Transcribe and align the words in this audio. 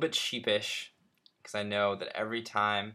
bit 0.00 0.14
sheepish 0.14 0.92
because 1.38 1.54
I 1.54 1.62
know 1.62 1.94
that 1.96 2.16
every 2.16 2.42
time 2.42 2.94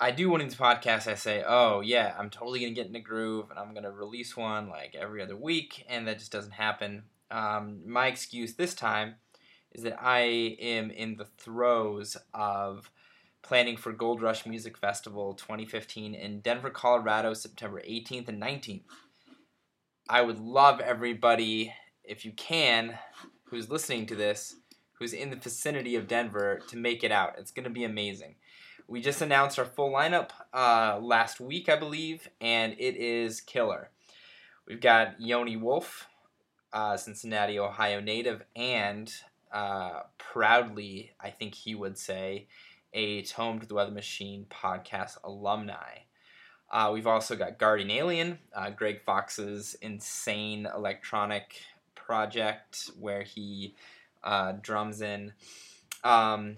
I 0.00 0.10
do 0.10 0.30
one 0.30 0.40
of 0.40 0.48
these 0.48 0.58
podcasts, 0.58 1.10
I 1.10 1.14
say, 1.14 1.42
"Oh 1.46 1.80
yeah, 1.80 2.14
I'm 2.18 2.30
totally 2.30 2.60
gonna 2.60 2.72
get 2.72 2.86
in 2.86 2.92
the 2.92 3.00
groove 3.00 3.50
and 3.50 3.58
I'm 3.58 3.74
gonna 3.74 3.90
release 3.90 4.36
one 4.36 4.68
like 4.68 4.94
every 4.94 5.22
other 5.22 5.36
week," 5.36 5.84
and 5.88 6.06
that 6.06 6.18
just 6.18 6.32
doesn't 6.32 6.52
happen. 6.52 7.04
Um, 7.30 7.82
my 7.88 8.06
excuse 8.06 8.54
this 8.54 8.74
time 8.74 9.16
is 9.72 9.82
that 9.82 10.00
I 10.00 10.20
am 10.60 10.90
in 10.90 11.16
the 11.16 11.24
throes 11.24 12.16
of 12.32 12.90
planning 13.42 13.76
for 13.76 13.92
Gold 13.92 14.22
Rush 14.22 14.46
Music 14.46 14.76
Festival 14.76 15.34
2015 15.34 16.14
in 16.14 16.40
Denver, 16.40 16.70
Colorado, 16.70 17.34
September 17.34 17.80
18th 17.80 18.28
and 18.28 18.40
19th. 18.40 18.84
I 20.08 20.22
would 20.22 20.38
love 20.38 20.80
everybody, 20.80 21.74
if 22.04 22.24
you 22.24 22.32
can, 22.32 22.98
who's 23.44 23.70
listening 23.70 24.06
to 24.06 24.14
this, 24.14 24.56
who's 24.98 25.12
in 25.12 25.30
the 25.30 25.36
vicinity 25.36 25.94
of 25.96 26.08
Denver, 26.08 26.60
to 26.68 26.76
make 26.76 27.04
it 27.04 27.12
out. 27.12 27.34
It's 27.38 27.50
going 27.50 27.64
to 27.64 27.70
be 27.70 27.84
amazing. 27.84 28.34
We 28.86 29.00
just 29.00 29.20
announced 29.20 29.58
our 29.58 29.64
full 29.64 29.90
lineup 29.90 30.30
uh, 30.52 30.98
last 31.00 31.40
week, 31.40 31.68
I 31.68 31.76
believe, 31.76 32.28
and 32.40 32.74
it 32.78 32.96
is 32.96 33.40
killer. 33.40 33.90
We've 34.66 34.80
got 34.80 35.20
Yoni 35.20 35.56
Wolf, 35.56 36.08
uh, 36.72 36.96
Cincinnati, 36.96 37.58
Ohio 37.58 38.00
native, 38.00 38.42
and 38.56 39.12
uh, 39.52 40.00
proudly, 40.16 41.12
I 41.20 41.30
think 41.30 41.54
he 41.54 41.74
would 41.74 41.98
say, 41.98 42.48
a 42.92 43.22
Tome 43.22 43.60
to 43.60 43.66
the 43.66 43.74
Weather 43.74 43.90
Machine 43.90 44.46
podcast 44.50 45.18
alumni. 45.22 45.98
Uh, 46.70 46.90
we've 46.92 47.06
also 47.06 47.34
got 47.36 47.58
Guardian 47.58 47.90
Alien, 47.90 48.38
uh, 48.54 48.70
Greg 48.70 49.02
Fox's 49.04 49.74
insane 49.80 50.66
electronic 50.74 51.60
project 51.94 52.90
where 52.98 53.22
he 53.22 53.74
uh, 54.22 54.52
drums 54.60 55.00
in. 55.00 55.32
Um, 56.04 56.56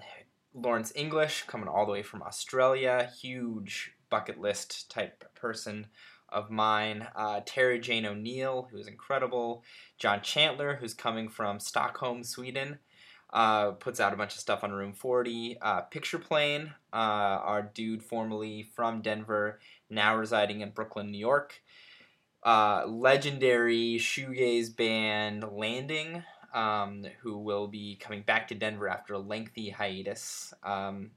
Lawrence 0.53 0.93
English, 0.97 1.44
coming 1.47 1.69
all 1.69 1.87
the 1.87 1.93
way 1.93 2.03
from 2.03 2.22
Australia, 2.22 3.10
huge 3.21 3.93
bucket 4.10 4.41
list 4.41 4.91
type 4.91 5.25
person 5.34 5.87
of 6.28 6.50
mine. 6.50 7.06
Uh, 7.15 7.41
Terry 7.44 7.78
Jane 7.78 8.06
O'Neill, 8.06 8.69
who 8.71 8.78
is 8.78 8.88
incredible. 8.88 9.62
John 9.98 10.21
Chandler, 10.22 10.76
who's 10.76 10.94
coming 10.94 11.28
from 11.28 11.60
Stockholm, 11.60 12.25
Sweden. 12.25 12.78
Uh, 13.32 13.71
puts 13.72 14.00
out 14.00 14.12
a 14.12 14.16
bunch 14.16 14.34
of 14.34 14.41
stuff 14.41 14.65
on 14.65 14.72
Room 14.72 14.92
40. 14.92 15.59
Uh, 15.62 15.82
Picture 15.82 16.19
Plane, 16.19 16.75
uh, 16.92 16.97
our 16.97 17.62
dude 17.62 18.03
formerly 18.03 18.65
from 18.75 19.03
Denver, 19.03 19.60
now 19.88 20.16
residing 20.16 20.62
in 20.62 20.71
Brooklyn, 20.71 21.12
New 21.12 21.19
York. 21.19 21.62
Uh, 22.42 22.84
legendary 22.88 23.98
shoegaze 24.00 24.75
band 24.75 25.44
Landing, 25.53 26.25
um, 26.55 27.05
who 27.22 27.38
will 27.38 27.66
be 27.66 27.97
coming 27.97 28.22
back 28.22 28.49
to 28.49 28.55
Denver 28.55 28.88
after 28.88 29.15
a 29.15 29.19
lengthy 29.19 29.71
hiatus. 29.71 30.53
Um, 30.62 31.12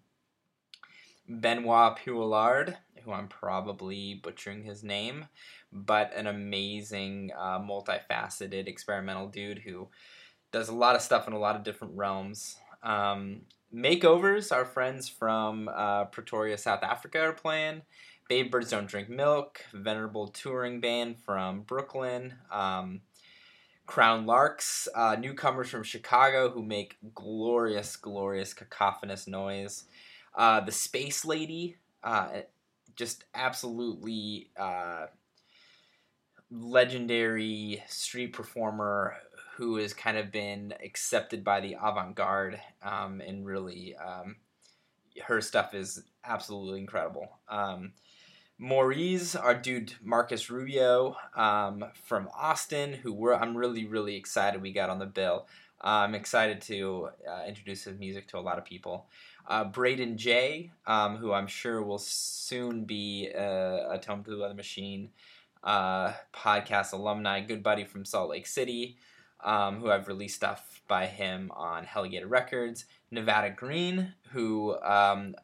Benoit 1.27 1.97
Pioulard, 1.97 2.75
who 3.03 3.11
I'm 3.11 3.27
probably 3.27 4.15
butchering 4.15 4.63
his 4.63 4.83
name, 4.83 5.27
but 5.71 6.13
an 6.15 6.27
amazing, 6.27 7.31
uh, 7.37 7.59
multifaceted 7.59 8.67
experimental 8.67 9.27
dude 9.27 9.59
who 9.59 9.87
does 10.51 10.69
a 10.69 10.73
lot 10.73 10.95
of 10.95 11.01
stuff 11.01 11.27
in 11.27 11.33
a 11.33 11.39
lot 11.39 11.55
of 11.55 11.63
different 11.63 11.95
realms. 11.95 12.57
Um, 12.83 13.43
makeovers, 13.73 14.51
our 14.51 14.65
friends 14.65 15.07
from 15.07 15.69
uh, 15.73 16.05
Pretoria, 16.05 16.57
South 16.57 16.83
Africa, 16.83 17.19
are 17.19 17.33
playing. 17.33 17.81
Baby 18.29 18.49
Birds 18.49 18.69
Don't 18.69 18.87
Drink 18.87 19.09
Milk, 19.09 19.61
Venerable 19.73 20.27
Touring 20.27 20.79
Band 20.79 21.17
from 21.19 21.61
Brooklyn. 21.61 22.33
Um, 22.51 23.01
Crown 23.93 24.25
Larks, 24.25 24.87
uh, 24.95 25.15
newcomers 25.19 25.69
from 25.69 25.83
Chicago 25.83 26.49
who 26.49 26.63
make 26.63 26.97
glorious, 27.13 27.95
glorious 27.95 28.51
cacophonous 28.51 29.27
noise. 29.27 29.83
Uh, 30.33 30.61
the 30.61 30.71
Space 30.71 31.23
Lady, 31.23 31.77
uh, 32.03 32.29
just 32.95 33.25
absolutely 33.35 34.49
uh, 34.57 35.05
legendary 36.49 37.83
street 37.87 38.33
performer 38.33 39.13
who 39.57 39.75
has 39.75 39.93
kind 39.93 40.17
of 40.17 40.31
been 40.31 40.73
accepted 40.83 41.43
by 41.43 41.59
the 41.59 41.75
avant 41.79 42.15
garde 42.15 42.59
um, 42.81 43.21
and 43.21 43.45
really 43.45 43.95
um, 43.97 44.37
her 45.27 45.39
stuff 45.39 45.75
is 45.75 46.01
absolutely 46.25 46.79
incredible. 46.79 47.27
Um, 47.47 47.93
Maurice, 48.63 49.35
our 49.35 49.53
dude 49.53 49.93
Marcus 50.01 50.49
Rubio 50.49 51.17
um, 51.35 51.83
from 52.05 52.29
Austin, 52.33 52.93
who 52.93 53.11
we're, 53.11 53.35
I'm 53.35 53.57
really, 53.57 53.83
really 53.83 54.15
excited 54.15 54.61
we 54.61 54.71
got 54.71 54.89
on 54.89 54.99
the 54.99 55.05
bill. 55.05 55.47
Uh, 55.83 56.07
I'm 56.07 56.15
excited 56.15 56.61
to 56.61 57.09
uh, 57.29 57.43
introduce 57.45 57.83
his 57.83 57.99
music 57.99 58.29
to 58.29 58.37
a 58.37 58.39
lot 58.39 58.57
of 58.57 58.63
people. 58.63 59.07
Uh, 59.45 59.65
Braden 59.65 60.17
J, 60.17 60.71
um, 60.87 61.17
who 61.17 61.33
I'm 61.33 61.47
sure 61.47 61.83
will 61.83 61.97
soon 61.97 62.85
be 62.85 63.27
a, 63.35 63.89
a 63.91 63.99
Tome 63.99 64.23
to 64.23 64.31
the 64.31 64.37
Weather 64.37 64.53
Machine 64.53 65.09
uh, 65.61 66.13
podcast 66.33 66.93
alumni, 66.93 67.41
good 67.41 67.63
buddy 67.63 67.83
from 67.83 68.05
Salt 68.05 68.29
Lake 68.29 68.47
City 68.47 68.95
um, 69.43 69.79
who 69.79 69.91
I've 69.91 70.07
released 70.07 70.35
stuff 70.35 70.81
by 70.87 71.05
him 71.05 71.51
on 71.55 71.85
Helligator 71.85 72.29
Records. 72.29 72.85
Nevada 73.11 73.49
Green, 73.51 74.13
who 74.31 74.79
um, 74.81 75.35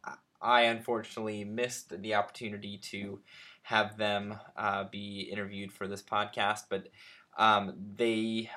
I 0.42 0.62
unfortunately 0.64 1.44
missed 1.44 2.02
the 2.02 2.16
opportunity 2.16 2.78
to 2.78 3.20
have 3.64 3.98
them 3.98 4.36
uh, 4.58 4.86
be 4.86 5.30
interviewed 5.32 5.72
for 5.72 5.88
this 5.88 6.02
podcast, 6.02 6.64
but 6.70 6.88
um, 7.38 7.74
they 7.96 8.50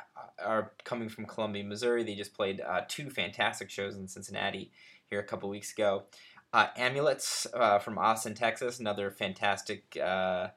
are 0.44 0.72
coming 0.84 1.08
from 1.08 1.26
Columbia, 1.26 1.64
Missouri. 1.64 2.02
They 2.02 2.14
just 2.14 2.34
played 2.34 2.60
uh, 2.60 2.82
two 2.88 3.10
fantastic 3.10 3.70
shows 3.70 3.96
in 3.96 4.08
Cincinnati 4.08 4.72
here 5.08 5.20
a 5.20 5.24
couple 5.24 5.48
weeks 5.48 5.72
ago. 5.72 6.04
Uh, 6.52 6.66
Amulets 6.76 7.46
uh, 7.54 7.78
from 7.78 7.96
Austin, 7.96 8.34
Texas, 8.34 8.78
another 8.78 9.10
fantastic 9.10 9.96
uh, 10.02 10.48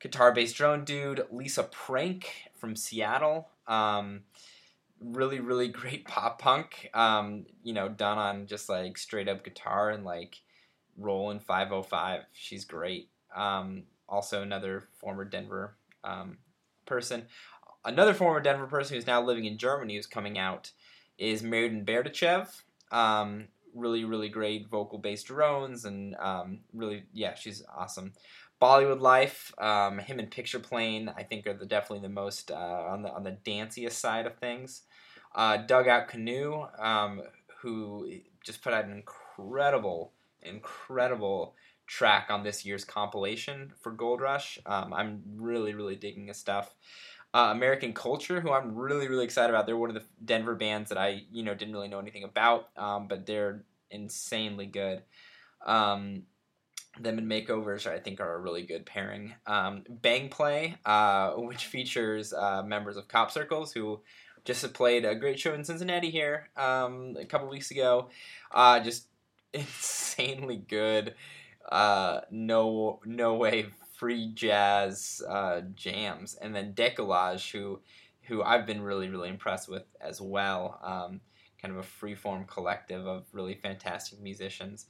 guitar 0.00 0.32
based 0.32 0.56
drone 0.56 0.84
dude. 0.84 1.26
Lisa 1.30 1.64
Prank 1.64 2.28
from 2.54 2.76
Seattle, 2.76 3.48
um, 3.66 4.22
really, 5.00 5.40
really 5.40 5.68
great 5.68 6.04
pop 6.08 6.40
punk. 6.40 6.90
Um, 6.94 7.46
you 7.62 7.72
know, 7.72 7.88
done 7.88 8.18
on 8.18 8.46
just 8.46 8.68
like 8.68 8.98
straight 8.98 9.28
up 9.28 9.44
guitar 9.44 9.90
and 9.90 10.04
like 10.04 10.42
Roland 10.98 11.42
505. 11.42 12.22
She's 12.32 12.64
great. 12.64 13.08
Um, 13.34 13.84
also, 14.08 14.42
another 14.42 14.88
former 15.00 15.24
Denver 15.24 15.76
um, 16.04 16.38
person. 16.86 17.26
Another 17.84 18.14
former 18.14 18.40
Denver 18.40 18.66
person 18.66 18.96
who's 18.96 19.06
now 19.06 19.22
living 19.22 19.44
in 19.44 19.58
Germany 19.58 19.96
who's 19.96 20.06
coming 20.06 20.38
out 20.38 20.72
is 21.18 21.42
Meriden 21.42 21.84
Berdichev. 21.84 22.48
Um, 22.90 23.48
really 23.74 24.04
really 24.04 24.30
great 24.30 24.68
vocal 24.68 24.98
based 24.98 25.26
drones 25.26 25.84
and 25.84 26.16
um, 26.16 26.60
really 26.72 27.04
yeah 27.12 27.34
she's 27.34 27.62
awesome. 27.76 28.12
Bollywood 28.60 29.00
Life, 29.00 29.52
um, 29.58 29.98
him 29.98 30.18
and 30.18 30.30
Picture 30.30 30.58
Plane, 30.58 31.12
I 31.14 31.24
think 31.24 31.46
are 31.46 31.52
the 31.52 31.66
definitely 31.66 32.08
the 32.08 32.14
most 32.14 32.50
uh, 32.50 32.54
on 32.54 33.02
the 33.02 33.12
on 33.12 33.22
the 33.22 33.36
danciest 33.44 33.92
side 33.92 34.26
of 34.26 34.36
things. 34.36 34.82
Uh, 35.34 35.58
Dugout 35.58 36.08
Canoe, 36.08 36.64
um, 36.78 37.20
who 37.60 38.10
just 38.42 38.62
put 38.62 38.72
out 38.72 38.86
an 38.86 38.92
incredible, 38.92 40.12
incredible 40.46 41.54
track 41.86 42.28
on 42.30 42.42
this 42.42 42.64
year's 42.64 42.84
compilation 42.84 43.72
for 43.80 43.92
Gold 43.92 44.20
Rush. 44.20 44.58
Um, 44.66 44.92
I'm 44.92 45.22
really, 45.36 45.74
really 45.74 45.96
digging 45.96 46.26
his 46.26 46.36
stuff. 46.36 46.74
Uh, 47.34 47.50
American 47.52 47.92
Culture, 47.92 48.40
who 48.40 48.50
I'm 48.50 48.74
really, 48.74 49.08
really 49.08 49.24
excited 49.24 49.50
about. 49.50 49.66
They're 49.66 49.76
one 49.76 49.90
of 49.90 49.94
the 49.94 50.04
Denver 50.24 50.54
bands 50.54 50.88
that 50.88 50.98
I, 50.98 51.22
you 51.30 51.42
know, 51.42 51.54
didn't 51.54 51.74
really 51.74 51.88
know 51.88 51.98
anything 51.98 52.24
about, 52.24 52.68
um, 52.76 53.08
but 53.08 53.26
they're 53.26 53.64
insanely 53.90 54.66
good. 54.66 55.02
Um, 55.64 56.22
them 56.98 57.18
and 57.18 57.30
Makeovers, 57.30 57.86
I 57.86 57.98
think, 57.98 58.20
are 58.20 58.34
a 58.34 58.40
really 58.40 58.62
good 58.62 58.86
pairing. 58.86 59.34
Um, 59.46 59.84
Bang 59.88 60.28
Play, 60.28 60.76
uh, 60.86 61.32
which 61.32 61.66
features 61.66 62.32
uh, 62.32 62.62
members 62.64 62.96
of 62.96 63.06
Cop 63.08 63.30
Circles, 63.30 63.72
who 63.72 64.00
just 64.44 64.72
played 64.72 65.04
a 65.04 65.14
great 65.14 65.38
show 65.38 65.52
in 65.52 65.64
Cincinnati 65.64 66.10
here 66.10 66.48
um, 66.56 67.16
a 67.18 67.26
couple 67.26 67.48
weeks 67.48 67.70
ago. 67.70 68.08
Uh, 68.50 68.80
just 68.80 69.08
insanely 69.52 70.56
good. 70.56 71.14
Uh, 71.70 72.20
no, 72.30 73.00
no 73.04 73.34
way 73.34 73.66
free 73.96 74.30
jazz 74.34 75.22
uh, 75.28 75.62
jams, 75.74 76.36
and 76.40 76.54
then 76.54 76.74
Decollage, 76.74 77.50
who 77.50 77.80
who 78.22 78.42
I've 78.42 78.66
been 78.66 78.82
really 78.82 79.08
really 79.08 79.28
impressed 79.28 79.68
with 79.68 79.84
as 80.00 80.20
well. 80.20 80.78
Um, 80.82 81.20
kind 81.60 81.76
of 81.76 81.84
a 81.84 82.04
freeform 82.04 82.46
collective 82.46 83.06
of 83.06 83.24
really 83.32 83.54
fantastic 83.54 84.20
musicians. 84.20 84.86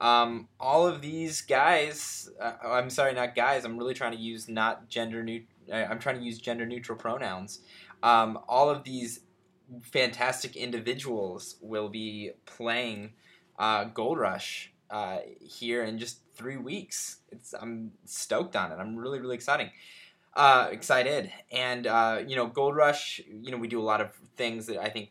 Um, 0.00 0.48
all 0.58 0.86
of 0.86 1.00
these 1.00 1.40
guys, 1.40 2.28
uh, 2.40 2.54
I'm 2.64 2.90
sorry, 2.90 3.14
not 3.14 3.34
guys. 3.34 3.64
I'm 3.64 3.78
really 3.78 3.94
trying 3.94 4.12
to 4.12 4.18
use 4.18 4.48
not 4.48 4.88
gender 4.88 5.22
neutral. 5.22 5.48
I'm 5.72 5.98
trying 5.98 6.18
to 6.18 6.24
use 6.24 6.38
gender 6.38 6.66
neutral 6.66 6.98
pronouns. 6.98 7.60
Um, 8.02 8.38
all 8.48 8.68
of 8.68 8.84
these 8.84 9.20
fantastic 9.82 10.56
individuals 10.56 11.56
will 11.62 11.88
be 11.88 12.32
playing 12.44 13.12
uh, 13.58 13.84
Gold 13.84 14.18
Rush 14.18 14.72
uh, 14.90 15.18
here 15.40 15.84
in 15.84 15.98
just 15.98 16.20
three 16.34 16.56
weeks. 16.56 17.18
It's 17.30 17.54
I'm 17.54 17.92
stoked 18.04 18.56
on 18.56 18.72
it. 18.72 18.76
I'm 18.76 18.96
really 18.96 19.20
really 19.20 19.34
exciting. 19.34 19.70
Uh, 20.34 20.68
excited, 20.72 21.30
and 21.52 21.86
uh, 21.86 22.20
you 22.26 22.34
know, 22.34 22.46
Gold 22.46 22.74
Rush. 22.74 23.20
You 23.28 23.50
know, 23.50 23.56
we 23.56 23.68
do 23.68 23.80
a 23.80 23.84
lot 23.84 24.00
of 24.00 24.10
things 24.36 24.66
that 24.66 24.78
I 24.78 24.88
think 24.88 25.10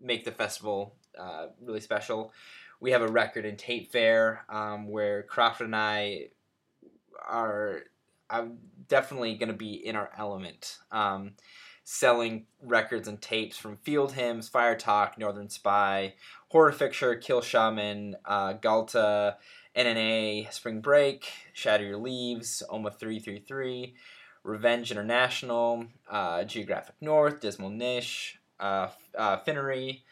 make 0.00 0.24
the 0.24 0.32
festival 0.32 0.94
uh, 1.18 1.46
really 1.60 1.80
special. 1.80 2.32
We 2.80 2.92
have 2.92 3.02
a 3.02 3.08
record 3.08 3.46
and 3.46 3.58
tape 3.58 3.90
fair 3.90 4.44
um, 4.48 4.88
where 4.88 5.22
Crawford 5.24 5.66
and 5.66 5.76
I 5.76 6.28
are. 7.26 7.82
I'm 8.30 8.58
definitely 8.88 9.34
going 9.34 9.50
to 9.50 9.56
be 9.56 9.74
in 9.74 9.96
our 9.96 10.10
element. 10.16 10.78
Um, 10.90 11.32
selling 11.84 12.46
records 12.62 13.06
and 13.06 13.20
tapes 13.20 13.58
from 13.58 13.76
Field 13.76 14.12
Hymns, 14.12 14.48
Fire 14.48 14.74
Talk, 14.74 15.18
Northern 15.18 15.50
Spy, 15.50 16.14
Horror 16.48 16.72
Fiction, 16.72 17.18
Kill 17.20 17.42
Shaman, 17.42 18.16
uh, 18.24 18.54
Galta, 18.54 19.36
NNA, 19.76 20.52
Spring 20.52 20.80
Break, 20.80 21.30
Shatter 21.52 21.84
Your 21.84 21.98
Leaves, 21.98 22.62
OMA 22.70 22.90
333, 22.90 23.94
Revenge 24.42 24.90
International, 24.90 25.86
uh, 26.10 26.44
Geographic 26.44 26.94
North, 27.00 27.40
Dismal 27.40 27.70
Niche, 27.70 28.38
uh, 28.58 28.88
uh, 29.16 29.38
Finnery, 29.38 30.04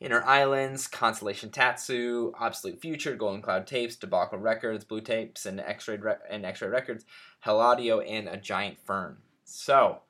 Inner 0.00 0.22
Islands, 0.22 0.86
Constellation 0.86 1.50
Tatsu, 1.50 2.32
Obsolete 2.38 2.80
Future, 2.80 3.16
Golden 3.16 3.42
Cloud 3.42 3.66
Tapes, 3.66 3.96
Debacle 3.96 4.38
Records, 4.38 4.84
Blue 4.84 5.00
Tapes, 5.00 5.46
and 5.46 5.58
X-Ray 5.58 5.96
Re- 5.96 6.14
and 6.30 6.46
X-Ray 6.46 6.68
Records, 6.68 7.04
Hell 7.40 7.60
Audio, 7.60 7.98
and 8.00 8.28
A 8.28 8.36
Giant 8.36 8.78
Fern. 8.78 9.16
So, 9.44 10.02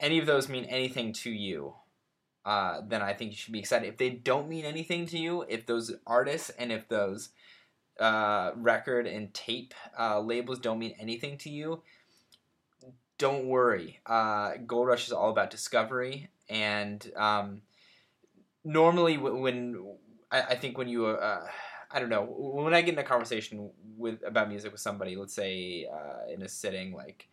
any 0.00 0.18
of 0.18 0.26
those 0.26 0.48
mean 0.48 0.64
anything 0.64 1.12
to 1.14 1.30
you, 1.30 1.74
uh, 2.44 2.80
then 2.86 3.02
I 3.02 3.14
think 3.14 3.32
you 3.32 3.36
should 3.36 3.52
be 3.52 3.58
excited. 3.58 3.88
If 3.88 3.96
they 3.96 4.10
don't 4.10 4.48
mean 4.48 4.64
anything 4.64 5.06
to 5.06 5.18
you, 5.18 5.42
if 5.48 5.66
those 5.66 5.92
artists 6.06 6.50
and 6.50 6.70
if 6.70 6.88
those 6.88 7.30
uh, 7.98 8.52
record 8.56 9.06
and 9.06 9.32
tape 9.32 9.74
uh, 9.98 10.20
labels 10.20 10.58
don't 10.58 10.78
mean 10.78 10.94
anything 10.98 11.38
to 11.38 11.50
you, 11.50 11.82
don't 13.18 13.46
worry. 13.46 14.00
Uh, 14.04 14.54
Gold 14.66 14.88
Rush 14.88 15.06
is 15.06 15.12
all 15.12 15.30
about 15.30 15.50
discovery, 15.50 16.28
and 16.48 17.10
um, 17.16 17.62
normally 18.64 19.16
when 19.16 19.96
I, 20.30 20.42
I, 20.42 20.54
think 20.56 20.76
when 20.76 20.88
you 20.88 21.06
uh, 21.06 21.46
I 21.90 22.00
don't 22.00 22.08
know 22.08 22.24
when 22.24 22.74
I 22.74 22.82
get 22.82 22.94
in 22.94 22.98
a 22.98 23.04
conversation 23.04 23.70
with 23.96 24.22
about 24.26 24.48
music 24.48 24.72
with 24.72 24.80
somebody, 24.80 25.16
let's 25.16 25.34
say 25.34 25.86
uh, 25.92 26.32
in 26.32 26.42
a 26.42 26.48
sitting 26.48 26.92
like 26.92 27.28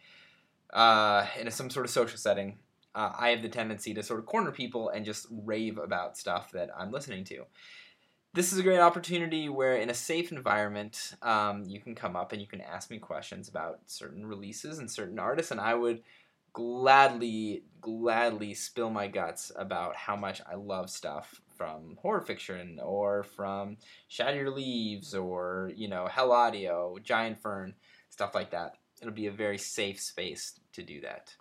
in 0.74 1.48
a, 1.48 1.52
some 1.52 1.70
sort 1.70 1.86
of 1.86 1.92
social 1.92 2.18
setting, 2.18 2.58
uh, 2.94 3.12
I 3.18 3.30
have 3.30 3.42
the 3.42 3.50
tendency 3.50 3.94
to 3.94 4.04
sort 4.04 4.20
of 4.20 4.26
corner 4.26 4.52
people 4.52 4.90
and 4.90 5.06
just 5.06 5.28
rave 5.30 5.78
about 5.78 6.18
stuff 6.18 6.52
that 6.52 6.70
I'm 6.78 6.92
listening 6.92 7.24
to. 7.26 7.46
This 8.34 8.54
is 8.54 8.60
a 8.60 8.64
great 8.64 8.80
opportunity 8.80 9.50
where, 9.50 9.76
in 9.76 9.90
a 9.90 9.94
safe 9.94 10.32
environment, 10.32 11.16
um, 11.22 11.66
you 11.66 11.82
can 11.82 11.96
come 11.96 12.16
up 12.16 12.32
and 12.32 12.42
you 12.42 12.48
can 12.48 12.62
ask 12.62 12.90
me 12.90 12.98
questions 12.98 13.50
about 13.50 13.80
certain 13.88 14.26
releases 14.26 14.80
and 14.80 14.90
certain 14.90 15.20
artists, 15.20 15.52
and 15.52 15.60
I 15.60 15.74
would 15.74 16.02
gladly, 16.54 17.64
gladly 17.82 18.54
spill 18.54 18.90
my 18.90 19.08
guts 19.08 19.52
about 19.56 19.96
how 19.96 20.16
much 20.16 20.42
I 20.50 20.56
love 20.56 20.90
stuff 20.90 21.42
from 21.58 21.98
horror 22.02 22.22
fiction 22.22 22.80
or 22.82 23.24
from 23.24 23.78
Shatter 24.08 24.38
Your 24.38 24.52
Leaves 24.52 25.14
or, 25.14 25.72
you 25.76 25.88
know, 25.88 26.08
Hell 26.08 26.32
Audio, 26.32 26.98
Giant 27.04 27.42
Fern, 27.42 27.74
stuff 28.10 28.34
like 28.34 28.52
that. 28.52 28.78
It'll 29.02 29.14
be 29.14 29.28
a 29.28 29.32
very 29.32 29.58
safe 29.58 30.00
space 30.00 30.60
to 30.74 30.84
do 30.84 31.02
that. 31.02 31.36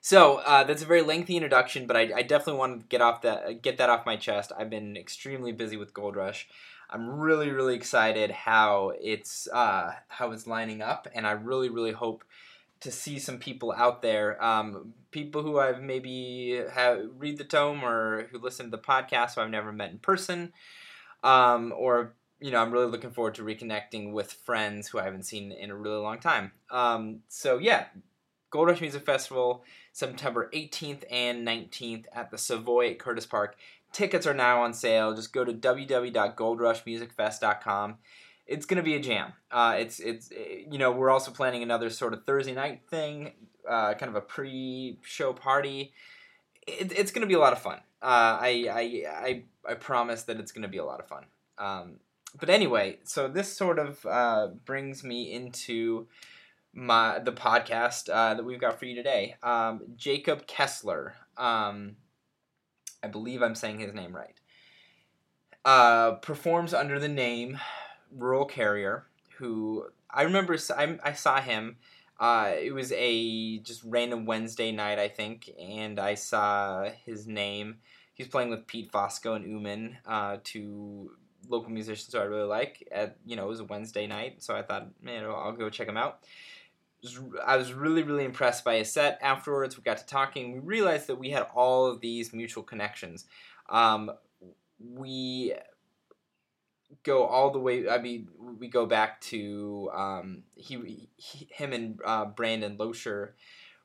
So 0.00 0.38
uh, 0.38 0.64
that's 0.64 0.82
a 0.82 0.86
very 0.86 1.02
lengthy 1.02 1.36
introduction, 1.36 1.86
but 1.86 1.96
I, 1.96 2.10
I, 2.16 2.22
definitely 2.22 2.58
want 2.58 2.80
to 2.80 2.86
get 2.88 3.00
off 3.00 3.22
that 3.22 3.62
get 3.62 3.78
that 3.78 3.88
off 3.88 4.04
my 4.04 4.16
chest. 4.16 4.50
I've 4.58 4.68
been 4.68 4.96
extremely 4.96 5.52
busy 5.52 5.76
with 5.76 5.94
Gold 5.94 6.16
Rush. 6.16 6.48
I'm 6.90 7.08
really 7.08 7.50
really 7.50 7.76
excited 7.76 8.32
how 8.32 8.92
it's 9.00 9.46
uh, 9.52 9.92
how 10.08 10.32
it's 10.32 10.48
lining 10.48 10.82
up, 10.82 11.06
and 11.14 11.24
I 11.24 11.32
really 11.32 11.68
really 11.68 11.92
hope 11.92 12.24
to 12.80 12.90
see 12.90 13.20
some 13.20 13.38
people 13.38 13.72
out 13.72 14.02
there, 14.02 14.42
um, 14.42 14.92
people 15.12 15.44
who 15.44 15.60
I've 15.60 15.80
maybe 15.80 16.60
have 16.72 17.02
read 17.16 17.38
the 17.38 17.44
tome 17.44 17.84
or 17.84 18.26
who 18.32 18.40
listen 18.40 18.66
to 18.66 18.76
the 18.76 18.82
podcast 18.82 19.36
who 19.36 19.42
I've 19.42 19.50
never 19.50 19.72
met 19.72 19.92
in 19.92 19.98
person, 19.98 20.52
um, 21.22 21.72
or 21.76 22.14
you 22.42 22.50
know, 22.50 22.60
I'm 22.60 22.72
really 22.72 22.90
looking 22.90 23.12
forward 23.12 23.36
to 23.36 23.42
reconnecting 23.42 24.12
with 24.12 24.32
friends 24.32 24.88
who 24.88 24.98
I 24.98 25.04
haven't 25.04 25.22
seen 25.22 25.52
in 25.52 25.70
a 25.70 25.76
really 25.76 26.00
long 26.00 26.18
time. 26.18 26.50
Um, 26.70 27.20
so 27.28 27.58
yeah, 27.58 27.84
Gold 28.50 28.66
Rush 28.68 28.80
Music 28.80 29.06
Festival, 29.06 29.62
September 29.92 30.50
18th 30.52 31.04
and 31.10 31.46
19th 31.46 32.06
at 32.12 32.32
the 32.32 32.38
Savoy 32.38 32.90
at 32.90 32.98
Curtis 32.98 33.26
Park. 33.26 33.54
Tickets 33.92 34.26
are 34.26 34.34
now 34.34 34.62
on 34.62 34.74
sale. 34.74 35.14
Just 35.14 35.32
go 35.32 35.44
to 35.44 35.52
www.goldrushmusicfest.com. 35.52 37.98
It's 38.46 38.66
gonna 38.66 38.82
be 38.82 38.96
a 38.96 39.00
jam. 39.00 39.34
Uh, 39.50 39.76
it's 39.78 40.00
it's 40.00 40.30
you 40.32 40.78
know 40.78 40.90
we're 40.90 41.10
also 41.10 41.30
planning 41.30 41.62
another 41.62 41.90
sort 41.90 42.12
of 42.12 42.26
Thursday 42.26 42.52
night 42.52 42.80
thing, 42.90 43.34
uh, 43.68 43.94
kind 43.94 44.10
of 44.10 44.16
a 44.16 44.20
pre-show 44.20 45.32
party. 45.32 45.92
It, 46.66 46.92
it's 46.98 47.12
gonna 47.12 47.26
be 47.26 47.34
a 47.34 47.38
lot 47.38 47.52
of 47.52 47.60
fun. 47.60 47.78
Uh, 48.02 48.36
I, 48.40 48.66
I 48.68 49.04
I 49.08 49.44
I 49.70 49.74
promise 49.74 50.24
that 50.24 50.40
it's 50.40 50.50
gonna 50.50 50.66
be 50.66 50.78
a 50.78 50.84
lot 50.84 50.98
of 50.98 51.06
fun. 51.06 51.26
Um, 51.56 52.00
but 52.38 52.50
anyway, 52.50 52.98
so 53.04 53.28
this 53.28 53.52
sort 53.52 53.78
of 53.78 54.04
uh, 54.06 54.48
brings 54.64 55.04
me 55.04 55.32
into 55.32 56.06
my 56.72 57.18
the 57.18 57.32
podcast 57.32 58.08
uh, 58.08 58.34
that 58.34 58.44
we've 58.44 58.60
got 58.60 58.78
for 58.78 58.86
you 58.86 58.94
today. 58.94 59.36
Um, 59.42 59.82
Jacob 59.96 60.46
Koestler, 60.46 61.12
um, 61.36 61.96
I 63.02 63.08
believe 63.08 63.42
I'm 63.42 63.54
saying 63.54 63.80
his 63.80 63.94
name 63.94 64.14
right, 64.14 64.38
uh, 65.64 66.12
performs 66.12 66.72
under 66.72 66.98
the 66.98 67.08
name 67.08 67.58
Rural 68.10 68.46
Carrier. 68.46 69.06
Who 69.38 69.86
I 70.10 70.22
remember 70.22 70.56
I, 70.76 70.98
I 71.02 71.12
saw 71.12 71.40
him. 71.40 71.76
Uh, 72.18 72.52
it 72.56 72.72
was 72.72 72.92
a 72.92 73.58
just 73.58 73.82
random 73.84 74.26
Wednesday 74.26 74.70
night, 74.70 74.98
I 74.98 75.08
think, 75.08 75.50
and 75.60 75.98
I 75.98 76.14
saw 76.14 76.88
his 77.04 77.26
name. 77.26 77.78
He's 78.14 78.28
playing 78.28 78.50
with 78.50 78.66
Pete 78.66 78.92
Fosco 78.92 79.34
and 79.34 79.44
Uman, 79.44 79.96
uh, 80.06 80.36
local 81.48 81.70
musicians 81.70 82.12
who 82.12 82.18
I 82.18 82.24
really 82.24 82.48
like. 82.48 82.86
At 82.92 83.16
you 83.24 83.36
know, 83.36 83.44
it 83.44 83.48
was 83.48 83.60
a 83.60 83.64
Wednesday 83.64 84.06
night, 84.06 84.42
so 84.42 84.54
I 84.54 84.62
thought, 84.62 84.88
man, 85.02 85.24
I'll 85.24 85.52
go 85.52 85.70
check 85.70 85.88
him 85.88 85.96
out. 85.96 86.20
I 87.44 87.56
was 87.56 87.72
really, 87.72 88.04
really 88.04 88.24
impressed 88.24 88.64
by 88.64 88.76
his 88.76 88.92
set. 88.92 89.18
Afterwards, 89.20 89.76
we 89.76 89.82
got 89.82 89.98
to 89.98 90.06
talking. 90.06 90.52
We 90.52 90.60
realized 90.60 91.08
that 91.08 91.18
we 91.18 91.30
had 91.30 91.46
all 91.54 91.86
of 91.86 92.00
these 92.00 92.32
mutual 92.32 92.62
connections. 92.62 93.24
Um, 93.68 94.12
we 94.78 95.54
go 97.02 97.24
all 97.24 97.50
the 97.50 97.58
way. 97.58 97.88
I 97.88 97.98
mean, 97.98 98.28
we 98.58 98.68
go 98.68 98.86
back 98.86 99.20
to 99.22 99.90
um, 99.92 100.42
he, 100.54 101.08
he, 101.16 101.48
him 101.50 101.72
and 101.72 101.98
uh, 102.04 102.26
Brandon 102.26 102.76
Loescher 102.76 103.30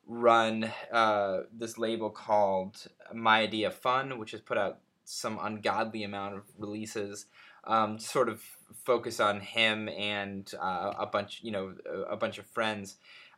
run 0.06 0.72
uh, 0.92 1.42
this 1.52 1.78
label 1.78 2.10
called 2.10 2.88
My 3.14 3.42
Idea 3.42 3.72
Fun, 3.72 4.20
which 4.20 4.32
has 4.32 4.42
put 4.42 4.58
out 4.58 4.80
some 5.04 5.40
ungodly 5.42 6.04
amount 6.04 6.36
of 6.36 6.44
releases. 6.58 7.26
Um, 7.68 8.00
sort 8.00 8.30
of 8.30 8.42
focus 8.86 9.20
on 9.20 9.42
him 9.42 9.90
and 9.90 10.50
uh, 10.60 10.94
a 10.98 11.06
bunch, 11.06 11.42
you 11.44 11.52
know, 11.52 11.76
a, 12.10 12.16
bunch 12.16 12.38
of 12.38 12.46
friends 12.48 12.96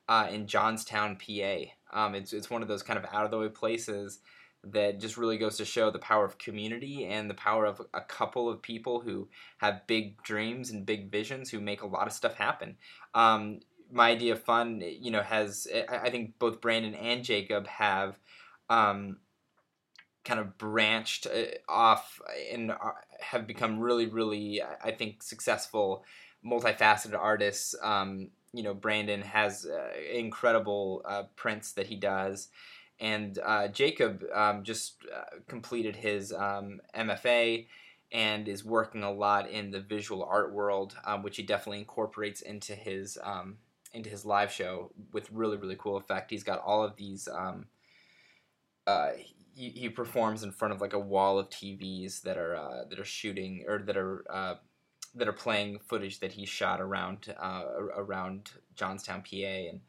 uh, 0.07 0.27
in 0.31 0.45
Johnstown, 0.45 1.17
PA. 1.17 1.55
Um, 1.91 2.13
it's 2.13 2.33
it's 2.33 2.49
one 2.49 2.61
of 2.61 2.67
those 2.67 2.83
kind 2.83 2.99
of 2.99 3.05
out 3.11 3.25
of 3.25 3.31
the 3.31 3.39
way 3.39 3.49
places 3.49 4.19
that 4.63 4.99
just 4.99 5.17
really 5.17 5.37
goes 5.37 5.57
to 5.57 5.65
show 5.65 5.89
the 5.89 5.99
power 5.99 6.25
of 6.25 6.37
community 6.37 7.05
and 7.05 7.29
the 7.29 7.35
power 7.35 7.65
of 7.65 7.81
a 7.93 8.01
couple 8.01 8.49
of 8.49 8.61
people 8.61 8.99
who 8.99 9.27
have 9.57 9.87
big 9.87 10.21
dreams 10.21 10.69
and 10.69 10.85
big 10.85 11.09
visions 11.09 11.49
who 11.49 11.59
make 11.59 11.81
a 11.81 11.87
lot 11.87 12.07
of 12.07 12.13
stuff 12.13 12.35
happen. 12.35 12.75
Um, 13.13 13.61
my 13.91 14.11
idea 14.11 14.33
of 14.33 14.43
fun, 14.43 14.83
you 14.83 15.11
know, 15.11 15.23
has 15.23 15.67
I 15.89 16.09
think 16.09 16.37
both 16.39 16.61
Brandon 16.61 16.93
and 16.93 17.23
Jacob 17.23 17.67
have 17.67 18.19
um, 18.69 19.17
kind 20.25 20.39
of 20.39 20.57
branched 20.57 21.27
uh, 21.27 21.45
off 21.67 22.21
and 22.51 22.71
have 23.19 23.47
become 23.47 23.79
really, 23.79 24.07
really, 24.07 24.61
I 24.83 24.91
think, 24.91 25.23
successful, 25.23 26.03
multifaceted 26.45 27.17
artists. 27.17 27.75
Um, 27.81 28.29
you 28.53 28.63
know, 28.63 28.73
Brandon 28.73 29.21
has 29.21 29.65
uh, 29.65 29.89
incredible 30.11 31.03
uh, 31.05 31.23
prints 31.35 31.73
that 31.73 31.87
he 31.87 31.95
does. 31.95 32.49
And 32.99 33.39
uh, 33.45 33.69
Jacob 33.69 34.25
um, 34.33 34.63
just 34.63 34.97
uh, 35.15 35.37
completed 35.47 35.95
his 35.95 36.33
um, 36.33 36.81
MFA 36.95 37.67
and 38.11 38.47
is 38.47 38.65
working 38.65 39.03
a 39.03 39.11
lot 39.11 39.49
in 39.49 39.71
the 39.71 39.79
visual 39.79 40.23
art 40.23 40.51
world, 40.51 40.97
um, 41.05 41.23
which 41.23 41.37
he 41.37 41.43
definitely 41.43 41.79
incorporates 41.79 42.41
into 42.41 42.73
his 42.75 43.17
um, 43.23 43.57
into 43.93 44.09
his 44.09 44.25
live 44.25 44.51
show 44.51 44.91
with 45.13 45.31
really 45.31 45.57
really 45.57 45.77
cool 45.77 45.97
effect. 45.97 46.31
He's 46.31 46.43
got 46.43 46.59
all 46.59 46.83
of 46.83 46.95
these. 46.97 47.27
Um, 47.27 47.67
uh, 48.85 49.11
he, 49.67 49.89
performs 49.89 50.43
in 50.43 50.51
front 50.51 50.73
of 50.73 50.79
like 50.79 50.93
a 50.93 50.99
wall 50.99 51.37
of 51.37 51.49
TVs 51.49 52.21
that 52.21 52.37
are 52.37 52.55
uh, 52.55 52.85
that 52.89 52.99
are 52.99 53.05
shooting 53.05 53.65
or 53.67 53.79
that 53.79 53.97
are 53.97 54.23
uh, 54.31 54.55
that 55.15 55.27
are 55.27 55.33
playing 55.33 55.79
footage 55.79 56.19
that 56.19 56.31
he 56.31 56.45
shot 56.45 56.79
around 56.79 57.33
uh, 57.37 57.63
around 57.95 58.51
Johnstown, 58.75 59.21
PA, 59.21 59.35
and 59.35 59.81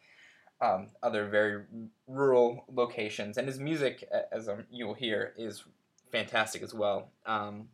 um, 0.61 0.89
other 1.03 1.29
very 1.29 1.65
rural 2.09 2.65
locations. 2.73 3.39
And 3.39 3.47
his 3.47 3.61
music, 3.61 4.05
as 4.33 4.49
um, 4.49 4.65
you'll 4.71 4.95
hear, 4.95 5.35
is 5.37 5.65
fantastic 6.11 6.63
as 6.63 6.75
well. 6.75 7.13
Um, 7.25 7.69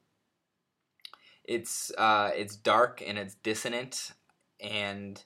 it's 1.44 1.90
uh, 1.96 2.30
it's 2.34 2.56
dark 2.56 3.02
and 3.06 3.16
it's 3.16 3.36
dissonant, 3.36 4.12
and 4.60 5.22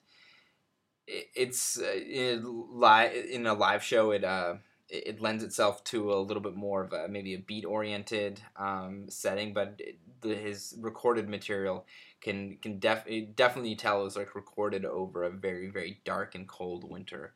it's 1.08 1.80
uh, 1.80 1.92
in, 1.94 2.64
li- 2.70 3.32
in 3.32 3.46
a 3.46 3.54
live 3.54 3.82
show. 3.82 4.12
It 4.12 4.22
uh, 4.22 4.54
it 4.90 5.20
lends 5.20 5.44
itself 5.44 5.82
to 5.84 6.12
a 6.12 6.16
little 6.20 6.42
bit 6.42 6.54
more 6.54 6.82
of 6.82 6.92
a 6.92 7.08
maybe 7.08 7.34
a 7.34 7.38
beat 7.38 7.64
oriented 7.64 8.40
um, 8.56 9.06
setting, 9.08 9.54
but 9.54 9.80
the, 10.20 10.34
his 10.34 10.74
recorded 10.78 11.28
material 11.28 11.86
can 12.20 12.56
can 12.60 12.78
def- 12.78 13.08
definitely 13.34 13.76
tell 13.76 14.00
it 14.00 14.04
was 14.04 14.16
like 14.16 14.34
recorded 14.34 14.84
over 14.84 15.24
a 15.24 15.30
very 15.30 15.70
very 15.70 16.00
dark 16.04 16.34
and 16.34 16.48
cold 16.48 16.88
winter. 16.88 17.34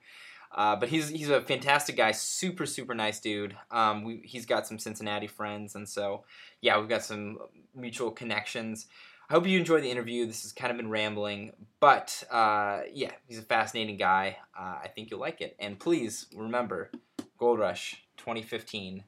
Uh, 0.52 0.76
but 0.76 0.88
he's 0.88 1.08
he's 1.08 1.30
a 1.30 1.40
fantastic 1.42 1.96
guy, 1.96 2.12
super 2.12 2.66
super 2.66 2.94
nice 2.94 3.20
dude. 3.20 3.56
Um, 3.70 4.04
we, 4.04 4.22
he's 4.24 4.46
got 4.46 4.66
some 4.66 4.78
Cincinnati 4.78 5.26
friends, 5.26 5.74
and 5.74 5.88
so 5.88 6.24
yeah, 6.60 6.78
we've 6.78 6.88
got 6.88 7.02
some 7.02 7.38
mutual 7.74 8.10
connections. 8.10 8.86
I 9.28 9.32
hope 9.32 9.46
you 9.46 9.58
enjoy 9.58 9.80
the 9.80 9.90
interview. 9.90 10.26
This 10.26 10.42
has 10.42 10.52
kind 10.52 10.70
of 10.70 10.76
been 10.76 10.90
rambling, 10.90 11.52
but 11.80 12.22
uh, 12.30 12.82
yeah, 12.92 13.12
he's 13.26 13.38
a 13.38 13.42
fascinating 13.42 13.96
guy. 13.96 14.36
Uh, 14.58 14.76
I 14.82 14.90
think 14.94 15.10
you'll 15.10 15.20
like 15.20 15.40
it. 15.40 15.56
And 15.58 15.78
please 15.78 16.26
remember, 16.36 16.90
Gold 17.38 17.58
Rush 17.58 18.02
2015, 18.16 19.04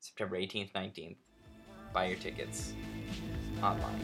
September 0.00 0.36
18th, 0.36 0.72
19th. 0.72 1.16
Buy 1.92 2.06
your 2.06 2.16
tickets 2.16 2.72
online. 3.62 4.00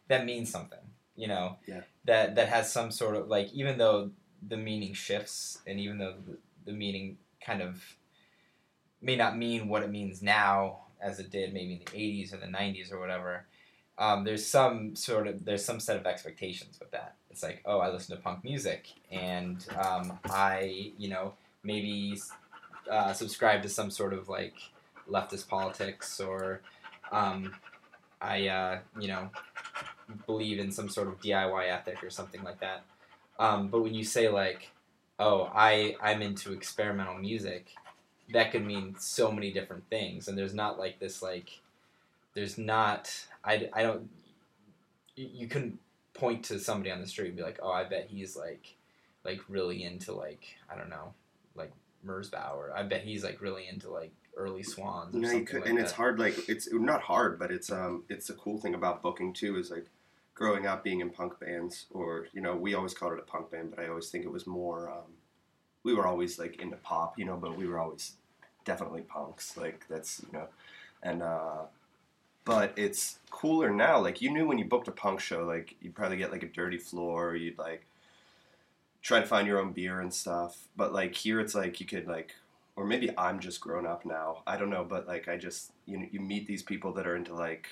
that 0.09 0.25
means 0.25 0.51
something. 0.51 0.79
You 1.17 1.29
know, 1.29 1.59
yeah. 1.67 1.83
that 2.07 2.35
that 2.35 2.49
has 2.49 2.73
some 2.73 2.91
sort 2.91 3.17
of 3.17 3.29
like 3.29 3.53
even 3.53 3.79
though 3.79 4.11
the 4.47 4.57
meaning 4.57 4.95
shifts 4.95 5.59
and 5.67 5.81
even 5.81 5.99
though 5.99 6.15
the, 6.27 6.39
the 6.67 6.73
meaning 6.73 7.19
kind 7.45 7.63
of 7.63 7.83
may 9.01 9.17
not 9.17 9.37
mean 9.37 9.69
what 9.69 9.83
it 9.83 9.91
means 9.91 10.23
now 10.23 10.79
as 11.01 11.19
it 11.19 11.31
did 11.31 11.53
maybe 11.53 11.75
in 11.75 11.79
the 11.79 12.23
80s 12.25 12.33
or 12.33 12.39
the 12.39 12.47
90s 12.47 12.93
or 12.93 12.99
whatever 12.99 13.47
um, 13.97 14.25
there's 14.25 14.47
some 14.47 14.97
sort 14.97 15.27
of 15.27 15.45
there's 15.45 15.65
some 15.65 15.79
set 15.79 15.97
of 15.97 16.07
expectations 16.07 16.79
with 16.81 16.91
that 16.91 17.17
it's 17.31 17.43
like 17.43 17.63
oh 17.65 17.79
i 17.79 17.91
listen 17.91 18.17
to 18.17 18.23
punk 18.23 18.43
music 18.43 18.89
and 19.11 19.67
um, 19.79 20.19
i 20.27 20.93
you 20.99 21.09
know 21.09 21.35
maybe 21.63 22.19
uh, 22.91 23.13
subscribe 23.13 23.63
to 23.63 23.69
some 23.69 23.91
sort 23.91 24.13
of 24.13 24.29
like 24.29 24.55
leftist 25.11 25.49
politics 25.49 26.21
or 26.21 26.61
um, 27.13 27.55
i 28.25 28.49
uh, 28.49 28.79
you 28.99 29.09
know 29.09 29.31
believe 30.27 30.59
in 30.59 30.71
some 30.71 30.89
sort 30.89 31.09
of 31.09 31.21
DIY 31.21 31.71
ethic 31.71 32.03
or 32.03 32.11
something 32.11 32.43
like 32.43 32.61
that. 32.61 32.85
Um, 33.39 33.69
but 33.69 33.83
when 33.83 33.95
you 33.95 34.05
say 34.05 34.29
like, 34.29 34.71
oh, 35.19 35.51
I 35.55 35.97
I'm 36.01 36.23
into 36.23 36.53
experimental 36.53 37.19
music, 37.19 37.73
that 38.33 38.53
could 38.53 38.65
mean 38.65 38.97
so 38.99 39.31
many 39.31 39.53
different 39.53 39.89
things, 39.91 40.29
and 40.29 40.37
there's 40.37 40.55
not 40.55 40.79
like 40.79 40.99
this 40.99 41.23
like, 41.23 41.61
there's 42.35 42.59
not 42.59 43.27
I 43.45 43.69
I 43.73 43.83
don't 43.83 44.09
you, 45.17 45.29
you 45.33 45.49
couldn't 45.49 45.79
point 46.15 46.45
to 46.45 46.59
somebody 46.61 46.91
on 46.91 47.01
the 47.01 47.07
street 47.07 47.29
and 47.29 47.37
be 47.37 47.43
like, 47.43 47.59
oh, 47.63 47.73
I 47.73 47.85
bet 47.85 48.09
he's 48.09 48.37
like 48.37 48.77
like 49.25 49.41
really 49.49 49.83
into 49.85 50.13
like 50.13 50.45
I 50.71 50.77
don't 50.77 50.91
know 50.91 51.15
like 51.55 51.73
Merzbow 52.07 52.75
I 52.75 52.83
bet 52.83 53.03
he's 53.03 53.25
like 53.25 53.41
really 53.41 53.67
into 53.69 53.91
like 53.91 54.13
early 54.37 54.63
swans. 54.63 55.15
no, 55.15 55.31
you 55.31 55.45
could, 55.45 55.61
like 55.61 55.69
and 55.69 55.79
that. 55.79 55.83
it's 55.83 55.93
hard. 55.93 56.19
Like 56.19 56.49
it's 56.49 56.69
not 56.73 57.03
hard, 57.03 57.39
but 57.39 57.51
it's 57.51 57.71
um 57.71 58.05
it's 58.09 58.29
the 58.29 58.35
cool 58.35 58.59
thing 58.59 58.75
about 58.75 59.03
booking 59.03 59.33
too 59.33 59.57
is 59.59 59.71
like 59.71 59.87
growing 60.35 60.67
up 60.67 60.83
being 60.83 61.01
in 61.01 61.11
punk 61.11 61.39
bands, 61.41 61.87
or 61.91 62.27
you 62.33 62.41
know, 62.41 62.55
we 62.55 62.75
always 62.75 62.95
called 62.95 63.13
it 63.13 63.19
a 63.19 63.23
punk 63.23 63.51
band, 63.51 63.71
but 63.71 63.85
I 63.85 63.89
always 63.89 64.09
think 64.09 64.25
it 64.25 64.33
was 64.33 64.47
more. 64.47 64.91
Um, 64.91 65.13
we 65.83 65.95
were 65.95 66.07
always 66.07 66.39
like 66.39 66.61
into 66.61 66.77
pop, 66.77 67.19
you 67.19 67.25
know, 67.25 67.37
but 67.37 67.57
we 67.57 67.67
were 67.67 67.79
always 67.79 68.15
definitely 68.65 69.03
punks. 69.03 69.57
Like 69.57 69.85
that's 69.89 70.23
you 70.27 70.39
know, 70.39 70.49
and 71.03 71.23
uh, 71.23 71.63
but 72.45 72.73
it's 72.77 73.19
cooler 73.31 73.71
now. 73.71 74.01
Like 74.01 74.21
you 74.21 74.31
knew 74.31 74.47
when 74.47 74.59
you 74.59 74.65
booked 74.65 74.89
a 74.89 74.93
punk 74.93 75.21
show, 75.21 75.45
like 75.45 75.77
you'd 75.81 75.95
probably 75.95 76.17
get 76.17 76.33
like 76.33 76.43
a 76.43 76.49
dirty 76.49 76.79
floor. 76.79 77.37
You'd 77.37 77.59
like 77.59 77.87
try 79.05 79.21
to 79.21 79.27
find 79.27 79.47
your 79.47 79.61
own 79.61 79.73
beer 79.73 80.01
and 80.01 80.13
stuff. 80.13 80.69
But 80.77 80.93
like 80.93 81.15
here, 81.15 81.39
it's 81.39 81.55
like 81.55 81.79
you 81.79 81.87
could 81.87 82.09
like, 82.09 82.35
or 82.77 82.85
maybe 82.85 83.11
I'm 83.17 83.41
just 83.41 83.61
grown 83.61 83.87
up 83.87 84.05
now. 84.05 84.43
I 84.47 84.57
don't 84.57 84.71
know, 84.71 84.85
but 84.85 85.07
like 85.07 85.29
I 85.29 85.37
just 85.37 85.73
you 85.87 85.99
know 85.99 86.07
you 86.11 86.21
meet 86.21 86.47
these 86.47 86.63
people 86.63 86.93
that 86.95 87.07
are 87.07 87.17
into 87.17 87.35
like. 87.35 87.67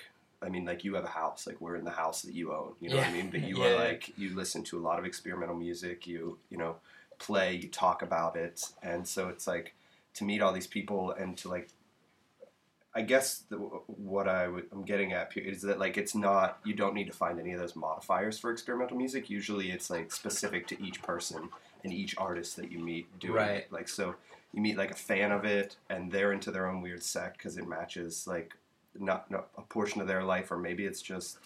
I 0.44 0.49
mean, 0.49 0.64
like 0.64 0.82
you 0.82 0.94
have 0.97 1.04
a 1.04 1.09
house, 1.09 1.47
like 1.47 1.61
we're 1.61 1.76
in 1.76 1.85
the 1.85 1.92
house 1.92 2.23
that 2.23 2.35
you 2.35 2.52
own. 2.52 2.73
You 2.80 2.90
know 2.90 2.97
what 2.97 3.06
I 3.06 3.12
mean? 3.12 3.30
But 3.30 3.42
you 3.49 3.62
Yeah. 3.62 3.68
are 3.68 3.76
like 3.76 4.12
you 4.18 4.35
listen 4.35 4.64
to 4.64 4.78
a 4.78 4.82
lot 4.82 4.99
of 4.99 5.04
experimental 5.04 5.54
music. 5.54 6.06
You 6.06 6.38
you 6.50 6.59
know 6.59 6.76
play, 7.18 7.54
you 7.54 7.68
talk 7.68 8.02
about 8.02 8.35
it, 8.37 8.64
and 8.82 9.06
so 9.06 9.28
it's 9.28 9.47
like 9.47 9.75
to 10.14 10.25
meet 10.25 10.42
all 10.42 10.52
these 10.52 10.66
people 10.66 11.12
and 11.12 11.37
to 11.38 11.49
like. 11.49 11.68
I 12.94 13.00
guess 13.00 13.38
the, 13.49 13.56
what 13.56 14.28
I 14.28 14.44
w- 14.44 14.66
I'm 14.71 14.82
getting 14.85 15.14
at 15.14 15.32
here 15.32 15.44
is 15.44 15.62
that 15.62 15.78
like 15.78 15.97
it's 15.97 16.14
not 16.14 16.59
you 16.64 16.75
don't 16.75 16.94
need 16.94 17.06
to 17.06 17.12
find 17.12 17.40
any 17.40 17.52
of 17.52 17.61
those 17.61 17.75
modifiers 17.75 18.38
for 18.38 18.50
experimental 18.50 18.99
music. 18.99 19.30
Usually, 19.30 19.71
it's 19.71 19.88
like 19.88 20.12
specific 20.12 20.66
to 20.68 20.82
each 20.85 21.00
person 21.02 21.49
and 21.85 21.92
each 21.92 22.14
artist 22.18 22.56
that 22.56 22.71
you 22.71 22.78
meet 22.80 23.18
doing 23.18 23.35
Right. 23.37 23.50
it. 23.59 23.73
Like 23.73 23.88
so, 23.88 24.16
you 24.52 24.61
meet 24.61 24.76
like 24.76 24.90
a 24.90 24.94
fan 24.94 25.32
of 25.32 25.44
it, 25.44 25.76
and 25.88 26.11
they're 26.11 26.32
into 26.32 26.50
their 26.50 26.68
own 26.68 26.82
weird 26.82 27.02
sect 27.02 27.38
because 27.38 27.56
it 27.56 27.66
matches 27.66 28.26
like 28.26 28.54
not, 28.99 29.30
not 29.30 29.49
a 29.56 29.62
portion 29.62 30.00
of 30.00 30.06
their 30.06 30.23
life, 30.23 30.50
or 30.50 30.59
maybe 30.59 30.85
it's 30.85 31.02
just 31.02 31.38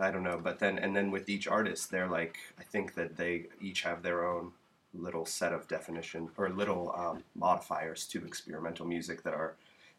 I 0.00 0.10
don't 0.10 0.24
know. 0.24 0.40
But 0.42 0.58
then 0.58 0.78
and 0.78 0.94
then 0.94 1.10
with 1.10 1.28
each 1.28 1.46
artist, 1.46 1.90
they're 1.90 2.08
like 2.08 2.36
I 2.58 2.62
think 2.64 2.94
that 2.94 3.16
they 3.16 3.46
each 3.60 3.82
have 3.82 4.02
their 4.02 4.26
own 4.26 4.52
little 4.92 5.26
set 5.26 5.52
of 5.52 5.66
definition 5.68 6.28
or 6.36 6.48
little 6.48 6.94
um, 6.96 7.24
modifiers 7.34 8.06
to 8.06 8.24
experimental 8.24 8.86
music 8.86 9.22
that 9.24 9.34
are 9.34 9.54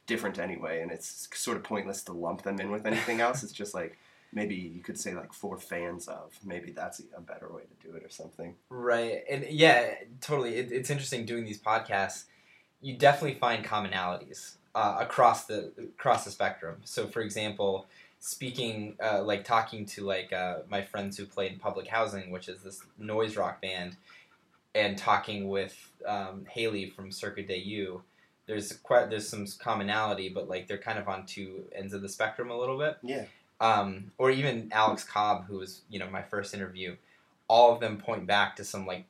different 0.07 0.39
anyway, 0.39 0.81
and 0.81 0.91
it's 0.91 1.27
sort 1.33 1.57
of 1.57 1.63
pointless 1.63 2.03
to 2.03 2.13
lump 2.13 2.43
them 2.43 2.59
in 2.59 2.71
with 2.71 2.85
anything 2.85 3.21
else. 3.21 3.43
It's 3.43 3.53
just 3.53 3.73
like 3.73 3.97
maybe 4.35 4.53
you 4.53 4.81
could 4.81 4.99
say 4.99 5.15
like 5.15 5.33
for 5.33 5.57
fans 5.57 6.07
of. 6.07 6.37
Maybe 6.43 6.71
that's 6.71 7.01
a 7.17 7.21
better 7.21 7.51
way 7.51 7.63
to 7.63 7.87
do 7.87 7.95
it 7.95 8.03
or 8.03 8.09
something. 8.09 8.53
Right, 8.69 9.23
and 9.27 9.47
yeah, 9.49 9.95
totally. 10.21 10.57
It, 10.57 10.71
it's 10.71 10.91
interesting 10.91 11.25
doing 11.25 11.45
these 11.45 11.59
podcasts. 11.59 12.25
You 12.81 12.97
definitely 12.97 13.39
find 13.39 13.65
commonalities 13.65 14.57
uh, 14.75 14.97
across 14.99 15.45
the 15.45 15.71
across 15.79 16.25
the 16.25 16.31
spectrum. 16.31 16.81
So, 16.83 17.07
for 17.07 17.21
example, 17.21 17.87
speaking 18.19 18.97
uh, 19.01 19.23
like 19.23 19.45
talking 19.45 19.85
to 19.87 20.05
like 20.05 20.31
uh, 20.31 20.57
my 20.69 20.83
friends 20.83 21.17
who 21.17 21.25
play 21.25 21.47
in 21.47 21.57
public 21.57 21.87
housing, 21.87 22.29
which 22.29 22.49
is 22.49 22.61
this 22.61 22.83
noise 22.99 23.37
rock 23.37 23.61
band, 23.61 23.95
and 24.75 24.97
talking 24.97 25.47
with 25.47 25.75
um, 26.05 26.45
Haley 26.49 26.89
from 26.89 27.11
Circuit 27.11 27.47
des 27.47 27.59
Yeux. 27.59 28.01
There's 28.47 28.73
quite 28.73 29.09
there's 29.09 29.27
some 29.27 29.47
commonality, 29.57 30.29
but 30.29 30.47
like 30.47 30.67
they're 30.67 30.77
kind 30.77 30.99
of 30.99 31.07
on 31.07 31.25
two 31.25 31.63
ends 31.73 31.93
of 31.93 32.03
the 32.03 32.09
spectrum 32.09 32.51
a 32.51 32.57
little 32.57 32.77
bit 32.77 32.97
Yeah. 33.01 33.25
Um, 33.59 34.11
or 34.17 34.31
even 34.31 34.69
Alex 34.71 35.03
Cobb, 35.03 35.45
who 35.47 35.57
was 35.59 35.81
you 35.89 35.99
know 35.99 36.09
my 36.09 36.21
first 36.21 36.53
interview, 36.53 36.95
all 37.47 37.73
of 37.73 37.79
them 37.79 37.97
point 37.97 38.25
back 38.27 38.55
to 38.57 38.63
some 38.63 38.85
like 38.85 39.05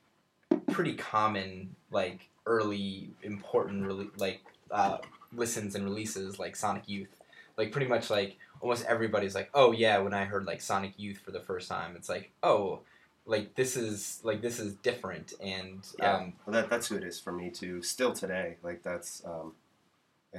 pretty 0.68 0.94
common 0.94 1.74
like 1.90 2.28
early 2.46 3.10
important 3.22 4.18
like 4.20 4.40
uh, 4.70 4.98
listens 5.32 5.74
and 5.74 5.84
releases 5.84 6.38
like 6.38 6.56
Sonic 6.56 6.88
Youth, 6.88 7.08
like 7.56 7.72
pretty 7.72 7.88
much 7.88 8.10
like 8.10 8.36
almost 8.60 8.84
everybody's 8.86 9.34
like 9.34 9.50
oh 9.54 9.72
yeah 9.72 9.98
when 9.98 10.14
I 10.14 10.24
heard 10.24 10.46
like 10.46 10.60
Sonic 10.60 10.94
Youth 10.96 11.18
for 11.18 11.30
the 11.30 11.40
first 11.40 11.68
time 11.68 11.94
it's 11.94 12.08
like 12.08 12.30
oh 12.42 12.80
like 13.26 13.54
this 13.54 13.76
is 13.76 14.20
like 14.22 14.40
this 14.40 14.58
is 14.58 14.74
different 14.74 15.34
and 15.40 15.86
Yeah. 15.98 16.16
um, 16.16 16.32
Well, 16.46 16.54
that, 16.54 16.70
that's 16.70 16.86
who 16.88 16.96
it 16.96 17.04
is 17.04 17.18
for 17.20 17.32
me 17.32 17.50
too. 17.50 17.82
Still 17.82 18.12
today, 18.12 18.56
like 18.62 18.82
that's 18.82 19.24
um, 19.24 19.52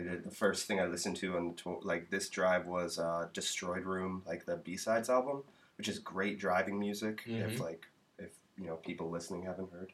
did 0.02 0.24
the 0.24 0.32
first 0.32 0.66
thing 0.68 0.80
I 0.80 0.86
listened 0.86 1.16
to 1.18 1.38
on 1.38 1.50
the 1.50 1.54
tour, 1.56 1.80
like 1.84 2.10
this 2.10 2.30
drive 2.30 2.66
was 2.66 3.00
uh, 3.00 3.28
Destroyed 3.34 3.84
Room, 3.86 4.24
like 4.26 4.46
the 4.46 4.58
B 4.58 4.78
sides 4.78 5.10
album, 5.10 5.44
which 5.78 5.88
is 5.88 6.00
great 6.00 6.40
driving 6.40 6.80
music. 6.80 7.24
If 7.26 7.58
Mhm. 7.58 7.60
like 7.60 7.86
if 8.20 8.32
you 8.58 8.66
know 8.68 8.76
people 8.78 9.10
listening 9.10 9.44
haven't 9.44 9.72
heard, 9.72 9.92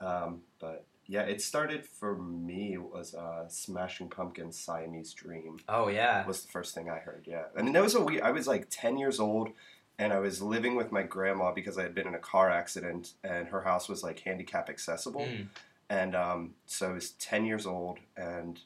um, 0.00 0.42
but 0.60 0.84
yeah, 1.06 1.22
it 1.22 1.42
started 1.42 1.84
for 1.86 2.14
me 2.16 2.74
it 2.74 2.82
was 2.82 3.14
uh, 3.14 3.48
Smashing 3.48 4.08
Pumpkins' 4.10 4.58
Siamese 4.58 5.12
Dream 5.12 5.58
oh 5.68 5.88
yeah 5.88 6.26
was 6.26 6.42
the 6.42 6.48
first 6.52 6.74
thing 6.74 6.88
I 6.88 6.98
heard. 6.98 7.24
Yeah, 7.26 7.44
I 7.56 7.62
mean 7.62 7.72
that 7.72 7.82
was 7.82 7.94
a 7.94 8.00
weird. 8.02 8.22
I 8.22 8.30
was 8.30 8.46
like 8.46 8.66
ten 8.70 8.96
years 8.96 9.18
old, 9.18 9.50
and 9.98 10.12
I 10.12 10.18
was 10.20 10.40
living 10.40 10.76
with 10.76 10.92
my 10.92 11.02
grandma 11.02 11.52
because 11.52 11.76
I 11.78 11.82
had 11.82 11.94
been 11.94 12.06
in 12.06 12.14
a 12.14 12.18
car 12.20 12.48
accident, 12.50 13.14
and 13.24 13.48
her 13.48 13.62
house 13.62 13.88
was 13.88 14.02
like 14.02 14.20
handicap 14.20 14.68
accessible, 14.70 15.26
Mm. 15.26 15.48
and 15.88 16.14
um, 16.14 16.54
so 16.66 16.90
I 16.90 16.92
was 16.92 17.10
ten 17.12 17.44
years 17.44 17.66
old 17.66 17.98
and 18.16 18.60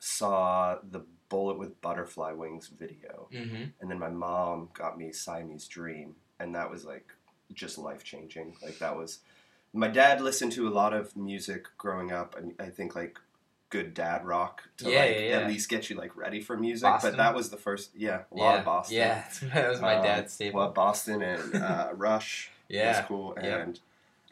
saw 0.00 0.78
the 0.90 1.02
Bullet 1.28 1.58
with 1.58 1.80
Butterfly 1.80 2.32
Wings 2.32 2.66
video, 2.66 3.28
hmm 3.30 3.64
and 3.80 3.90
then 3.90 3.98
my 3.98 4.10
mom 4.10 4.68
got 4.74 4.98
me 4.98 5.12
Siamese 5.12 5.68
Dream, 5.68 6.16
and 6.40 6.54
that 6.54 6.70
was 6.70 6.84
like 6.84 7.06
just 7.52 7.78
life 7.78 8.02
changing. 8.02 8.56
Like 8.62 8.78
that 8.80 8.96
was 8.96 9.20
my 9.72 9.86
dad 9.88 10.20
listened 10.20 10.52
to 10.52 10.66
a 10.66 10.70
lot 10.70 10.92
of 10.92 11.16
music 11.16 11.66
growing 11.78 12.10
up, 12.10 12.36
and 12.36 12.54
I 12.58 12.66
think 12.70 12.94
like 12.96 13.18
good 13.68 13.94
dad 13.94 14.24
rock 14.26 14.62
to 14.78 14.90
Yeah, 14.90 14.98
like 14.98 15.10
yeah, 15.10 15.20
yeah. 15.20 15.36
at 15.38 15.46
least 15.46 15.68
get 15.68 15.88
you 15.88 15.96
like 15.96 16.16
ready 16.16 16.40
for 16.40 16.56
music. 16.56 16.82
Boston? 16.88 17.12
But 17.12 17.16
that 17.18 17.34
was 17.36 17.50
the 17.50 17.56
first, 17.56 17.90
yeah, 17.94 18.22
a 18.32 18.36
lot 18.36 18.58
of 18.58 18.64
Boston. 18.64 18.96
yeah 18.96 19.24
that 19.54 19.68
was 19.70 19.80
my 19.80 19.94
Um, 19.94 20.02
dad's 20.02 20.32
staple 20.32 20.58
Well, 20.58 20.72
Boston 20.72 21.22
and 21.22 21.54
uh, 21.54 21.90
Rush 21.94 22.50
yeah 22.68 22.98
was 22.98 23.06
cool, 23.06 23.34
Yep. 23.40 23.76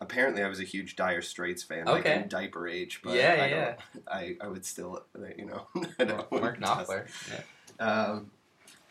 Apparently 0.01 0.43
I 0.43 0.49
was 0.49 0.61
a 0.61 0.65
huge 0.65 0.97
Dire 0.97 1.23
Straits 1.23 1.63
fan, 1.63 1.87
like 1.87 2.07
Okay. 2.07 2.23
in 2.23 2.29
diaper 2.29 2.69
age. 2.69 3.01
But 3.03 3.15
Yeah, 3.17 3.37
I 3.43 3.49
don't- 3.51 4.07
I, 4.09 4.37
I 4.45 4.49
would 4.49 4.65
still, 4.65 5.05
uh, 5.19 5.23
you 5.37 5.47
know, 5.47 5.67
I 5.99 6.05
don't- 6.05 6.31
Mark 6.33 6.59
Knopfler 6.61 7.07
yeah. 7.31 7.85
Um, 7.85 8.31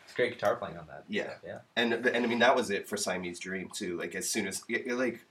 It's 0.04 0.14
great 0.14 0.32
guitar 0.32 0.56
playing 0.56 0.76
on 0.78 0.86
that. 0.88 1.04
Yeah. 1.08 1.34
yeah. 1.44 1.58
and 1.76 1.92
and 1.92 2.24
I 2.24 2.26
mean 2.28 2.38
that 2.40 2.56
was 2.56 2.70
it 2.70 2.88
for 2.88 2.96
Siamese 2.96 3.38
Dream 3.38 3.68
too. 3.72 3.96
Like 3.98 4.14
as 4.14 4.28
soon 4.28 4.46
as 4.46 4.62
like 4.86 5.24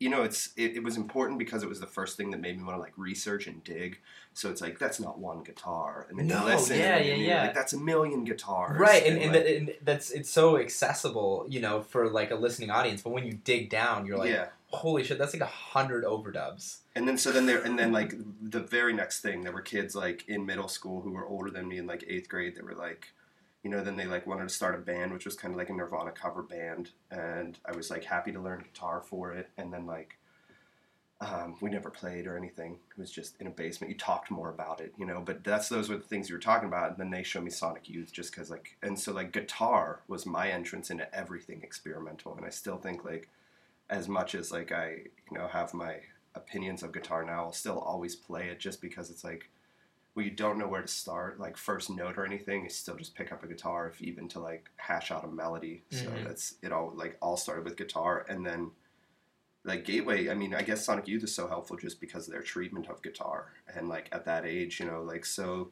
you 0.00 0.08
know 0.08 0.22
it's 0.22 0.50
it, 0.56 0.76
it 0.76 0.82
was 0.84 0.96
important 0.96 1.38
because 1.40 1.62
it 1.64 1.68
was 1.68 1.80
the 1.80 1.86
first 1.86 2.16
thing 2.16 2.30
that 2.30 2.40
made 2.40 2.56
me 2.56 2.62
want 2.62 2.76
to 2.76 2.80
like 2.80 2.92
research 2.96 3.46
and 3.48 3.62
dig. 3.64 3.98
So 4.32 4.48
it's 4.50 4.60
like 4.60 4.78
that's 4.78 5.00
not 5.00 5.18
one 5.18 5.42
guitar, 5.42 6.06
and 6.08 6.16
then 6.18 6.28
No, 6.28 6.40
you 6.40 6.54
listen, 6.54 6.78
yeah, 6.78 6.96
and 6.96 7.06
yeah, 7.22 7.28
yeah. 7.28 7.42
Like 7.42 7.54
that's 7.54 7.72
a 7.72 7.78
million 7.78 8.22
guitars, 8.24 8.78
Right, 8.78 9.04
and, 9.04 9.18
and, 9.20 9.32
like, 9.32 9.46
and 9.48 9.74
that's 9.82 10.10
it's 10.12 10.30
so 10.30 10.56
accessible, 10.58 11.44
you 11.48 11.60
know, 11.60 11.80
for 11.82 12.08
like 12.08 12.30
a 12.30 12.36
listening 12.36 12.70
audience. 12.70 13.02
But 13.02 13.10
when 13.10 13.26
you 13.26 13.32
dig 13.32 13.68
down, 13.70 14.06
you're 14.06 14.16
like, 14.18 14.30
yeah. 14.30 14.46
Holy 14.70 15.02
shit, 15.02 15.18
that's 15.18 15.32
like 15.32 15.42
a 15.42 15.46
hundred 15.46 16.04
overdubs. 16.04 16.78
And 16.94 17.06
then 17.08 17.18
so 17.18 17.32
then 17.32 17.46
there 17.46 17.62
and 17.62 17.78
then 17.78 17.92
like 17.92 18.14
the 18.42 18.60
very 18.60 18.92
next 18.92 19.20
thing 19.20 19.42
there 19.42 19.52
were 19.52 19.62
kids 19.62 19.94
like 19.94 20.24
in 20.28 20.44
middle 20.44 20.68
school 20.68 21.00
who 21.00 21.12
were 21.12 21.26
older 21.26 21.50
than 21.50 21.68
me 21.68 21.78
in 21.78 21.86
like 21.86 22.04
eighth 22.06 22.28
grade 22.28 22.56
that 22.56 22.64
were 22.64 22.74
like 22.74 23.12
you 23.62 23.70
know 23.70 23.82
then 23.82 23.96
they 23.96 24.06
like 24.06 24.26
wanted 24.26 24.48
to 24.48 24.54
start 24.54 24.74
a 24.74 24.78
band 24.78 25.12
which 25.12 25.24
was 25.24 25.36
kind 25.36 25.54
of 25.54 25.58
like 25.58 25.70
a 25.70 25.72
Nirvana 25.72 26.10
cover 26.12 26.42
band. 26.42 26.90
And 27.10 27.58
I 27.64 27.74
was 27.74 27.90
like 27.90 28.04
happy 28.04 28.32
to 28.32 28.40
learn 28.40 28.62
guitar 28.62 29.00
for 29.00 29.32
it. 29.32 29.48
And 29.56 29.72
then 29.72 29.86
like 29.86 30.18
um, 31.20 31.56
we 31.60 31.68
never 31.68 31.90
played 31.90 32.28
or 32.28 32.36
anything. 32.36 32.78
It 32.90 33.00
was 33.00 33.10
just 33.10 33.40
in 33.40 33.48
a 33.48 33.50
basement. 33.50 33.90
You 33.90 33.98
talked 33.98 34.30
more 34.30 34.50
about 34.50 34.80
it 34.80 34.92
you 34.98 35.06
know 35.06 35.22
but 35.24 35.44
that's 35.44 35.68
those 35.68 35.88
were 35.88 35.96
the 35.96 36.02
things 36.02 36.28
you 36.28 36.34
were 36.34 36.40
talking 36.40 36.68
about. 36.68 36.90
And 36.90 36.98
then 36.98 37.10
they 37.10 37.22
showed 37.22 37.44
me 37.44 37.50
Sonic 37.50 37.88
Youth 37.88 38.12
just 38.12 38.32
because 38.32 38.50
like 38.50 38.76
and 38.82 38.98
so 38.98 39.12
like 39.12 39.32
guitar 39.32 40.00
was 40.08 40.26
my 40.26 40.50
entrance 40.50 40.90
into 40.90 41.14
everything 41.14 41.62
experimental. 41.62 42.34
And 42.36 42.44
I 42.44 42.50
still 42.50 42.76
think 42.76 43.04
like 43.04 43.30
as 43.90 44.08
much 44.08 44.34
as 44.34 44.50
like 44.52 44.72
I 44.72 44.90
you 45.30 45.38
know 45.38 45.48
have 45.48 45.74
my 45.74 45.96
opinions 46.34 46.82
of 46.82 46.92
guitar 46.92 47.24
now. 47.24 47.44
I'll 47.44 47.52
still 47.52 47.78
always 47.78 48.14
play 48.16 48.48
it 48.48 48.60
just 48.60 48.80
because 48.80 49.10
it's 49.10 49.24
like 49.24 49.48
when 50.14 50.24
you 50.26 50.32
don't 50.32 50.58
know 50.58 50.66
where 50.68 50.82
to 50.82 50.88
start, 50.88 51.38
like 51.38 51.56
first 51.56 51.90
note 51.90 52.18
or 52.18 52.24
anything, 52.26 52.64
you 52.64 52.70
still 52.70 52.96
just 52.96 53.14
pick 53.14 53.32
up 53.32 53.44
a 53.44 53.46
guitar, 53.46 53.88
if 53.88 54.02
even 54.02 54.28
to 54.28 54.40
like 54.40 54.68
hash 54.76 55.10
out 55.12 55.24
a 55.24 55.28
melody. 55.28 55.84
So 55.90 56.10
Mhm. 56.10 56.24
that's 56.24 56.54
it. 56.62 56.72
All 56.72 56.92
like 56.94 57.16
all 57.22 57.36
started 57.36 57.64
with 57.64 57.76
guitar, 57.76 58.26
and 58.28 58.44
then 58.44 58.72
like 59.64 59.84
Gateway. 59.84 60.28
I 60.30 60.34
mean, 60.34 60.54
I 60.54 60.62
guess 60.62 60.84
Sonic 60.84 61.08
Youth 61.08 61.24
is 61.24 61.34
so 61.34 61.48
helpful 61.48 61.76
just 61.76 62.00
because 62.00 62.26
of 62.26 62.32
their 62.32 62.42
treatment 62.42 62.88
of 62.88 63.02
guitar, 63.02 63.52
and 63.74 63.88
like 63.88 64.08
at 64.12 64.24
that 64.24 64.44
age, 64.46 64.80
you 64.80 64.86
know, 64.86 65.02
like 65.02 65.24
so, 65.24 65.70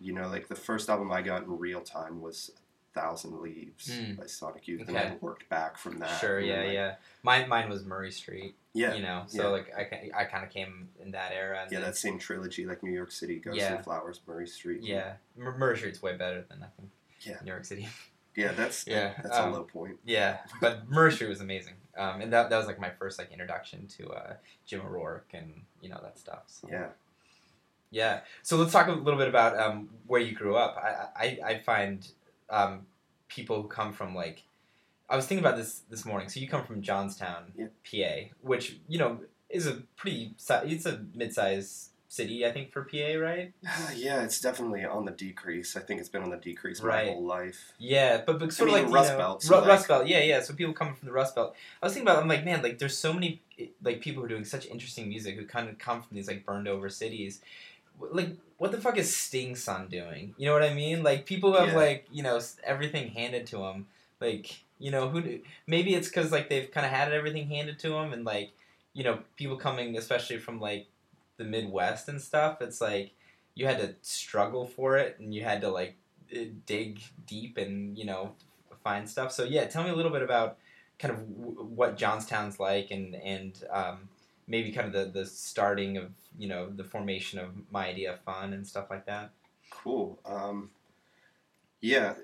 you 0.00 0.12
know, 0.12 0.28
like 0.28 0.48
the 0.48 0.54
first 0.56 0.88
album 0.88 1.12
I 1.12 1.22
got 1.22 1.44
in 1.44 1.58
real 1.58 1.80
time 1.82 2.20
was 2.20 2.50
Thousand 2.94 3.40
Leaves 3.40 3.88
Mm. 3.90 4.16
by 4.18 4.26
Sonic 4.26 4.66
Youth, 4.68 4.86
and 4.88 4.96
Okay. 4.96 5.08
then 5.08 5.18
worked 5.20 5.48
back 5.48 5.76
from 5.76 5.98
that. 5.98 6.20
sure, 6.20 6.38
yeah, 6.40 6.60
like- 6.62 6.72
yeah. 6.72 6.94
Mine, 7.22 7.48
mine 7.48 7.68
was 7.68 7.84
Murray 7.84 8.12
Street. 8.12 8.54
yeah, 8.72 8.94
you 8.94 9.02
know, 9.02 9.24
so 9.26 9.42
yeah. 9.42 9.48
like 9.48 9.74
I, 9.76 10.10
I 10.14 10.24
kind 10.24 10.44
of 10.44 10.50
came 10.50 10.88
in 11.00 11.10
that 11.12 11.32
era. 11.32 11.62
And 11.62 11.72
Yeah, 11.72 11.80
then- 11.80 11.90
that 11.90 11.96
same 11.96 12.18
trilogy, 12.18 12.64
like 12.66 12.82
New 12.82 12.92
York 12.92 13.10
City, 13.12 13.38
Ghosts 13.40 13.58
Yeah. 13.60 13.74
and 13.74 13.84
Flowers, 13.84 14.20
Murray 14.26 14.46
Street. 14.46 14.82
yeah, 14.82 15.14
Mur- 15.36 15.56
Murray 15.58 15.76
Street's 15.76 16.00
way 16.02 16.16
better 16.16 16.42
than 16.42 16.62
I 16.62 16.66
think. 16.76 16.90
Yeah. 17.20 17.38
New 17.42 17.50
York 17.50 17.64
City. 17.64 17.88
yeah, 18.36 18.52
that's 18.52 18.86
Yeah, 18.86 19.14
that's 19.22 19.36
um, 19.36 19.52
a 19.52 19.56
low 19.56 19.62
point. 19.64 19.98
Yeah, 20.04 20.38
but 20.60 20.88
Murray 20.88 21.12
Street 21.12 21.28
was 21.28 21.40
amazing, 21.40 21.74
um, 21.96 22.20
and 22.20 22.32
that, 22.32 22.50
that 22.50 22.56
was 22.56 22.66
like 22.66 22.78
my 22.80 22.90
first 22.90 23.18
like 23.18 23.30
introduction 23.32 23.86
to 23.98 24.08
uh, 24.10 24.36
Jim 24.66 24.80
O'Rourke 24.82 25.28
and 25.32 25.62
you 25.80 25.88
know 25.88 26.00
that 26.02 26.18
stuff. 26.18 26.42
So. 26.46 26.68
Yeah, 26.70 26.88
Yeah. 27.90 28.20
So 28.42 28.56
let's 28.56 28.72
talk 28.72 28.88
a 28.88 28.92
little 28.92 29.18
bit 29.18 29.28
about 29.28 29.58
um, 29.58 29.88
where 30.06 30.20
you 30.20 30.32
grew 30.34 30.56
up. 30.56 30.76
I 30.76 31.08
I, 31.16 31.38
I 31.52 31.58
find 31.60 32.06
um, 32.50 32.86
people 33.28 33.62
who 33.62 33.68
come 33.68 33.92
from 33.92 34.14
like 34.14 34.42
I 35.08 35.16
was 35.16 35.26
thinking 35.26 35.44
about 35.44 35.56
this 35.58 35.82
this 35.90 36.04
morning. 36.04 36.28
So 36.28 36.40
you 36.40 36.48
come 36.48 36.64
from 36.64 36.80
Johnstown, 36.82 37.52
Yeah. 37.56 37.66
PA, 37.84 38.28
which 38.40 38.78
you 38.88 38.98
know 38.98 39.20
is 39.50 39.66
a 39.66 39.82
pretty 39.96 40.34
it's 40.48 40.86
a 40.86 41.04
mid-sized 41.14 41.90
city, 42.08 42.46
I 42.46 42.52
think, 42.52 42.70
for 42.72 42.82
PA, 42.84 43.18
right? 43.18 43.52
yeah, 43.96 44.22
it's 44.22 44.40
definitely 44.40 44.84
on 44.84 45.04
the 45.04 45.10
decrease. 45.10 45.76
I 45.76 45.80
think 45.80 45.98
it's 45.98 46.08
been 46.08 46.22
on 46.22 46.30
the 46.30 46.36
decrease 46.36 46.80
Right. 46.80 47.06
my 47.06 47.12
whole 47.12 47.24
life. 47.24 47.72
Yeah, 47.78 48.22
but, 48.24 48.38
but 48.38 48.52
sort 48.52 48.70
mean, 48.70 48.78
of 48.78 48.84
like 48.84 48.94
Rust 48.94 49.10
you 49.10 49.12
know, 49.14 49.18
Belt, 49.18 49.42
so 49.42 49.54
Ru- 49.54 49.60
like- 49.62 49.68
Rust 49.68 49.88
Belt, 49.88 50.06
yeah, 50.06 50.20
yeah. 50.20 50.40
So 50.40 50.54
people 50.54 50.72
coming 50.74 50.94
from 50.94 51.06
the 51.06 51.12
Rust 51.12 51.34
Belt. 51.34 51.56
I 51.82 51.86
was 51.86 51.92
thinking 51.92 52.08
about, 52.08 52.22
I'm 52.22 52.28
like, 52.28 52.44
man, 52.44 52.62
like 52.62 52.78
there's 52.78 52.96
so 52.96 53.12
many 53.12 53.42
like 53.82 54.00
people 54.00 54.20
who 54.22 54.26
are 54.26 54.28
doing 54.28 54.44
such 54.44 54.66
interesting 54.66 55.08
music 55.08 55.34
who 55.36 55.44
kind 55.44 55.68
of 55.68 55.76
come 55.78 56.02
from 56.02 56.14
these 56.16 56.28
like 56.28 56.46
burned 56.46 56.68
over 56.68 56.88
cities. 56.88 57.40
Like, 58.00 58.36
what 58.58 58.72
the 58.72 58.80
fuck 58.80 58.96
is 58.98 59.14
Sting 59.14 59.56
Son 59.56 59.88
doing? 59.88 60.34
You 60.38 60.46
know 60.46 60.52
what 60.52 60.62
I 60.62 60.74
mean? 60.74 61.02
Like 61.02 61.26
people 61.26 61.52
have 61.54 61.68
Yeah. 61.68 61.76
like 61.76 62.06
you 62.12 62.22
know 62.22 62.40
everything 62.62 63.08
handed 63.10 63.46
to 63.48 63.58
them. 63.58 63.86
Like 64.20 64.62
you 64.78 64.90
know 64.90 65.08
who? 65.08 65.22
kn- 65.22 65.42
Maybe 65.66 65.94
it's 65.94 66.08
because 66.08 66.32
like 66.32 66.48
they've 66.48 66.70
kind 66.70 66.86
of 66.86 66.92
had 66.92 67.12
everything 67.12 67.48
handed 67.48 67.78
to 67.80 67.90
them, 67.90 68.12
and 68.12 68.24
like 68.24 68.52
you 68.92 69.04
know 69.04 69.20
people 69.36 69.56
coming 69.56 69.96
especially 69.96 70.38
from 70.38 70.60
like 70.60 70.86
the 71.36 71.44
Midwest 71.44 72.08
and 72.08 72.20
stuff. 72.20 72.60
It's 72.62 72.80
like 72.80 73.12
you 73.54 73.66
had 73.66 73.78
to 73.78 73.94
struggle 74.02 74.66
for 74.66 74.96
it, 74.96 75.18
and 75.18 75.34
you 75.34 75.42
had 75.44 75.60
to 75.62 75.68
like 75.70 75.96
eh, 76.32 76.46
dig 76.66 77.00
deep 77.26 77.56
and 77.58 77.96
you 77.98 78.04
know 78.06 78.32
find 78.82 79.08
stuff. 79.08 79.32
So 79.32 79.44
yeah, 79.44 79.64
tell 79.66 79.84
me 79.84 79.90
a 79.90 79.94
little 79.94 80.12
bit 80.12 80.22
about 80.22 80.58
kind 80.98 81.12
of 81.14 81.20
w- 81.38 81.64
what 81.74 81.96
Johnstown's 81.96 82.58
like, 82.60 82.90
and 82.90 83.14
and 83.16 83.62
um, 83.70 84.08
maybe 84.46 84.72
kind 84.72 84.86
of 84.86 84.92
the 84.92 85.20
the 85.20 85.26
starting 85.26 85.96
of 85.96 86.10
you 86.38 86.48
know 86.48 86.68
the 86.70 86.84
formation 86.84 87.38
of 87.38 87.50
my 87.70 87.86
idea 87.88 88.12
of 88.12 88.20
fun 88.20 88.52
and 88.52 88.66
stuff 88.66 88.86
like 88.90 89.06
that. 89.06 89.30
Cool. 89.70 90.18
Um, 90.24 90.70
yeah. 91.80 92.14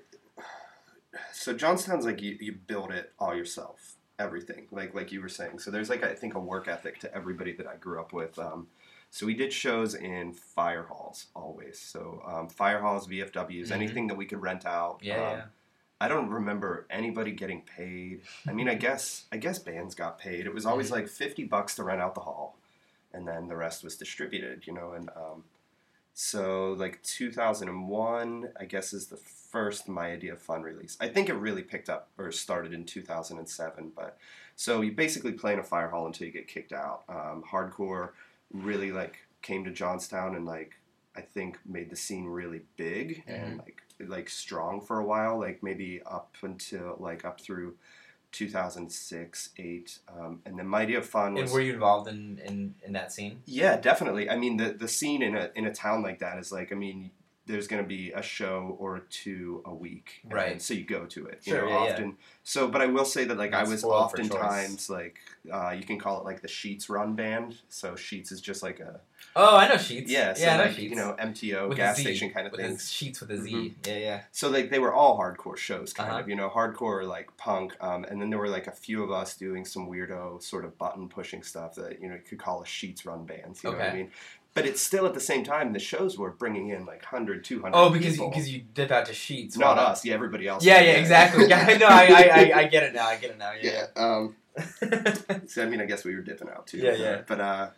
So 1.33 1.52
Johnstown's 1.54 2.04
like 2.06 2.22
you, 2.22 2.37
you 2.40 2.52
build 2.52 2.92
it 2.92 3.12
all 3.18 3.35
yourself, 3.35 3.96
everything. 4.18 4.66
Like 4.70 4.94
like 4.94 5.11
you 5.12 5.20
were 5.20 5.28
saying. 5.28 5.59
So 5.59 5.70
there's 5.70 5.90
like 5.90 6.04
I 6.04 6.14
think 6.14 6.35
a 6.35 6.40
work 6.40 6.68
ethic 6.68 7.00
to 7.00 7.14
everybody 7.14 7.52
that 7.54 7.66
I 7.66 7.76
grew 7.76 8.00
up 8.00 8.12
with. 8.12 8.38
Um, 8.38 8.68
so 9.11 9.26
we 9.26 9.35
did 9.35 9.52
shows 9.52 9.94
in 9.94 10.33
fire 10.33 10.85
halls 10.85 11.26
always. 11.35 11.80
So 11.80 12.22
um, 12.26 12.48
fire 12.48 12.80
halls, 12.80 13.09
VFWs, 13.09 13.68
Mhm. 13.68 13.72
anything 13.72 14.06
that 14.06 14.14
we 14.16 14.24
could 14.24 14.40
rent 14.40 14.64
out. 14.66 15.00
Yeah, 15.02 15.14
Um, 15.16 15.37
yeah. 15.38 15.44
I 16.00 16.08
don't 16.08 16.30
remember 16.30 16.86
anybody 16.88 17.32
getting 17.32 17.62
paid. 17.62 18.22
I 18.48 18.52
mean, 18.52 18.68
I 18.68 18.74
guess 18.74 19.24
I 19.30 19.36
guess 19.36 19.58
bands 19.58 19.94
got 19.94 20.18
paid. 20.18 20.46
It 20.46 20.54
was 20.54 20.64
always 20.66 20.88
Mhm. 20.88 20.92
like 20.92 21.08
fifty 21.08 21.44
bucks 21.44 21.74
to 21.76 21.84
rent 21.84 22.00
out 22.00 22.14
the 22.14 22.22
hall, 22.22 22.56
and 23.12 23.28
then 23.28 23.48
the 23.48 23.56
rest 23.56 23.84
was 23.84 23.96
distributed. 23.96 24.66
You 24.66 24.72
know, 24.72 24.92
and 24.92 25.10
um, 25.10 25.44
so 26.14 26.72
like 26.72 27.02
two 27.02 27.30
thousand 27.30 27.68
and 27.68 27.88
one, 27.88 28.52
I 28.58 28.64
guess 28.64 28.92
is 28.92 29.08
the 29.08 29.16
first 29.16 29.88
My 29.88 30.10
Idea 30.12 30.36
Fun 30.36 30.62
release. 30.62 30.96
I 31.00 31.08
think 31.08 31.28
it 31.28 31.34
really 31.34 31.62
picked 31.62 31.88
up 31.90 32.08
or 32.16 32.32
started 32.32 32.72
in 32.72 32.84
two 32.84 33.02
thousand 33.02 33.38
and 33.38 33.48
seven. 33.48 33.92
But 33.94 34.16
so 34.56 34.80
you 34.80 34.92
basically 34.92 35.32
play 35.32 35.52
in 35.52 35.58
a 35.58 35.64
fire 35.64 35.88
hall 35.88 36.06
until 36.06 36.26
you 36.26 36.32
get 36.32 36.48
kicked 36.48 36.72
out. 36.72 37.02
Um, 37.08 37.44
hardcore 37.50 38.10
really 38.52 38.90
like 38.92 39.18
came 39.42 39.64
to 39.64 39.70
Johnstown 39.70 40.34
and 40.34 40.46
like 40.46 40.76
I 41.16 41.22
think 41.22 41.58
made 41.66 41.90
the 41.90 41.96
scene 41.96 42.26
really 42.26 42.62
big 42.76 43.24
and 43.26 43.58
like 43.58 43.82
like 44.06 44.28
strong 44.30 44.80
for 44.80 44.98
a 44.98 45.04
while, 45.04 45.38
like 45.38 45.62
maybe 45.62 46.00
up 46.06 46.36
until 46.42 46.96
like 46.98 47.24
up 47.24 47.40
through 47.40 47.74
2006, 48.32 49.50
eight, 49.58 49.98
um, 50.08 50.40
and 50.46 50.58
then 50.58 50.72
Idea 50.72 50.98
of 50.98 51.06
Fun 51.06 51.36
And 51.36 51.50
were 51.50 51.60
you 51.60 51.74
involved 51.74 52.08
in, 52.08 52.40
in, 52.44 52.74
in 52.84 52.92
that 52.92 53.12
scene? 53.12 53.42
yeah, 53.44 53.76
definitely. 53.76 54.30
I 54.30 54.36
mean, 54.36 54.56
the 54.56 54.72
the 54.72 54.88
scene 54.88 55.22
in 55.22 55.36
a 55.36 55.50
in 55.54 55.66
a 55.66 55.74
town 55.74 56.02
like 56.02 56.20
that 56.20 56.38
is 56.38 56.52
like, 56.52 56.72
I 56.72 56.76
mean, 56.76 57.10
there's 57.50 57.66
going 57.68 57.82
to 57.82 57.88
be 57.88 58.12
a 58.12 58.22
show 58.22 58.76
or 58.78 59.00
two 59.10 59.62
a 59.64 59.74
week, 59.74 60.20
and 60.24 60.32
Right. 60.32 60.62
So 60.62 60.74
you 60.74 60.84
go 60.84 61.06
to 61.06 61.26
it, 61.26 61.42
Sure, 61.44 61.56
you 61.56 61.62
know, 61.64 61.68
yeah, 61.78 61.84
yeah. 61.86 61.92
often. 61.92 62.16
So, 62.44 62.68
but 62.68 62.80
I 62.80 62.86
will 62.86 63.04
say 63.04 63.24
that 63.24 63.36
like 63.38 63.52
I 63.52 63.64
was 63.64 63.80
spoiled 63.80 64.10
for 64.10 64.16
choice. 64.18 64.30
oftentimes 64.30 64.90
like 64.90 65.18
uh, 65.52 65.70
you 65.70 65.84
can 65.84 65.98
call 65.98 66.20
it 66.20 66.24
like 66.24 66.42
the 66.42 66.48
Sheetz 66.48 66.88
Run 66.88 67.14
Band. 67.14 67.58
So 67.68 67.92
Sheetz 67.92 68.32
is 68.32 68.40
just 68.40 68.62
like 68.62 68.80
a 68.80 69.00
Oh, 69.36 69.56
I 69.56 69.68
know 69.68 69.74
Sheetz. 69.74 70.04
yeah, 70.08 70.32
so 70.34 70.42
yeah, 70.42 70.56
like 70.58 70.72
Sheetz. 70.72 70.90
you 70.90 70.96
know 70.96 71.14
MTO 71.18 71.68
With 71.68 71.76
gas 71.76 72.00
station 72.00 72.30
kind 72.30 72.46
of 72.46 72.52
with 72.52 72.60
things. 72.62 72.90
Sheetz 72.90 73.20
with 73.20 73.30
a 73.30 73.38
Z. 73.38 73.52
Mhm. 73.52 73.86
Yeah, 73.86 73.96
yeah. 73.98 74.22
So 74.32 74.48
like 74.48 74.70
they 74.70 74.78
were 74.78 74.92
all 74.92 75.18
hardcore 75.18 75.56
shows, 75.56 75.92
kind 75.92 76.10
Uh-huh. 76.10 76.20
of, 76.20 76.28
you 76.28 76.34
know, 76.36 76.48
hardcore 76.50 77.06
like 77.06 77.36
punk, 77.36 77.76
um, 77.80 78.04
and 78.04 78.20
then 78.20 78.30
there 78.30 78.38
were 78.38 78.48
like 78.48 78.66
a 78.66 78.72
few 78.72 79.02
of 79.04 79.10
us 79.10 79.36
doing 79.36 79.64
some 79.64 79.88
weirdo 79.88 80.42
sort 80.42 80.64
of 80.64 80.76
button 80.78 81.08
pushing 81.08 81.42
stuff 81.42 81.74
that 81.76 82.00
you 82.00 82.08
know 82.08 82.14
you 82.14 82.22
could 82.22 82.38
call 82.38 82.62
a 82.62 82.64
Sheetz 82.64 83.04
run 83.06 83.24
Band 83.26 83.58
You 83.62 83.70
know 83.70 83.76
what 83.76 83.84
I 83.84 83.88
Okay. 83.88 83.96
mean? 83.98 84.10
But 84.52 84.66
it's 84.66 84.82
still 84.82 85.06
at 85.06 85.14
the 85.14 85.20
same 85.20 85.44
time 85.44 85.72
the 85.72 85.78
shows 85.78 86.18
were 86.18 86.30
bringing 86.32 86.70
in 86.70 86.84
like 86.84 87.02
100, 87.02 87.44
200 87.44 87.76
Oh, 87.76 87.90
because 87.90 88.14
people. 88.14 88.30
because 88.30 88.50
you 88.52 88.62
dip 88.74 88.90
out 88.90 89.06
to 89.06 89.12
Sheetz. 89.12 89.56
not 89.56 89.76
while- 89.76 89.86
us, 89.86 90.04
yeah, 90.04 90.14
everybody 90.14 90.48
else. 90.48 90.64
Yeah, 90.64 90.80
yeah, 90.80 90.92
exactly. 90.92 91.46
Yeah, 91.48 91.76
no, 91.78 91.86
I, 91.86 92.04
I, 92.32 92.58
I, 92.60 92.64
get 92.64 92.82
it 92.82 92.94
now. 92.94 93.06
I 93.06 93.16
get 93.16 93.30
it 93.30 93.38
now. 93.38 93.52
Yeah. 93.60 93.86
Yeah. 93.96 94.02
Um, 94.02 94.36
so 95.46 95.62
I 95.62 95.66
mean, 95.66 95.80
I 95.80 95.84
guess 95.84 96.04
we 96.04 96.14
were 96.14 96.22
dipping 96.22 96.48
out 96.48 96.66
too. 96.66 96.78
Yeah, 96.78 96.90
but, 96.90 96.98
yeah. 96.98 97.22
But 97.28 97.40
uh, 97.40 97.68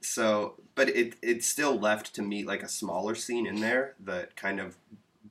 so 0.00 0.54
but 0.74 0.88
it 0.88 1.16
it 1.22 1.44
still 1.44 1.78
left 1.78 2.14
to 2.14 2.22
meet 2.22 2.46
like 2.46 2.62
a 2.62 2.68
smaller 2.68 3.14
scene 3.14 3.46
in 3.46 3.60
there 3.60 3.94
that 4.00 4.34
kind 4.36 4.58
of 4.58 4.76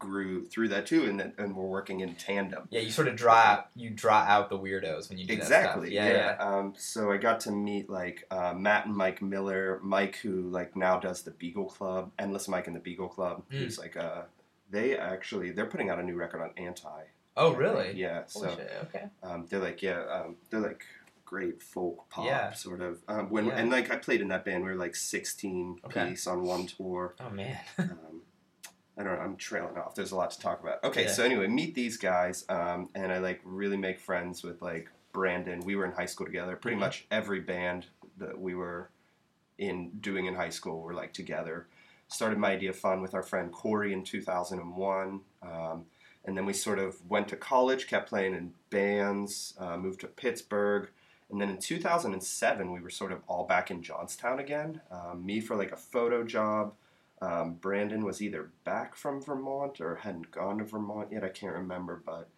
grew 0.02 0.44
through 0.46 0.68
that 0.70 0.86
too, 0.86 1.06
and 1.06 1.20
that 1.22 1.34
and 1.38 1.56
we're 1.56 1.64
working 1.66 2.02
in 2.02 2.16
tandem. 2.16 2.68
yeah, 2.72 2.82
you 2.82 2.92
sort 2.92 3.08
of 3.08 3.16
draw 3.16 3.36
out, 3.36 3.68
you 3.76 3.90
draw 3.90 4.18
out 4.18 4.50
the 4.50 4.58
weirdos 4.60 5.08
when 5.10 5.18
you 5.18 5.26
do 5.26 5.34
exactly 5.34 5.90
that 5.96 5.96
stuff. 5.96 6.12
Yeah, 6.14 6.36
yeah. 6.42 6.58
Um, 6.58 6.74
so 6.78 7.12
i 7.12 7.18
got 7.18 7.40
to 7.42 7.52
meet 7.52 7.90
like 7.90 8.26
uh, 8.32 8.54
matt 8.54 8.86
and 8.88 8.96
mike 8.96 9.22
miller 9.22 9.80
mike 9.84 10.18
who 10.18 10.42
like 10.50 10.76
now 10.76 11.00
does 11.00 11.22
the 11.22 11.32
beagle 11.32 11.66
club 11.66 12.12
endless 12.20 12.48
mike 12.50 12.68
and 12.68 12.76
the 12.76 12.80
beagle 12.82 13.08
club 13.08 13.44
Mm. 13.52 13.60
who's 13.60 13.78
like 13.80 13.96
uh 13.96 14.24
they 14.70 14.98
actually 14.98 15.52
they're 15.52 15.66
putting 15.74 15.90
out 15.90 16.00
a 16.00 16.04
new 16.04 16.16
record 16.16 16.42
on 16.42 16.52
anti 16.58 17.04
Oh, 17.38 17.54
really? 17.54 17.94
yeah 17.96 18.24
Holy 18.34 18.50
so 18.50 18.56
shit, 18.58 18.72
okay. 18.84 19.06
um, 19.24 19.46
they're 19.50 19.60
like 19.62 19.82
yeah 19.82 20.02
um, 20.12 20.36
they're 20.50 20.60
like 20.60 20.84
great 21.26 21.62
folk 21.62 22.10
pop 22.10 22.26
Yeah. 22.26 22.52
sort 22.54 22.82
of 22.82 23.00
um, 23.08 23.30
when 23.30 23.46
Yeah. 23.46 23.58
and 23.60 23.70
like 23.72 23.90
i 23.92 23.96
played 23.96 24.20
in 24.22 24.28
that 24.30 24.44
band 24.46 24.64
we 24.66 24.70
were 24.72 24.76
like 24.76 24.96
16 24.96 25.80
Okay. 25.86 26.10
piece 26.10 26.28
on 26.28 26.44
one 26.44 26.66
tour 26.68 27.16
Oh 27.20 27.30
man. 27.30 27.58
um, 27.80 28.22
I 28.98 29.04
don't 29.04 29.16
know. 29.16 29.22
I'm 29.24 29.38
trailing 29.38 29.78
off. 29.78 29.96
There's 29.96 30.12
a 30.12 30.16
lot 30.16 30.32
to 30.32 30.40
talk 30.40 30.62
about. 30.62 30.84
Okay, 30.84 31.04
Yeah. 31.06 31.12
so 31.12 31.24
anyway, 31.24 31.48
meet 31.48 31.76
these 31.76 31.98
guys, 31.98 32.46
um, 32.50 32.90
and 32.94 33.12
I 33.12 33.20
like 33.20 33.42
really 33.44 33.78
make 33.78 34.00
friends 34.00 34.44
with 34.44 34.62
like 34.62 34.90
Brandon. 35.14 35.62
We 35.62 35.76
were 35.76 35.86
in 35.86 35.92
high 35.94 36.06
school 36.06 36.26
together. 36.26 36.56
Pretty 36.56 36.78
Mhm. 36.78 36.82
much 36.82 37.06
every 37.10 37.40
band 37.40 37.88
that 38.18 38.40
we 38.40 38.54
were 38.56 38.90
in 39.58 39.92
doing 40.00 40.26
in 40.26 40.36
high 40.36 40.50
school 40.50 40.82
were 40.82 40.94
like 40.94 41.14
together. 41.14 41.68
Started 42.08 42.38
my 42.38 42.52
idea 42.52 42.72
of 42.72 42.76
fun 42.76 43.02
with 43.02 43.14
our 43.14 43.24
friend 43.24 43.52
Corey 43.52 43.94
in 43.94 44.04
2001, 44.04 45.22
um, 45.42 45.86
and 46.26 46.36
then 46.38 46.46
we 46.46 46.54
sort 46.54 46.78
of 46.80 47.10
went 47.10 47.28
to 47.30 47.38
college, 47.38 47.88
kept 47.88 48.10
playing 48.10 48.34
in 48.34 48.54
bands, 48.70 49.54
uh, 49.58 49.78
moved 49.78 50.02
to 50.02 50.08
Pittsburgh. 50.08 50.90
And 51.30 51.40
then 51.40 51.50
in 51.50 51.60
2007, 51.60 52.72
we 52.74 52.82
were 52.82 52.90
sort 52.90 53.14
of 53.14 53.22
all 53.28 53.46
back 53.46 53.72
in 53.72 53.82
Johnstown 53.82 54.40
again. 54.40 54.82
Um, 54.92 55.26
me 55.26 55.40
for 55.40 55.56
like 55.56 55.72
a 55.72 55.78
photo 55.78 56.24
job, 56.26 56.74
um, 57.22 57.54
Brandon 57.56 58.04
was 58.04 58.22
either 58.22 58.52
back 58.64 58.96
from 58.96 59.22
Vermont 59.22 59.80
or 59.80 59.96
hadn't 59.98 60.32
gone 60.32 60.58
to 60.58 60.64
Vermont 60.64 61.10
yet. 61.12 61.24
I 61.24 61.30
can't 61.30 61.54
remember, 61.56 62.02
but 62.06 62.30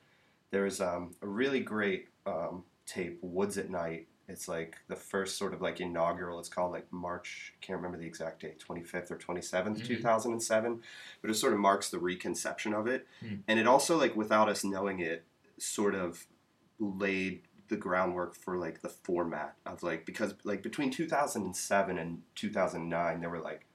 there's 0.52 0.82
um, 0.82 1.16
a 1.22 1.28
really 1.28 1.60
great 1.62 2.10
um, 2.26 2.64
tape, 2.86 3.20
Woods 3.22 3.58
at 3.58 3.70
Night. 3.70 4.08
It's 4.28 4.48
like 4.48 4.78
the 4.88 4.96
first 4.96 5.38
sort 5.38 5.54
of 5.54 5.62
like 5.62 5.82
inaugural. 5.82 6.40
It's 6.40 6.50
called 6.50 6.72
like 6.72 6.92
March. 6.92 7.54
I 7.62 7.66
can't 7.66 7.78
remember 7.78 7.98
the 7.98 8.06
exact 8.08 8.42
date, 8.42 8.60
25th 8.60 9.12
or 9.12 9.18
27th, 9.18 9.80
Mhm. 9.82 9.86
2007. 9.88 10.82
But 11.22 11.30
it 11.32 11.34
sort 11.36 11.54
of 11.54 11.60
marks 11.60 11.90
the 11.90 12.00
reconception 12.00 12.74
of 12.74 12.88
it, 12.88 13.06
Hmm. 13.20 13.36
and 13.48 13.60
it 13.60 13.68
also 13.68 13.98
like 13.98 14.16
without 14.16 14.48
us 14.50 14.64
knowing 14.64 15.00
it, 15.00 15.24
sort 15.58 15.94
of 15.96 16.26
laid 16.80 17.42
the 17.70 17.76
groundwork 17.78 18.36
for 18.36 18.58
like 18.58 18.82
the 18.82 18.90
format 18.90 19.56
of 19.66 19.82
like 19.84 20.06
because 20.06 20.34
like 20.44 20.62
between 20.62 20.92
2007 20.92 21.98
and 21.98 22.22
2009 22.36 23.22
there 23.22 23.30
were 23.30 23.40
like 23.40 23.66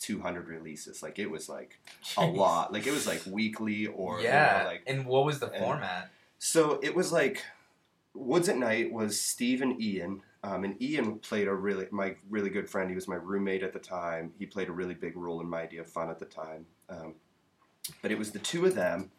200 0.00 0.48
releases 0.48 1.02
like 1.02 1.18
it 1.18 1.30
was 1.30 1.48
like 1.48 1.78
a 2.18 2.26
lot 2.26 2.72
like 2.72 2.86
it 2.86 2.92
was 2.92 3.06
like 3.06 3.22
weekly 3.26 3.86
or 3.86 4.18
you 4.18 4.24
know, 4.24 4.30
yeah. 4.30 4.64
like 4.66 4.82
and 4.86 5.06
what 5.06 5.24
was 5.24 5.38
the 5.38 5.50
and- 5.50 5.64
format? 5.64 6.10
so 6.38 6.78
it 6.82 6.94
was 6.94 7.12
like 7.12 7.42
Woods 8.14 8.48
at 8.48 8.56
Night 8.56 8.92
was 8.92 9.20
Steve 9.20 9.60
and 9.60 9.80
Ian, 9.82 10.22
um, 10.44 10.62
and 10.62 10.80
Ian 10.80 11.18
played 11.18 11.48
a 11.48 11.54
really 11.54 11.88
my 11.90 12.14
really 12.30 12.48
good 12.48 12.70
friend. 12.70 12.88
He 12.88 12.94
was 12.94 13.08
my 13.08 13.16
roommate 13.16 13.64
at 13.64 13.72
the 13.72 13.80
time. 13.80 14.32
He 14.38 14.46
played 14.46 14.68
a 14.68 14.72
really 14.72 14.94
big 14.94 15.16
role 15.16 15.40
in 15.40 15.48
my 15.48 15.62
idea 15.62 15.80
of 15.80 15.88
fun 15.88 16.10
at 16.10 16.20
the 16.20 16.24
time. 16.24 16.66
Um, 16.88 17.14
but 18.02 18.12
it 18.12 18.18
was 18.18 18.30
the 18.30 18.38
two 18.38 18.64
of 18.66 18.74
them. 18.76 19.10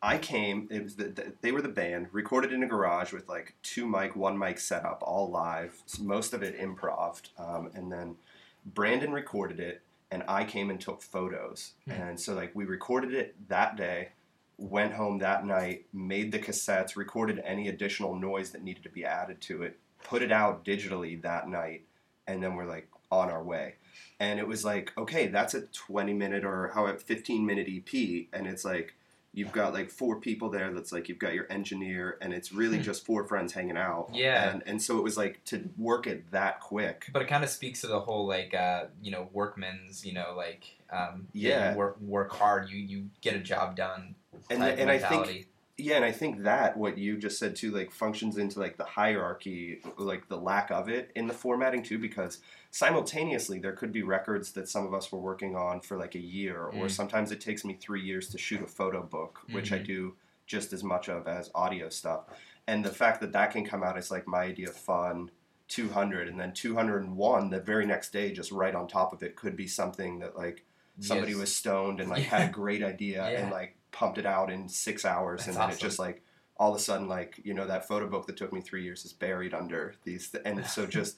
I 0.00 0.16
came. 0.16 0.66
It 0.70 0.82
was 0.82 0.96
the, 0.96 1.04
the, 1.04 1.32
they 1.42 1.52
were 1.52 1.60
the 1.60 1.68
band. 1.68 2.08
Recorded 2.12 2.52
in 2.52 2.62
a 2.62 2.66
garage 2.66 3.12
with 3.12 3.28
like 3.28 3.54
two 3.62 3.86
mic, 3.86 4.16
one 4.16 4.38
mic 4.38 4.58
setup, 4.58 5.02
all 5.02 5.30
live. 5.30 5.82
Most 6.00 6.32
of 6.32 6.42
it 6.42 6.58
improv, 6.58 7.20
um, 7.38 7.70
and 7.74 7.92
then 7.92 8.16
Brandon 8.64 9.12
recorded 9.12 9.60
it, 9.60 9.82
and 10.10 10.22
I 10.28 10.44
came 10.44 10.70
and 10.70 10.80
took 10.80 11.02
photos. 11.02 11.72
Hmm. 11.84 11.92
And 11.92 12.20
so 12.20 12.34
like 12.34 12.54
we 12.54 12.64
recorded 12.64 13.14
it 13.14 13.36
that 13.48 13.76
day 13.76 14.10
went 14.58 14.92
home 14.92 15.18
that 15.18 15.46
night, 15.46 15.86
made 15.92 16.32
the 16.32 16.38
cassettes, 16.38 16.96
recorded 16.96 17.40
any 17.44 17.68
additional 17.68 18.16
noise 18.16 18.50
that 18.50 18.62
needed 18.62 18.82
to 18.82 18.88
be 18.90 19.04
added 19.04 19.40
to 19.40 19.62
it, 19.62 19.78
put 20.02 20.20
it 20.20 20.32
out 20.32 20.64
digitally 20.64 21.20
that 21.22 21.48
night, 21.48 21.84
and 22.26 22.42
then 22.42 22.54
we're 22.54 22.66
like 22.66 22.88
on 23.10 23.30
our 23.30 23.42
way. 23.42 23.76
And 24.20 24.38
it 24.38 24.46
was 24.46 24.64
like, 24.64 24.92
okay, 24.98 25.28
that's 25.28 25.54
a 25.54 25.62
20 25.62 26.12
minute 26.12 26.44
or 26.44 26.72
how 26.74 26.92
15 26.94 27.46
minute 27.46 27.68
EP, 27.68 28.26
and 28.32 28.46
it's 28.46 28.64
like 28.64 28.94
you've 29.38 29.52
got 29.52 29.72
like 29.72 29.90
four 29.90 30.20
people 30.20 30.50
there 30.50 30.72
that's 30.72 30.92
like 30.92 31.08
you've 31.08 31.18
got 31.18 31.32
your 31.34 31.46
engineer 31.50 32.18
and 32.20 32.32
it's 32.34 32.52
really 32.52 32.76
Hmm. 32.78 32.82
just 32.82 33.06
four 33.06 33.24
friends 33.24 33.52
hanging 33.52 33.76
out 33.76 34.10
Yeah. 34.12 34.50
and 34.50 34.62
and 34.66 34.82
so 34.82 34.98
it 34.98 35.02
was 35.04 35.16
like 35.16 35.44
to 35.46 35.68
work 35.78 36.06
it 36.06 36.30
that 36.32 36.60
quick 36.60 37.06
But 37.12 37.22
it 37.22 37.28
kind 37.28 37.44
of 37.44 37.50
speaks 37.50 37.80
to 37.82 37.86
the 37.86 38.00
whole 38.00 38.26
like 38.26 38.52
uh, 38.54 38.86
you 39.02 39.10
know 39.10 39.28
workman's 39.32 40.04
you 40.04 40.12
know 40.12 40.34
like 40.36 40.64
um, 40.90 41.28
Yeah. 41.32 41.72
you 41.72 41.78
work 41.78 42.00
work 42.00 42.32
hard 42.32 42.68
you 42.70 42.78
you 42.78 43.10
get 43.20 43.34
a 43.34 43.40
job 43.40 43.76
done 43.76 44.14
and 44.50 44.62
and 44.62 44.90
I 44.90 44.98
think. 44.98 45.46
Yeah 45.80 45.94
and 45.96 46.04
I 46.04 46.10
think 46.12 46.42
that 46.42 46.76
what 46.76 46.98
you 46.98 47.16
just 47.16 47.38
said 47.38 47.54
too 47.56 47.70
like 47.70 47.90
functions 47.92 48.36
into 48.36 48.58
like 48.58 48.76
the 48.76 48.84
hierarchy 48.84 49.80
like 49.96 50.28
the 50.28 50.36
lack 50.36 50.70
of 50.70 50.88
it 50.88 51.12
in 51.14 51.26
the 51.28 51.32
formatting 51.34 51.82
too 51.82 51.98
because 51.98 52.40
simultaneously 52.70 53.58
there 53.60 53.72
could 53.72 53.92
be 53.92 54.02
records 54.02 54.52
that 54.52 54.68
some 54.68 54.84
of 54.86 54.92
us 54.92 55.10
were 55.12 55.20
working 55.20 55.54
on 55.56 55.80
for 55.80 55.96
like 55.96 56.14
a 56.14 56.20
year 56.20 56.64
or 56.64 56.86
Mm. 56.86 56.90
sometimes 56.90 57.30
it 57.32 57.40
takes 57.40 57.64
me 57.64 57.74
3 57.74 58.00
years 58.02 58.28
to 58.30 58.38
shoot 58.38 58.60
a 58.62 58.66
photo 58.66 59.02
book 59.02 59.40
which 59.50 59.72
I 59.72 59.78
Mhm. 59.78 59.84
do 59.86 60.16
just 60.46 60.72
as 60.72 60.82
much 60.82 61.08
of 61.08 61.28
as 61.28 61.50
audio 61.54 61.88
stuff 61.88 62.24
and 62.66 62.84
the 62.84 62.90
fact 62.90 63.20
that 63.20 63.32
that 63.32 63.52
can 63.52 63.64
come 63.64 63.82
out 63.82 63.96
as 63.96 64.10
like 64.10 64.26
my 64.26 64.42
idea 64.42 64.68
of 64.70 64.76
fun 64.76 65.30
200 65.68 66.28
and 66.28 66.40
then 66.40 66.52
201 66.52 67.50
the 67.50 67.60
very 67.60 67.86
next 67.86 68.12
day 68.12 68.32
just 68.32 68.50
right 68.50 68.74
on 68.74 68.88
top 68.88 69.12
of 69.12 69.22
it 69.22 69.36
could 69.36 69.54
be 69.56 69.66
something 69.68 70.18
that 70.18 70.36
like 70.36 70.64
somebody 71.00 71.32
Yes. 71.32 71.40
was 71.40 71.54
stoned 71.54 72.00
and 72.00 72.10
like 72.10 72.24
had 72.24 72.48
a 72.48 72.52
great 72.60 72.82
idea 72.82 73.22
and 73.24 73.50
like 73.52 73.76
pumped 73.92 74.18
it 74.18 74.26
out 74.26 74.50
in 74.50 74.68
six 74.68 75.04
hours 75.04 75.40
That's 75.40 75.48
and 75.48 75.56
then 75.56 75.62
awesome. 75.64 75.78
it 75.78 75.80
just 75.80 75.98
like 75.98 76.22
all 76.56 76.70
of 76.70 76.76
a 76.76 76.80
sudden 76.80 77.08
like 77.08 77.40
you 77.44 77.54
know 77.54 77.66
that 77.66 77.86
photo 77.88 78.08
book 78.08 78.26
that 78.26 78.36
took 78.36 78.52
me 78.52 78.60
three 78.60 78.82
years 78.82 79.04
is 79.04 79.12
buried 79.12 79.54
under 79.54 79.94
these 80.04 80.34
and 80.44 80.64
so 80.66 80.86
just 80.98 81.16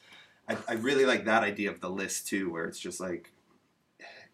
I, 0.49 0.57
I 0.69 0.73
really 0.75 1.05
like 1.07 1.25
that 1.25 1.43
idea 1.43 1.71
of 1.71 1.81
the 1.81 1.91
list 1.91 2.27
too 2.29 2.51
where 2.53 2.65
it's 2.67 2.79
just 2.79 3.01
like 3.01 3.33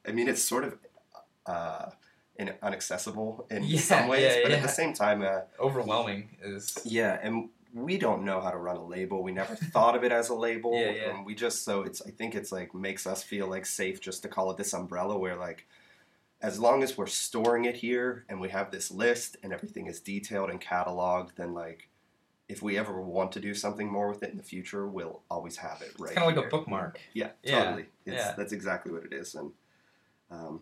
i 0.07 0.12
mean 0.12 0.29
it's 0.29 0.42
sort 0.42 0.64
of 0.64 0.79
uh 1.46 1.90
in, 2.38 2.53
inaccessible 2.62 3.46
in 3.51 3.62
Yeah, 3.64 3.81
some 3.81 4.09
ways 4.09 4.22
yeah, 4.22 4.40
but 4.42 4.53
at 4.53 4.62
the 4.62 4.68
same 4.68 4.92
time 4.92 5.22
uh, 5.22 5.40
overwhelming 5.59 6.37
is 6.42 6.77
yeah, 6.85 7.18
and 7.22 7.49
we 7.72 7.99
don't 7.99 8.25
know 8.25 8.40
how 8.40 8.51
to 8.51 8.57
run 8.57 8.77
a 8.77 8.85
label. 8.85 9.22
We 9.22 9.33
never 9.33 9.55
thought 9.55 9.96
of 9.96 10.05
it 10.05 10.12
as 10.12 10.29
a 10.31 10.35
label. 10.46 10.75
Yeah, 10.75 10.90
yeah. 10.92 11.11
And 11.11 11.27
we 11.27 11.35
just 11.35 11.64
so 11.64 11.83
it's 11.83 12.01
I 12.03 12.11
think 12.11 12.35
it's 12.35 12.53
like 12.53 12.75
makes 12.75 13.07
us 13.07 13.22
feel 13.22 13.49
like 13.49 13.66
safe 13.66 14.01
just 14.01 14.22
to 14.22 14.29
call 14.29 14.51
it 14.51 14.57
this 14.57 14.72
umbrella 14.72 15.18
where 15.18 15.37
like 15.37 15.66
as 16.42 16.59
long 16.59 16.83
as 16.83 16.96
we're 16.96 17.07
storing 17.07 17.64
it 17.64 17.77
here 17.77 18.25
and 18.29 18.40
we 18.40 18.49
have 18.51 18.70
this 18.70 18.90
list 18.90 19.37
and 19.42 19.53
everything 19.53 19.87
is 19.87 20.01
detailed 20.01 20.51
and 20.51 20.61
cataloged, 20.61 21.35
then 21.37 21.55
like 21.55 21.88
if 22.49 22.62
we 22.62 22.79
ever 22.79 23.01
want 23.01 23.33
to 23.33 23.40
do 23.40 23.55
something 23.55 23.90
more 23.90 24.09
with 24.09 24.22
it 24.22 24.31
in 24.31 24.37
the 24.37 24.42
future, 24.42 24.87
we'll 24.87 25.22
always 25.31 25.57
have 25.57 25.83
it 25.83 25.92
right. 25.99 26.11
it's 26.11 26.18
kind 26.18 26.31
of 26.31 26.37
like 26.37 26.37
here. 26.37 26.46
a 26.46 26.51
bookmark 26.51 27.01
Yeah, 27.12 27.31
Yeah, 27.42 27.64
totally. 27.64 27.87
It's, 28.05 28.16
yeah. 28.16 28.35
That's 28.37 28.53
exactly 28.53 28.92
what 28.92 29.05
it 29.05 29.12
is. 29.12 29.35
And 29.35 29.53
um, 30.31 30.61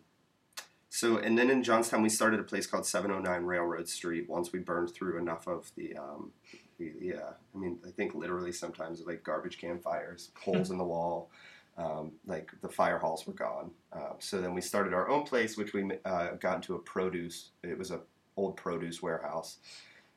so, 0.88 1.18
and 1.18 1.36
then 1.36 1.50
in 1.50 1.62
Johnstown, 1.62 2.02
we 2.02 2.08
started 2.08 2.40
a 2.40 2.44
place 2.44 2.66
called 2.66 2.86
709 2.86 3.44
Railroad 3.44 3.88
Street. 3.88 4.28
Once 4.28 4.52
we 4.52 4.60
burned 4.60 4.94
through 4.94 5.18
enough 5.18 5.48
of 5.48 5.70
the, 5.76 5.96
um, 5.96 6.30
the 6.78 6.92
yeah, 7.00 7.32
I 7.54 7.58
mean, 7.58 7.78
I 7.86 7.90
think 7.90 8.14
literally 8.14 8.52
sometimes 8.52 9.02
like 9.04 9.24
garbage 9.24 9.58
can 9.58 9.80
fires, 9.80 10.30
holes 10.40 10.70
in 10.70 10.78
the 10.78 10.84
wall, 10.84 11.30
um, 11.76 12.12
like 12.26 12.50
the 12.62 12.68
fire 12.68 12.98
halls 12.98 13.26
were 13.26 13.32
gone. 13.32 13.70
Um, 13.92 14.14
so 14.18 14.40
then 14.40 14.54
we 14.54 14.60
started 14.60 14.94
our 14.94 15.08
own 15.08 15.24
place, 15.24 15.56
which 15.56 15.72
we 15.72 15.90
uh, 16.04 16.32
got 16.40 16.56
into 16.56 16.74
a 16.74 16.78
produce. 16.78 17.50
It 17.62 17.78
was 17.78 17.90
a 17.90 18.00
old 18.36 18.56
produce 18.56 19.02
warehouse. 19.02 19.58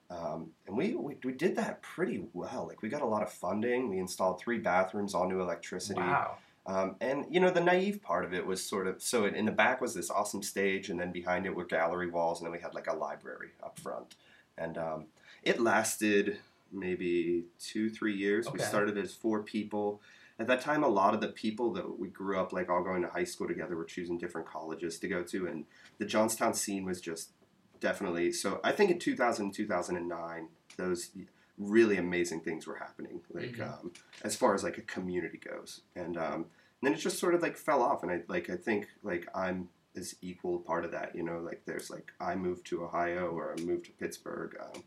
Um, 0.10 0.52
and 0.68 0.78
we, 0.78 0.94
we 0.96 1.18
we 1.24 1.34
did 1.34 1.56
that 1.58 1.82
pretty 1.82 2.24
well. 2.34 2.66
Like 2.68 2.82
we 2.82 2.90
got 2.90 3.02
a 3.02 3.06
lot 3.06 3.24
of 3.24 3.32
funding. 3.32 3.90
We 3.90 4.00
installed 4.00 4.40
three 4.40 4.58
bathrooms, 4.58 5.14
all 5.14 5.28
new 5.28 5.42
electricity. 5.42 6.00
wow 6.00 6.38
Um, 6.68 6.96
and 7.00 7.26
you 7.30 7.40
know 7.40 7.50
the 7.50 7.62
naive 7.62 8.02
part 8.02 8.26
of 8.26 8.34
it 8.34 8.46
was 8.46 8.64
sort 8.64 8.88
of 8.88 9.02
so 9.02 9.26
in 9.26 9.46
the 9.46 9.52
back 9.52 9.80
was 9.80 9.94
this 9.94 10.10
awesome 10.10 10.44
stage, 10.44 10.90
and 10.90 11.00
then 11.00 11.12
behind 11.12 11.46
it 11.46 11.56
were 11.56 11.66
gallery 11.66 12.10
walls, 12.10 12.40
and 12.40 12.46
then 12.46 12.52
we 12.52 12.60
had 12.60 12.74
like 12.74 12.88
a 12.88 12.94
library 12.94 13.52
up 13.64 13.80
front, 13.80 14.16
and 14.58 14.78
um, 14.78 15.06
it 15.44 15.62
lasted 15.62 16.40
maybe 16.72 17.46
two 17.58 17.90
three 17.90 18.16
years. 18.16 18.52
We 18.52 18.60
started 18.60 18.98
as 18.98 19.14
four 19.14 19.44
people. 19.44 20.02
At 20.40 20.48
that 20.48 20.62
time, 20.62 20.84
a 20.84 20.88
lot 20.88 21.14
of 21.16 21.22
the 21.22 21.30
people 21.30 21.74
that 21.74 22.00
we 22.00 22.10
grew 22.10 22.40
up 22.40 22.54
like 22.54 22.70
all 22.70 22.84
going 22.84 23.02
to 23.02 23.08
high 23.10 23.24
school 23.24 23.48
together 23.48 23.76
were 23.76 23.86
choosing 23.86 24.18
different 24.18 24.48
colleges 24.48 25.00
to 25.00 25.08
go 25.08 25.24
to, 25.24 25.48
and 25.48 25.66
the 25.98 26.06
Johnstown 26.06 26.54
scene 26.54 26.86
was 26.86 27.02
just 27.02 27.32
definitely 27.80 28.32
so. 28.32 28.60
I 28.64 28.72
think 28.72 28.92
in 28.92 29.00
2000 29.00 29.52
2009, 29.52 30.48
those 30.78 31.12
really 31.58 31.98
amazing 31.98 32.42
things 32.42 32.68
were 32.68 32.76
happening. 32.76 33.22
Like 33.34 33.54
Mhm. 33.54 33.62
um, 33.80 33.92
as 34.24 34.36
far 34.36 34.54
as 34.54 34.64
like 34.64 34.78
a 34.78 34.84
community 34.84 35.40
goes, 35.40 35.82
and 35.96 36.18
um, 36.18 36.46
then 36.84 36.94
it 36.94 36.98
just 36.98 37.18
sort 37.18 37.34
of 37.34 37.42
like 37.42 37.58
fell 37.58 37.82
off. 37.82 38.04
And 38.04 38.12
I 38.12 38.22
like 38.28 38.50
I 38.50 38.58
think 38.58 38.88
like 39.02 39.28
I'm 39.34 39.70
as 39.96 40.16
equal 40.22 40.60
part 40.60 40.86
of 40.86 40.92
that. 40.92 41.16
You 41.16 41.24
know, 41.24 41.40
like 41.40 41.64
there's 41.66 41.90
like 41.90 42.12
I 42.20 42.36
moved 42.36 42.68
to 42.68 42.84
Ohio 42.84 43.30
or 43.32 43.56
I 43.58 43.62
moved 43.64 43.86
to 43.86 43.92
Pittsburgh, 43.94 44.56
um, 44.62 44.84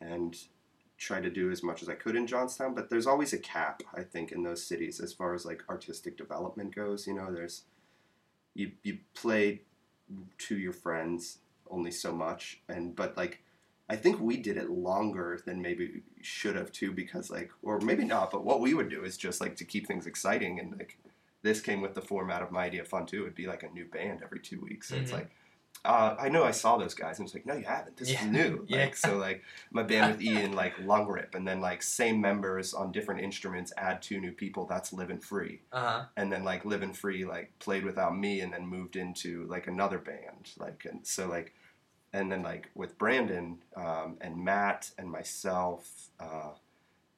and 0.00 0.36
try 0.98 1.20
to 1.20 1.30
do 1.30 1.50
as 1.50 1.62
much 1.62 1.82
as 1.82 1.88
I 1.88 1.94
could 1.94 2.16
in 2.16 2.26
Johnstown. 2.26 2.74
But 2.74 2.88
there's 2.90 3.06
always 3.06 3.32
a 3.32 3.38
cap, 3.38 3.82
I 3.94 4.02
think, 4.02 4.32
in 4.32 4.42
those 4.42 4.62
cities 4.64 5.00
as 5.00 5.12
far 5.12 5.34
as 5.34 5.44
like 5.44 5.62
artistic 5.68 6.16
development 6.16 6.74
goes. 6.74 7.06
You 7.06 7.14
know, 7.14 7.32
there's 7.32 7.64
you 8.54 8.72
you 8.82 8.98
play 9.14 9.62
to 10.38 10.56
your 10.56 10.72
friends 10.72 11.38
only 11.70 11.90
so 11.90 12.12
much, 12.12 12.60
and 12.68 12.94
but 12.96 13.16
like 13.16 13.42
I 13.88 13.96
think 13.96 14.20
we 14.20 14.36
did 14.36 14.56
it 14.56 14.70
longer 14.70 15.40
than 15.44 15.62
maybe 15.62 16.02
should 16.20 16.56
have 16.56 16.72
too, 16.72 16.92
because 16.92 17.30
like, 17.30 17.50
or 17.62 17.78
maybe 17.80 18.04
not. 18.04 18.30
But 18.32 18.44
what 18.44 18.60
we 18.60 18.74
would 18.74 18.88
do 18.88 19.04
is 19.04 19.16
just 19.16 19.40
like 19.40 19.56
to 19.56 19.64
keep 19.64 19.86
things 19.86 20.06
exciting, 20.06 20.58
and 20.58 20.72
like 20.76 20.98
this 21.42 21.60
came 21.60 21.80
with 21.80 21.94
the 21.94 22.02
format 22.02 22.42
of 22.42 22.50
my 22.50 22.64
idea 22.64 22.84
fun 22.84 23.06
too. 23.06 23.22
It'd 23.22 23.34
be 23.36 23.46
like 23.46 23.62
a 23.62 23.68
new 23.70 23.84
band 23.84 24.20
every 24.24 24.40
two 24.40 24.60
weeks. 24.60 24.88
So 24.88 24.96
it's 24.96 25.10
Mhm. 25.10 25.14
like, 25.14 25.30
uh, 25.84 26.16
I 26.18 26.28
know 26.28 26.42
I 26.44 26.50
saw 26.50 26.76
those 26.78 26.94
guys, 26.94 27.18
and 27.18 27.24
was 27.26 27.34
like, 27.34 27.46
no, 27.46 27.54
you 27.54 27.64
haven't. 27.64 27.96
This 27.96 28.10
Yeah. 28.10 28.24
is 28.24 28.30
new. 28.32 28.64
Yeah. 28.68 28.90
So, 28.94 29.16
like 29.18 29.42
my 29.70 29.82
band 29.82 30.12
with 30.12 30.22
Ian, 30.22 30.52
like 30.52 30.74
lung 30.80 31.06
rip, 31.06 31.34
and 31.34 31.46
then 31.46 31.60
like 31.60 31.82
same 31.82 32.20
members 32.20 32.74
on 32.74 32.90
different 32.92 33.20
instruments 33.20 33.72
add 33.76 34.02
two 34.02 34.20
new 34.20 34.32
people. 34.32 34.66
That's 34.66 34.92
living 34.92 35.20
free 35.20 35.60
uh-huh 35.72 36.04
and 36.16 36.32
then 36.32 36.44
like 36.44 36.64
living 36.64 36.92
free 36.92 37.24
like 37.24 37.52
played 37.58 37.84
without 37.84 38.16
me 38.16 38.40
and 38.40 38.52
then 38.52 38.66
moved 38.66 38.96
into 38.96 39.44
like 39.48 39.66
another 39.66 39.98
band 39.98 40.50
like 40.58 40.84
and 40.90 41.06
so 41.06 41.26
like 41.28 41.52
and 42.12 42.30
then 42.30 42.42
like 42.42 42.70
with 42.74 42.96
brandon 42.98 43.58
um, 43.76 44.16
and 44.20 44.36
matt 44.36 44.90
and 44.98 45.10
myself 45.10 46.08
uh, 46.20 46.50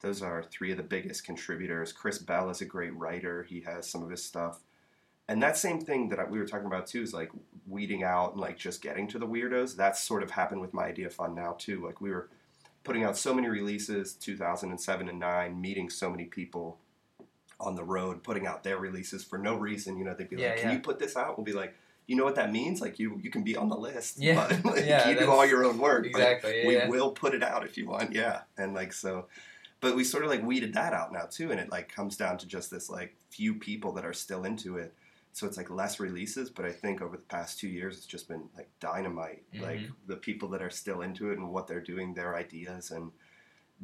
those 0.01 0.21
are 0.21 0.43
three 0.43 0.71
of 0.71 0.77
the 0.77 0.83
biggest 0.83 1.23
contributors 1.25 1.91
chris 1.91 2.17
bell 2.19 2.49
is 2.49 2.61
a 2.61 2.65
great 2.65 2.93
writer 2.95 3.43
he 3.43 3.61
has 3.61 3.89
some 3.89 4.03
of 4.03 4.09
his 4.09 4.23
stuff 4.23 4.59
and 5.29 5.41
that 5.41 5.55
same 5.57 5.79
thing 5.79 6.09
that 6.09 6.29
we 6.29 6.39
were 6.39 6.45
talking 6.45 6.67
about 6.67 6.87
too 6.87 7.01
is 7.01 7.13
like 7.13 7.31
weeding 7.67 8.03
out 8.03 8.33
and 8.33 8.41
like 8.41 8.57
just 8.57 8.81
getting 8.81 9.07
to 9.07 9.17
the 9.19 9.27
weirdos 9.27 9.75
that's 9.75 10.01
sort 10.01 10.23
of 10.23 10.31
happened 10.31 10.59
with 10.59 10.73
my 10.73 10.85
idea 10.85 11.09
fun 11.09 11.33
now 11.35 11.55
too 11.57 11.85
like 11.85 12.01
we 12.01 12.09
were 12.09 12.27
putting 12.83 13.03
out 13.03 13.15
so 13.17 13.33
many 13.33 13.47
releases 13.47 14.13
2007 14.15 15.07
and 15.09 15.19
9 15.19 15.61
meeting 15.61 15.89
so 15.89 16.09
many 16.09 16.25
people 16.25 16.77
on 17.59 17.75
the 17.75 17.83
road 17.83 18.23
putting 18.23 18.47
out 18.47 18.63
their 18.63 18.77
releases 18.77 19.23
for 19.23 19.37
no 19.37 19.55
reason. 19.55 19.97
You 19.97 20.05
know, 20.05 20.13
they'd 20.13 20.29
be 20.29 20.37
Yeah, 20.37 20.49
like, 20.51 20.57
"Can 20.59 20.69
yeah. 20.69 20.75
you 20.75 20.79
put 20.81 20.99
this 20.99 21.17
out?" 21.17 21.37
We'll 21.37 21.45
be 21.45 21.53
like, 21.53 21.75
"You 22.07 22.15
know 22.15 22.23
what 22.23 22.35
that 22.35 22.51
means? 22.51 22.79
Like 22.81 22.99
you 22.99 23.19
you 23.21 23.29
can 23.29 23.43
be 23.43 23.55
on 23.55 23.69
the 23.69 23.75
list, 23.77 24.17
Yeah, 24.17 24.47
but 24.63 24.65
like, 24.75 24.85
yeah, 24.85 25.09
you 25.09 25.19
do 25.19 25.29
all 25.29 25.45
your 25.45 25.65
own 25.65 25.77
work. 25.77 26.05
exactly 26.05 26.63
we 26.65 26.75
yeah. 26.77 26.87
will 26.87 27.11
put 27.11 27.33
it 27.33 27.43
out 27.43 27.65
if 27.65 27.77
you 27.77 27.87
want, 27.87 28.13
yeah." 28.13 28.41
And 28.57 28.73
like 28.73 28.93
so, 28.93 29.27
but 29.81 29.95
we 29.95 30.03
sort 30.03 30.23
of 30.23 30.29
like 30.29 30.43
weeded 30.43 30.73
that 30.73 30.93
out 30.93 31.11
now 31.11 31.25
too, 31.29 31.51
and 31.51 31.59
it 31.59 31.69
like 31.69 31.93
comes 31.93 32.15
down 32.15 32.37
to 32.39 32.47
just 32.47 32.71
this 32.71 32.89
like 32.89 33.15
few 33.29 33.53
people 33.55 33.91
that 33.93 34.05
are 34.05 34.13
still 34.13 34.45
into 34.45 34.77
it. 34.77 34.93
So 35.31 35.47
it's 35.47 35.57
like 35.57 35.69
less 35.69 35.99
releases, 35.99 36.49
but 36.49 36.65
I 36.65 36.71
think 36.71 37.01
over 37.01 37.15
the 37.15 37.23
past 37.23 37.59
two 37.59 37.69
years, 37.69 37.97
it's 37.97 38.05
just 38.07 38.27
been 38.27 38.49
like 38.55 38.69
dynamite. 38.79 39.45
Like 39.57 39.79
Mhm. 39.81 39.95
the 40.07 40.17
people 40.17 40.49
that 40.49 40.61
are 40.61 40.69
still 40.69 41.01
into 41.01 41.31
it 41.31 41.37
and 41.37 41.49
what 41.51 41.67
they're 41.67 41.81
doing, 41.81 42.13
their 42.13 42.35
ideas, 42.35 42.91
and 42.91 43.11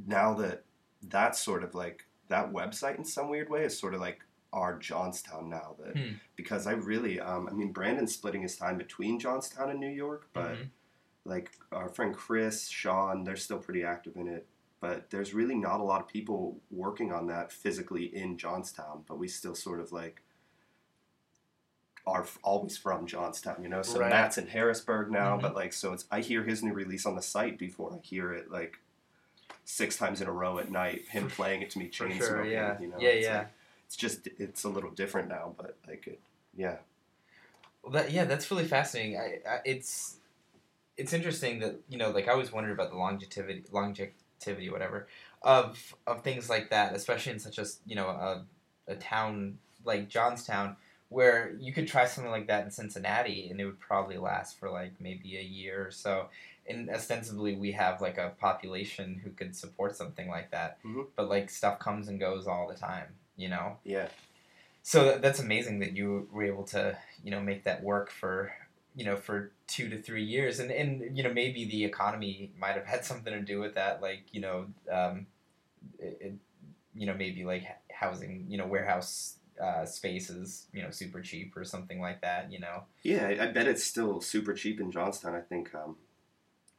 now 0.07 0.33
that 0.35 0.65
that's 1.03 1.41
sort 1.41 1.63
of 1.63 1.75
like 1.75 2.05
that 2.27 2.51
website 2.51 2.97
in 2.97 3.05
some 3.05 3.29
weird 3.29 3.49
way 3.49 3.63
is 3.65 3.77
sort 3.77 3.93
of 3.93 4.01
like 4.01 4.23
our 4.53 4.77
Johnstown 4.79 5.49
now. 5.49 5.75
That 5.79 5.99
Hmm. 5.99 6.17
because 6.35 6.67
I 6.67 6.73
really, 6.73 7.19
um, 7.19 7.47
I 7.47 7.53
mean, 7.53 7.71
Brandon's 7.71 8.13
splitting 8.13 8.41
his 8.41 8.57
time 8.57 8.77
between 8.77 9.19
Johnstown 9.19 9.69
and 9.69 9.79
New 9.79 9.89
York, 9.91 10.29
but 10.33 10.51
Mhm. 10.51 10.71
like 11.25 11.51
our 11.71 11.89
friend 11.89 12.15
Chris, 12.15 12.67
Sean, 12.69 13.23
they're 13.23 13.35
still 13.35 13.59
pretty 13.59 13.83
active 13.83 14.15
in 14.17 14.27
it. 14.27 14.47
But 14.79 15.09
there's 15.09 15.33
really 15.33 15.55
not 15.55 15.79
a 15.79 15.83
lot 15.83 16.01
of 16.01 16.07
people 16.07 16.61
working 16.71 17.11
on 17.13 17.27
that 17.27 17.51
physically 17.51 18.05
in 18.15 18.37
Johnstown. 18.37 19.03
But 19.07 19.17
we 19.19 19.27
still 19.27 19.55
sort 19.55 19.79
of 19.79 19.91
like 19.91 20.23
are 22.07 22.25
always 22.43 22.77
from 22.77 23.07
Johnstown, 23.07 23.61
you 23.63 23.69
know. 23.69 23.81
So 23.81 23.99
Right. 23.99 24.09
Matt's 24.09 24.37
in 24.37 24.47
Harrisburg 24.47 25.11
now, 25.11 25.37
Mhm. 25.37 25.41
but 25.41 25.55
like, 25.55 25.73
so 25.73 25.93
it's 25.93 26.05
I 26.11 26.21
hear 26.21 26.43
his 26.43 26.61
new 26.63 26.73
release 26.73 27.05
on 27.05 27.15
the 27.15 27.21
site 27.21 27.57
before 27.57 27.93
I 27.93 27.99
hear 28.05 28.31
it 28.33 28.51
like 28.51 28.77
six 29.63 29.97
times 29.97 30.21
in 30.21 30.27
a 30.27 30.31
row 30.31 30.59
at 30.59 30.69
night. 30.71 31.07
Him 31.07 31.29
playing 31.29 31.61
it 31.63 31.69
to 31.71 31.79
me, 31.79 31.89
chain 31.89 32.17
sure 32.17 32.27
smoking. 32.27 32.51
yeah 32.51 32.79
You 32.79 32.87
know, 32.87 32.97
yeah 32.99 33.09
it's 33.09 33.25
yeah 33.25 33.37
like- 33.39 33.47
it's 33.87 33.95
just 33.95 34.27
it's 34.39 34.63
a 34.63 34.69
little 34.69 34.91
different 34.91 35.29
now, 35.29 35.53
but 35.57 35.77
like 35.87 36.07
it, 36.07 36.19
yeah. 36.55 36.77
Well, 37.83 37.91
that 37.93 38.11
yeah, 38.11 38.25
that's 38.25 38.49
really 38.49 38.65
fascinating. 38.65 39.17
I, 39.17 39.39
I 39.47 39.59
it's 39.65 40.17
it's 40.97 41.13
interesting 41.13 41.59
that 41.59 41.75
you 41.89 41.97
know, 41.97 42.09
like 42.11 42.27
I 42.27 42.31
always 42.31 42.51
wondered 42.51 42.71
about 42.71 42.89
the 42.91 42.97
longevity, 42.97 43.63
longevity, 43.71 44.69
whatever, 44.69 45.07
of 45.41 45.95
of 46.07 46.23
things 46.23 46.49
like 46.49 46.69
that, 46.71 46.95
especially 46.95 47.33
in 47.33 47.39
such 47.39 47.57
a 47.59 47.65
you 47.85 47.95
know 47.95 48.07
a, 48.07 48.45
a 48.87 48.95
town 48.95 49.57
like 49.83 50.09
Johnstown, 50.09 50.77
where 51.15 51.55
you 51.61 51.71
could 51.71 51.87
try 51.87 52.05
something 52.05 52.29
like 52.29 52.47
that 52.47 52.65
in 52.65 52.69
Cincinnati 52.71 53.47
and 53.49 53.61
it 53.61 53.65
would 53.65 53.79
probably 53.79 54.17
last 54.17 54.59
for 54.59 54.69
like 54.69 54.91
maybe 54.99 55.37
a 55.37 55.41
year 55.41 55.87
or 55.87 55.91
so. 55.91 56.27
And 56.67 56.89
ostensibly, 56.89 57.55
we 57.55 57.71
have 57.71 58.01
like 58.01 58.17
a 58.17 58.33
population 58.37 59.21
who 59.23 59.29
could 59.29 59.55
support 59.55 59.95
something 59.95 60.27
like 60.27 60.51
that, 60.51 60.77
Mhm. 60.83 61.07
but 61.15 61.29
like 61.29 61.49
stuff 61.49 61.79
comes 61.79 62.09
and 62.09 62.19
goes 62.19 62.47
all 62.47 62.67
the 62.67 62.75
time, 62.75 63.15
you 63.37 63.47
know. 63.47 63.77
Yeah. 63.85 64.09
So 64.83 65.05
that, 65.05 65.21
that's 65.21 65.39
amazing 65.39 65.79
that 65.79 65.93
you 65.93 66.27
were 66.33 66.43
able 66.43 66.65
to, 66.65 66.97
you 67.23 67.31
know, 67.31 67.39
make 67.39 67.63
that 67.63 67.81
work 67.81 68.11
for, 68.11 68.51
you 68.93 69.05
know, 69.05 69.15
for 69.15 69.53
two 69.67 69.87
to 69.91 70.01
three 70.01 70.25
years, 70.25 70.59
and 70.59 70.69
and 70.69 71.17
you 71.17 71.23
know 71.23 71.31
maybe 71.33 71.63
the 71.63 71.85
economy 71.85 72.51
might 72.59 72.75
have 72.75 72.85
had 72.85 73.05
something 73.11 73.31
to 73.31 73.39
do 73.39 73.61
with 73.61 73.75
that, 73.75 74.01
like 74.01 74.23
you 74.33 74.41
know, 74.41 74.67
um, 74.91 75.27
it, 75.97 76.17
it, 76.19 76.33
you 76.93 77.05
know 77.05 77.13
maybe 77.13 77.45
like 77.45 77.63
housing, 77.89 78.47
you 78.49 78.57
know, 78.57 78.67
warehouse 78.67 79.37
uh, 79.61 79.85
spaces, 79.85 80.67
you 80.73 80.81
know, 80.81 80.89
super 80.89 81.21
cheap 81.21 81.55
or 81.55 81.63
something 81.63 82.01
like 82.01 82.21
that, 82.21 82.51
you 82.51 82.59
know. 82.59 82.83
Yeah, 83.03 83.27
I, 83.27 83.43
I 83.43 83.47
bet 83.51 83.67
it's 83.67 83.83
still 83.83 84.21
super 84.21 84.53
cheap 84.53 84.79
in 84.79 84.91
Johnstown. 84.91 85.35
I 85.35 85.41
think 85.41 85.73
um, 85.75 85.95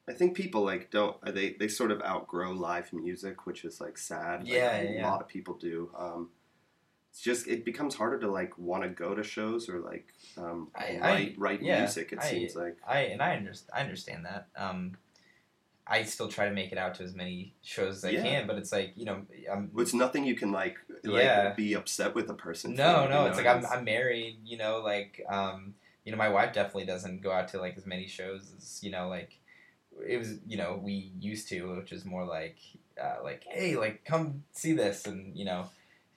I 0.08 0.12
think 0.12 0.36
people 0.36 0.62
like 0.62 0.90
don't 0.90 1.16
uh, 1.22 1.30
they 1.30 1.54
they 1.58 1.68
sort 1.68 1.90
of 1.90 2.02
outgrow 2.02 2.52
live 2.52 2.92
music, 2.92 3.46
which 3.46 3.64
is 3.64 3.80
like 3.80 3.98
sad. 3.98 4.40
Like, 4.44 4.52
Yeah, 4.52 4.80
a 4.82 5.02
lot 5.02 5.20
of 5.20 5.28
people 5.28 5.54
do. 5.54 5.90
Um, 5.96 6.30
it's 7.10 7.20
just 7.22 7.46
it 7.48 7.64
becomes 7.64 7.94
harder 7.94 8.18
to 8.20 8.30
like 8.30 8.56
want 8.58 8.82
to 8.82 8.90
go 8.90 9.14
to 9.14 9.22
shows 9.22 9.68
or 9.70 9.80
like 9.80 10.12
um, 10.36 10.68
I- 10.74 10.98
I- 10.98 11.00
write 11.00 11.34
write 11.38 11.62
yeah, 11.62 11.78
music. 11.80 12.12
It 12.12 12.18
I- 12.20 12.28
seems 12.30 12.54
like 12.54 12.76
I 12.86 13.00
and 13.00 13.22
I 13.22 13.36
understand. 13.36 13.70
I 13.74 13.80
understand 13.82 14.26
that. 14.26 14.48
Um, 14.56 14.96
I 15.88 16.03
still 16.03 16.29
try 16.29 16.46
to 16.49 16.55
make 16.55 16.72
it 16.72 16.79
out 16.79 16.96
to 16.96 17.05
as 17.05 17.14
many 17.14 17.55
shows 17.62 17.99
as 17.99 18.05
I 18.05 18.11
Yeah. 18.11 18.22
can, 18.22 18.46
but 18.46 18.57
it's 18.57 18.72
like 18.72 18.92
you 18.96 19.05
know, 19.05 19.22
I'm, 19.51 19.70
it's 19.79 19.94
nothing 19.94 20.25
you 20.25 20.35
can 20.35 20.51
like 20.51 20.79
like 21.05 21.22
Yeah. 21.22 21.55
be 21.55 21.75
upset 21.75 22.14
with 22.14 22.29
a 22.31 22.35
person. 22.35 22.75
No, 22.75 23.05
for, 23.05 23.09
no, 23.11 23.22
you 23.22 23.29
it's 23.29 23.38
know, 23.38 23.44
like 23.44 23.57
I'm, 23.57 23.66
I'm 23.66 23.85
married, 23.85 24.38
you 24.44 24.59
know, 24.59 24.79
like, 24.81 25.25
um, 25.29 25.75
you 26.05 26.11
know, 26.12 26.18
my 26.18 26.29
wife 26.29 26.53
definitely 26.53 26.87
doesn't 26.87 27.22
go 27.22 27.31
out 27.31 27.49
to 27.49 27.59
like 27.61 27.77
as 27.77 27.87
many 27.87 28.07
shows 28.07 28.53
as, 28.57 28.81
you 28.83 28.90
know, 28.90 29.09
like 29.09 29.38
it 30.07 30.18
was, 30.18 30.38
you 30.46 30.57
know, 30.57 30.79
we 30.83 31.12
used 31.20 31.49
to, 31.49 31.77
which 31.77 31.92
is 31.92 32.05
more 32.05 32.25
like, 32.25 32.59
uh, 33.03 33.22
like, 33.22 33.44
hey, 33.49 33.77
like, 33.77 34.05
come 34.05 34.42
see 34.53 34.72
this, 34.72 35.07
and 35.07 35.37
you 35.38 35.44
know, 35.44 35.68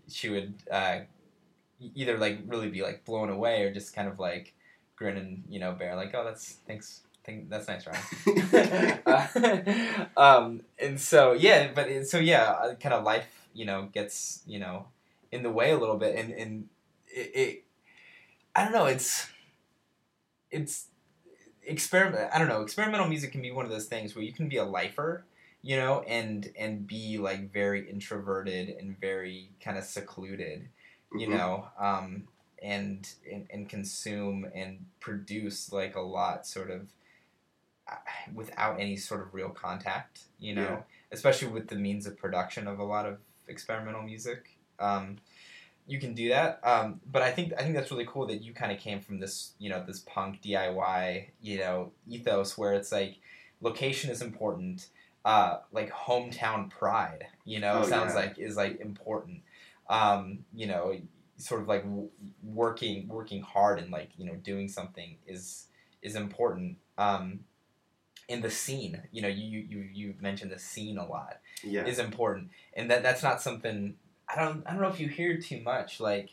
she 0.10 0.30
would 0.30 0.54
uh, 0.72 1.02
either 1.96 2.18
like 2.18 2.40
really 2.48 2.70
be 2.70 2.82
like 2.82 3.06
blown 3.06 3.30
away 3.30 3.64
or 3.64 3.74
just 3.74 3.96
kind 3.96 4.08
of 4.08 4.20
like 4.20 4.54
grin 4.96 5.18
and 5.18 5.44
you 5.48 5.60
know 5.60 5.72
bear 5.74 5.96
like, 5.96 6.14
oh, 6.14 6.24
that's 6.26 6.58
thanks, 6.68 7.02
think 7.30 7.50
that's 7.50 7.68
nice, 7.68 7.86
Ryan. 7.88 9.00
uh, 9.06 10.06
um, 10.18 10.62
and 10.80 11.00
so 11.00 11.34
yeah, 11.34 11.72
but 11.74 11.88
it, 11.90 12.08
so 12.08 12.20
yeah, 12.20 12.74
kind 12.80 12.94
of 12.94 13.04
life, 13.04 13.48
you 13.54 13.66
know, 13.66 13.90
gets 13.94 14.42
you 14.48 14.60
know 14.60 14.88
in 15.32 15.44
the 15.44 15.52
way 15.52 15.72
a 15.72 15.78
little 15.78 15.98
bit, 15.98 16.16
and 16.16 16.32
and 16.34 16.70
it, 17.08 17.32
it 17.36 17.64
I 18.56 18.64
don't 18.64 18.74
know, 18.74 18.86
it's 18.86 19.28
it's 20.52 20.88
experiment. 21.64 22.32
I 22.34 22.40
don't 22.40 22.50
know, 22.50 22.62
experimental 22.62 23.08
music 23.08 23.32
can 23.32 23.42
be 23.42 23.52
one 23.52 23.66
of 23.66 23.72
those 23.72 23.86
things 23.88 24.16
where 24.16 24.24
you 24.24 24.34
can 24.34 24.50
be 24.50 24.58
a 24.58 24.66
lifer, 24.66 25.26
you 25.62 25.78
know, 25.78 26.02
and 26.08 26.52
and 26.58 26.88
be 26.88 27.18
like 27.18 27.52
very 27.54 27.90
introverted 27.90 28.70
and 28.70 29.00
very 29.00 29.52
kind 29.64 29.78
of 29.78 29.84
secluded, 29.86 30.70
you 31.14 31.28
Mhm. 31.28 31.32
know, 31.32 31.68
um, 31.80 32.28
and, 32.64 33.10
and 33.32 33.48
and 33.52 33.70
consume 33.70 34.48
and 34.56 34.86
produce 35.00 35.72
like 35.72 35.96
a 35.96 36.02
lot, 36.02 36.48
sort 36.48 36.72
of 36.72 36.82
uh, 36.82 36.99
without 38.34 38.80
any 38.80 38.96
sort 38.96 39.22
of 39.22 39.34
real 39.34 39.50
contact, 39.50 40.22
you 40.40 40.56
know, 40.56 40.62
Yeah. 40.62 40.82
especially 41.12 41.50
with 41.50 41.68
the 41.68 41.76
means 41.76 42.06
of 42.06 42.18
production 42.18 42.68
of 42.68 42.80
a 42.80 42.84
lot 42.84 43.06
of 43.06 43.18
experimental 43.48 44.02
music. 44.04 44.58
Um, 44.80 45.18
you 45.88 46.00
can 46.00 46.14
do 46.14 46.30
that, 46.30 46.60
um, 46.64 47.02
but 47.12 47.24
I 47.24 47.32
think 47.32 47.52
I 47.58 47.64
think 47.64 47.74
that's 47.76 47.90
really 47.92 48.06
cool 48.06 48.28
that 48.28 48.44
you 48.44 48.54
kind 48.54 48.72
of 48.72 48.78
came 48.80 49.02
from 49.02 49.20
this, 49.20 49.54
you 49.58 49.70
know, 49.70 49.84
this 49.86 50.00
punk 50.00 50.40
DIY, 50.42 51.30
you 51.42 51.58
know, 51.58 51.92
ethos 52.08 52.58
where 52.58 52.74
it's 52.74 52.92
like 52.92 53.16
location 53.60 54.12
is 54.12 54.22
important, 54.22 54.88
uh, 55.26 55.58
like 55.72 55.92
hometown 55.92 56.70
pride, 56.70 57.26
you 57.44 57.60
know, 57.60 57.80
Oh, 57.84 57.88
sounds 57.88 58.14
yeah. 58.14 58.20
like 58.22 58.38
is 58.38 58.56
like 58.56 58.80
important, 58.80 59.42
um, 59.90 60.46
you 60.54 60.68
know, 60.68 60.96
sort 61.38 61.62
of 61.62 61.68
like 61.68 61.84
w- 61.84 62.10
working 62.44 63.08
working 63.08 63.42
hard 63.42 63.80
and 63.80 63.90
like 63.92 64.10
you 64.18 64.26
know 64.26 64.36
doing 64.36 64.68
something 64.68 65.18
is 65.26 65.66
is 66.04 66.16
important. 66.16 66.78
Um, 67.00 67.40
in 68.30 68.42
the 68.42 68.52
scene, 68.52 69.02
you 69.12 69.22
know, 69.22 69.28
you 69.28 69.66
you 69.68 69.90
you 69.92 70.14
mentioned 70.22 70.52
the 70.52 70.60
scene 70.60 70.98
a 70.98 71.06
lot 71.06 71.40
yeah. 71.64 71.86
is 71.86 72.00
important, 72.00 72.52
and 72.76 72.90
that 72.92 73.04
that's 73.04 73.24
not 73.24 73.42
something 73.42 73.96
I 74.30 74.40
don't 74.40 74.66
I 74.66 74.72
don't 74.72 74.82
know 74.82 74.88
if 74.88 75.00
you 75.00 75.10
hear 75.10 75.38
too 75.42 75.62
much 75.62 76.00
like 76.00 76.30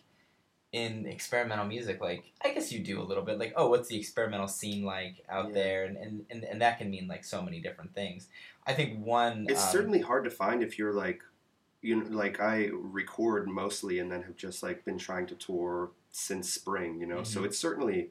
in 0.72 1.06
experimental 1.06 1.64
music. 1.64 2.00
Like 2.02 2.32
I 2.44 2.52
guess 2.52 2.70
you 2.70 2.80
do 2.80 3.00
a 3.00 3.04
little 3.04 3.24
bit. 3.24 3.38
Like 3.38 3.54
oh, 3.56 3.70
what's 3.70 3.88
the 3.88 3.98
experimental 3.98 4.46
scene 4.46 4.84
like 4.84 5.24
out 5.28 5.48
Yeah. 5.48 5.54
there, 5.54 5.84
and, 5.86 5.96
and 5.96 6.26
and 6.30 6.44
and 6.44 6.60
that 6.60 6.78
can 6.78 6.90
mean 6.90 7.08
like 7.08 7.24
so 7.24 7.40
many 7.40 7.60
different 7.60 7.94
things. 7.94 8.28
I 8.66 8.74
think 8.74 9.02
one 9.04 9.46
It's 9.48 9.64
um, 9.64 9.70
certainly 9.70 10.00
hard 10.00 10.24
to 10.24 10.30
find 10.30 10.62
if 10.62 10.78
you're 10.78 10.92
like, 10.92 11.22
you 11.80 11.96
know, 11.96 12.10
like 12.10 12.40
I 12.40 12.68
record 12.72 13.48
mostly 13.48 14.00
and 14.00 14.12
then 14.12 14.22
have 14.24 14.36
just 14.36 14.62
like 14.62 14.84
been 14.84 14.98
trying 14.98 15.26
to 15.28 15.34
tour 15.34 15.92
since 16.10 16.52
spring, 16.52 17.00
you 17.00 17.06
know. 17.06 17.22
So 17.22 17.40
Mhm. 17.40 17.46
it's 17.46 17.58
certainly, 17.58 18.10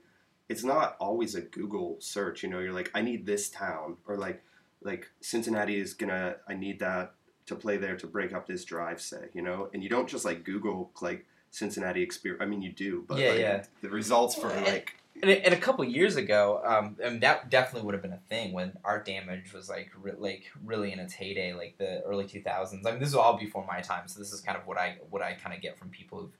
it's 0.50 0.64
not 0.64 0.96
always 1.00 1.36
a 1.36 1.42
Google 1.42 1.98
search. 2.00 2.44
You 2.44 2.50
know, 2.50 2.60
you're 2.60 2.74
like, 2.74 2.92
I 2.94 3.02
need 3.02 3.26
this 3.26 3.50
town, 3.50 3.98
or 4.08 4.18
like, 4.18 4.44
like 4.82 5.10
Cincinnati 5.22 5.80
is 5.80 5.94
gonna, 5.94 6.36
I 6.48 6.54
need 6.54 6.80
that 6.80 7.14
to 7.48 7.56
play 7.56 7.78
there 7.78 7.96
to 7.98 8.08
break 8.08 8.34
up 8.34 8.48
this 8.48 8.64
drive, 8.66 9.02
say, 9.02 9.30
you 9.34 9.42
know. 9.42 9.70
And 9.74 9.84
you 9.84 9.90
don't 9.90 10.08
just 10.10 10.26
like 10.26 10.44
Google 10.44 10.92
like 11.02 11.26
Cincinnati 11.52 12.02
experience. 12.02 12.42
I 12.42 12.46
mean, 12.46 12.62
you 12.62 12.72
do, 12.72 13.04
but 13.08 13.18
Yeah, 13.18 13.30
like, 13.30 13.40
yeah. 13.40 13.64
the 13.82 13.90
results 13.90 14.36
for 14.36 14.50
And- 14.50 14.66
like, 14.66 14.96
And 15.22 15.32
a, 15.32 15.46
and 15.46 15.54
a 15.54 15.58
couple 15.58 15.86
years 15.86 16.18
ago, 16.18 16.62
um, 16.66 16.98
and 17.02 17.22
that 17.22 17.50
definitely 17.50 17.86
would 17.86 17.94
have 17.94 18.02
been 18.04 18.12
a 18.12 18.20
thing 18.30 18.52
when 18.52 18.74
art 18.84 19.06
damage 19.06 19.54
was 19.54 19.70
like 19.70 19.90
re- 20.02 20.12
like 20.18 20.44
really 20.64 20.92
in 20.92 21.00
its 21.00 21.14
heyday, 21.14 21.54
like 21.54 21.78
the 21.78 22.02
early 22.04 22.26
two 22.28 22.42
thousands. 22.42 22.86
I 22.86 22.92
mean, 22.92 23.00
this 23.00 23.08
is 23.10 23.16
all 23.16 23.38
before 23.38 23.66
my 23.66 23.80
time, 23.80 24.08
so 24.10 24.20
this 24.20 24.34
is 24.34 24.42
kind 24.42 24.58
of 24.58 24.68
what 24.68 24.78
I 24.78 24.98
what 25.10 25.22
I 25.22 25.34
kind 25.34 25.56
of 25.56 25.62
get 25.62 25.78
from 25.80 25.88
people 25.90 26.20
who've 26.20 26.38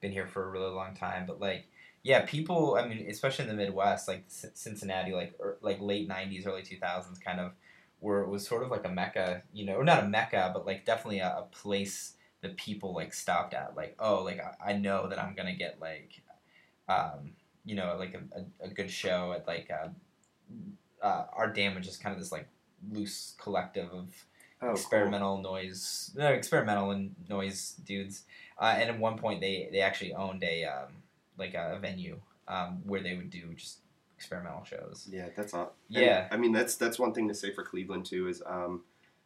been 0.00 0.10
here 0.10 0.26
for 0.26 0.42
a 0.44 0.50
really 0.50 0.72
long 0.72 0.96
time. 0.96 1.24
But 1.24 1.38
like, 1.40 1.68
yeah, 2.06 2.24
people. 2.24 2.76
I 2.76 2.86
mean, 2.86 3.06
especially 3.10 3.48
in 3.48 3.50
the 3.50 3.56
Midwest, 3.56 4.06
like 4.06 4.24
C- 4.28 4.48
Cincinnati, 4.54 5.12
like 5.12 5.34
er, 5.40 5.58
like 5.60 5.80
late 5.80 6.06
nineties, 6.06 6.46
early 6.46 6.62
two 6.62 6.78
thousands, 6.78 7.18
kind 7.18 7.40
of 7.40 7.52
where 7.98 8.20
it 8.20 8.28
was 8.28 8.46
sort 8.46 8.62
of 8.62 8.70
like 8.70 8.86
a 8.86 8.88
mecca, 8.88 9.42
you 9.52 9.66
know, 9.66 9.74
or 9.74 9.84
not 9.84 10.04
a 10.04 10.06
mecca, 10.06 10.52
but 10.54 10.64
like 10.64 10.84
definitely 10.84 11.18
a, 11.18 11.38
a 11.38 11.42
place 11.50 12.12
that 12.42 12.56
people 12.56 12.94
like 12.94 13.12
stopped 13.12 13.54
at. 13.54 13.76
Like, 13.76 13.96
oh, 13.98 14.22
like 14.22 14.40
I, 14.40 14.70
I 14.70 14.76
know 14.76 15.08
that 15.08 15.20
I'm 15.20 15.34
gonna 15.34 15.56
get 15.56 15.80
like. 15.80 16.22
Um, 16.88 17.32
you 17.64 17.74
know, 17.74 17.96
like 17.98 18.14
a, 18.14 18.38
a, 18.38 18.66
a 18.66 18.68
good 18.68 18.88
show 18.88 19.32
at 19.32 19.44
like 19.48 19.68
uh, 19.72 19.88
uh, 21.04 21.24
Art 21.32 21.56
Damage 21.56 21.88
is 21.88 21.96
kind 21.96 22.14
of 22.14 22.20
this 22.20 22.30
like 22.30 22.46
loose 22.88 23.34
collective 23.42 23.90
of 23.92 24.24
oh, 24.62 24.66
cool. 24.66 24.70
experimental 24.70 25.38
noise, 25.38 26.12
no, 26.14 26.28
experimental 26.28 26.92
and 26.92 27.16
noise 27.28 27.74
dudes. 27.84 28.22
Uh, 28.56 28.76
and 28.78 28.88
at 28.88 28.98
one 29.00 29.18
point, 29.18 29.40
they 29.40 29.68
they 29.72 29.80
actually 29.80 30.14
owned 30.14 30.44
a 30.44 30.64
um, 30.64 30.92
like 31.38 31.54
a 31.54 31.78
venue 31.80 32.18
um, 32.48 32.80
where 32.84 33.02
they 33.02 33.16
would 33.16 33.30
do 33.30 33.52
just 33.54 33.78
experimental 34.16 34.64
shows. 34.64 35.08
Yeah, 35.10 35.28
that's 35.36 35.52
all. 35.54 35.74
Yeah. 35.88 36.28
I 36.30 36.36
mean 36.36 36.52
that's 36.52 36.76
that's 36.76 36.98
one 36.98 37.12
thing 37.12 37.28
to 37.28 37.34
say 37.34 37.52
for 37.52 37.62
Cleveland 37.64 38.06
too 38.06 38.28
is 38.28 38.42
um, 38.46 38.82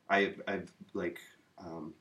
I 0.08 0.34
I've 0.48 0.72
like 0.94 1.20
um, 1.58 1.94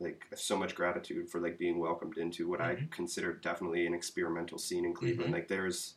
like 0.00 0.24
so 0.34 0.56
much 0.56 0.74
gratitude 0.74 1.30
for 1.30 1.40
like 1.40 1.58
being 1.58 1.78
welcomed 1.78 2.18
into 2.18 2.48
what 2.48 2.60
I 2.60 2.74
Mhm. 2.74 2.90
consider 2.90 3.34
definitely 3.34 3.86
an 3.86 3.94
experimental 3.94 4.58
scene 4.58 4.84
in 4.84 4.94
Cleveland. 4.94 5.30
Mhm. 5.30 5.34
Like 5.34 5.48
there's 5.48 5.94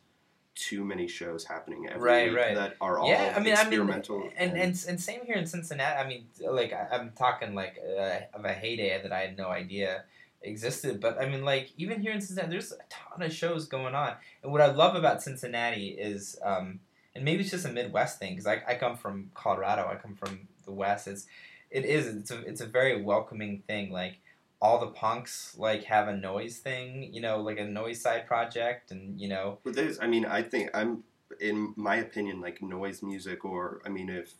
too 0.54 0.84
many 0.84 1.06
shows 1.08 1.44
happening 1.44 1.86
every 1.88 2.00
Right, 2.00 2.28
week 2.30 2.38
right. 2.38 2.54
that 2.54 2.76
are 2.80 2.98
all 2.98 3.08
yeah, 3.10 3.34
I 3.36 3.40
mean, 3.40 3.52
I 3.52 3.64
mean, 3.64 3.72
experimental. 3.72 4.30
and, 4.38 4.52
and 4.52 4.84
and 4.88 4.98
same 5.00 5.20
here 5.26 5.36
in 5.36 5.46
Cincinnati. 5.46 5.98
I 5.98 6.06
mean, 6.08 6.26
like 6.40 6.72
I, 6.72 6.88
I'm 6.92 7.12
talking 7.12 7.54
like 7.54 7.78
uh, 7.78 8.20
of 8.32 8.44
a 8.44 8.52
heyday 8.54 9.00
that 9.02 9.12
I 9.12 9.20
had 9.20 9.36
no 9.36 9.48
idea 9.48 10.04
existed. 10.46 11.00
But 11.00 11.20
I 11.20 11.28
mean, 11.28 11.44
like 11.44 11.72
even 11.76 12.00
here 12.00 12.12
in 12.12 12.20
Cincinnati, 12.20 12.52
there's 12.52 12.72
a 12.72 12.76
ton 12.88 13.22
of 13.22 13.32
shows 13.32 13.66
going 13.66 13.94
on. 13.94 14.14
And 14.42 14.52
what 14.52 14.60
I 14.60 14.66
love 14.66 14.94
about 14.94 15.22
Cincinnati 15.22 15.88
is, 15.88 16.38
um, 16.42 16.80
and 17.14 17.24
maybe 17.24 17.42
it's 17.42 17.50
just 17.50 17.66
a 17.66 17.72
Midwest 17.72 18.18
thing 18.18 18.34
because 18.34 18.46
I, 18.46 18.62
I 18.66 18.74
come 18.74 18.96
from 18.96 19.30
Colorado. 19.34 19.88
I 19.88 19.96
come 19.96 20.14
from 20.14 20.48
the 20.64 20.72
West. 20.72 21.08
It's 21.08 21.26
it 21.70 21.84
is 21.84 22.06
it's 22.06 22.30
a 22.30 22.40
it's 22.42 22.60
a 22.60 22.66
very 22.66 23.02
welcoming 23.02 23.62
thing. 23.66 23.90
Like 23.90 24.18
all 24.60 24.80
the 24.80 24.86
punks 24.86 25.54
like 25.58 25.84
have 25.84 26.08
a 26.08 26.16
noise 26.16 26.58
thing, 26.58 27.12
you 27.12 27.20
know, 27.20 27.40
like 27.40 27.58
a 27.58 27.64
noise 27.64 28.00
side 28.00 28.26
project, 28.26 28.90
and 28.90 29.20
you 29.20 29.28
know, 29.28 29.58
But 29.64 29.74
there's, 29.74 30.00
I 30.00 30.06
mean, 30.06 30.24
I 30.24 30.42
think 30.42 30.70
I'm, 30.74 31.04
in 31.40 31.74
my 31.76 31.96
opinion, 31.96 32.40
like 32.40 32.62
noise 32.62 33.02
music, 33.02 33.44
or 33.44 33.80
I 33.84 33.90
mean, 33.90 34.08
if 34.08 34.34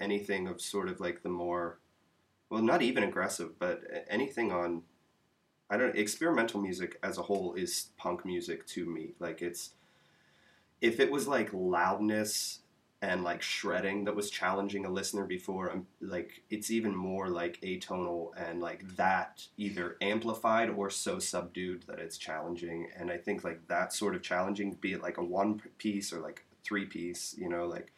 anything 0.00 0.48
of 0.48 0.60
sort 0.60 0.88
of 0.88 1.00
like 1.00 1.22
the 1.22 1.28
more, 1.28 1.78
well, 2.50 2.62
not 2.62 2.82
even 2.82 3.04
aggressive, 3.04 3.58
but 3.58 3.82
anything 4.08 4.50
on, 4.50 4.82
I 5.68 5.76
don't, 5.76 5.96
experimental 5.96 6.60
music 6.60 6.98
as 7.02 7.18
a 7.18 7.22
whole 7.22 7.54
is 7.54 7.88
punk 7.96 8.24
music 8.24 8.66
to 8.68 8.86
me. 8.86 9.14
Like 9.18 9.42
it's, 9.42 9.70
if 10.80 11.00
it 11.00 11.10
was 11.10 11.26
like 11.26 11.50
loudness 11.52 12.60
and 13.02 13.22
like 13.22 13.42
shredding 13.42 14.04
that 14.04 14.16
was 14.16 14.30
challenging 14.30 14.86
a 14.86 14.90
listener 14.90 15.24
before. 15.24 15.70
I'm 15.70 15.86
like 16.00 16.42
it's 16.48 16.70
even 16.70 16.94
more 16.94 17.28
like 17.28 17.60
atonal 17.60 18.30
and 18.36 18.60
like 18.60 18.84
mm. 18.84 18.96
that 18.96 19.46
either 19.56 19.96
amplified 20.00 20.70
or 20.70 20.88
so 20.88 21.18
subdued 21.18 21.84
that 21.86 21.98
it's 21.98 22.16
challenging. 22.16 22.88
And 22.96 23.10
I 23.10 23.18
think 23.18 23.44
like 23.44 23.66
that 23.68 23.92
sort 23.92 24.14
of 24.14 24.22
challenging, 24.22 24.72
be 24.80 24.92
it 24.92 25.02
like 25.02 25.18
a 25.18 25.24
one 25.24 25.60
piece 25.78 26.12
or 26.12 26.20
like 26.20 26.44
three 26.64 26.86
piece, 26.86 27.34
you 27.38 27.48
know, 27.48 27.66
like 27.66 27.92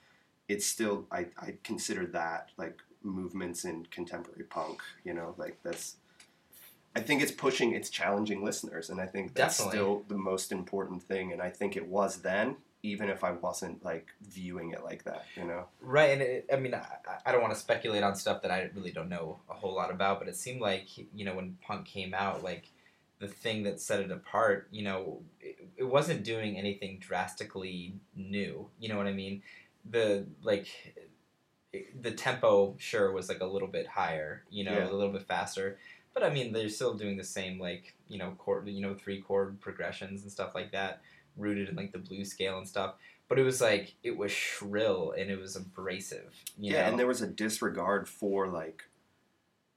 it's 0.48 0.66
still 0.66 1.06
I 1.12 1.26
I 1.38 1.54
consider 1.62 2.06
that 2.06 2.50
like 2.56 2.80
movements 3.02 3.64
in 3.64 3.86
contemporary 3.86 4.44
punk. 4.44 4.80
You 5.04 5.14
know, 5.14 5.34
like 5.38 5.58
that's. 5.62 5.96
I 6.96 7.00
think 7.00 7.22
it's 7.22 7.32
pushing, 7.32 7.72
it's 7.72 7.90
challenging 7.90 8.42
listeners, 8.44 8.90
and 8.90 9.00
I 9.00 9.06
think 9.06 9.34
that's 9.34 9.58
Definitely. 9.58 9.78
still 9.78 10.02
the 10.08 10.16
most 10.18 10.50
important 10.52 11.02
thing. 11.02 11.32
And 11.32 11.40
I 11.40 11.50
think 11.50 11.76
it 11.76 11.86
was 11.86 12.18
then, 12.22 12.56
even 12.82 13.08
if 13.08 13.22
I 13.24 13.32
wasn't 13.32 13.84
like 13.84 14.08
viewing 14.22 14.72
it 14.72 14.82
like 14.82 15.04
that, 15.04 15.24
you 15.36 15.44
know. 15.44 15.66
Right, 15.80 16.10
and 16.10 16.22
it, 16.22 16.46
I 16.52 16.56
mean, 16.56 16.74
I, 16.74 16.84
I 17.26 17.32
don't 17.32 17.42
want 17.42 17.52
to 17.54 17.60
speculate 17.60 18.02
on 18.02 18.14
stuff 18.16 18.42
that 18.42 18.50
I 18.50 18.70
really 18.74 18.90
don't 18.90 19.08
know 19.08 19.38
a 19.48 19.54
whole 19.54 19.74
lot 19.74 19.90
about, 19.90 20.18
but 20.18 20.28
it 20.28 20.36
seemed 20.36 20.60
like 20.60 20.86
you 21.14 21.24
know 21.24 21.34
when 21.34 21.56
punk 21.62 21.86
came 21.86 22.14
out, 22.14 22.42
like 22.42 22.64
the 23.20 23.28
thing 23.28 23.64
that 23.64 23.80
set 23.80 24.00
it 24.00 24.10
apart, 24.12 24.68
you 24.70 24.82
know, 24.84 25.20
it, 25.40 25.58
it 25.76 25.84
wasn't 25.84 26.22
doing 26.24 26.56
anything 26.56 26.98
drastically 27.00 27.94
new. 28.16 28.68
You 28.78 28.88
know 28.88 28.96
what 28.96 29.06
I 29.08 29.12
mean? 29.12 29.42
The 29.90 30.24
like 30.42 30.68
the 32.00 32.12
tempo 32.12 32.74
sure 32.78 33.12
was 33.12 33.28
like 33.28 33.40
a 33.40 33.44
little 33.46 33.68
bit 33.68 33.86
higher, 33.86 34.42
you 34.50 34.64
know, 34.64 34.72
Yeah. 34.72 34.88
a 34.88 34.92
little 34.92 35.12
bit 35.12 35.26
faster. 35.26 35.78
But 36.18 36.26
I 36.28 36.34
mean, 36.34 36.52
they're 36.52 36.68
still 36.68 36.94
doing 36.94 37.16
the 37.16 37.22
same 37.24 37.60
like 37.60 37.94
you 38.08 38.18
know 38.18 38.32
chord, 38.38 38.68
you 38.68 38.80
know, 38.80 38.94
three 38.94 39.20
chord 39.20 39.60
progressions 39.60 40.22
and 40.22 40.32
stuff 40.32 40.52
like 40.54 40.72
that, 40.72 41.00
rooted 41.36 41.68
in 41.68 41.76
like 41.76 41.92
the 41.92 41.98
blues 41.98 42.30
scale 42.30 42.58
and 42.58 42.66
stuff. 42.66 42.94
But 43.28 43.38
it 43.38 43.44
was 43.44 43.60
like 43.60 43.94
it 44.02 44.16
was 44.16 44.32
shrill 44.32 45.14
and 45.16 45.30
it 45.30 45.38
was 45.38 45.54
abrasive. 45.54 46.34
You 46.58 46.72
yeah, 46.72 46.82
know? 46.82 46.88
and 46.88 46.98
there 46.98 47.06
was 47.06 47.22
a 47.22 47.26
disregard 47.28 48.08
for 48.08 48.48
like, 48.48 48.82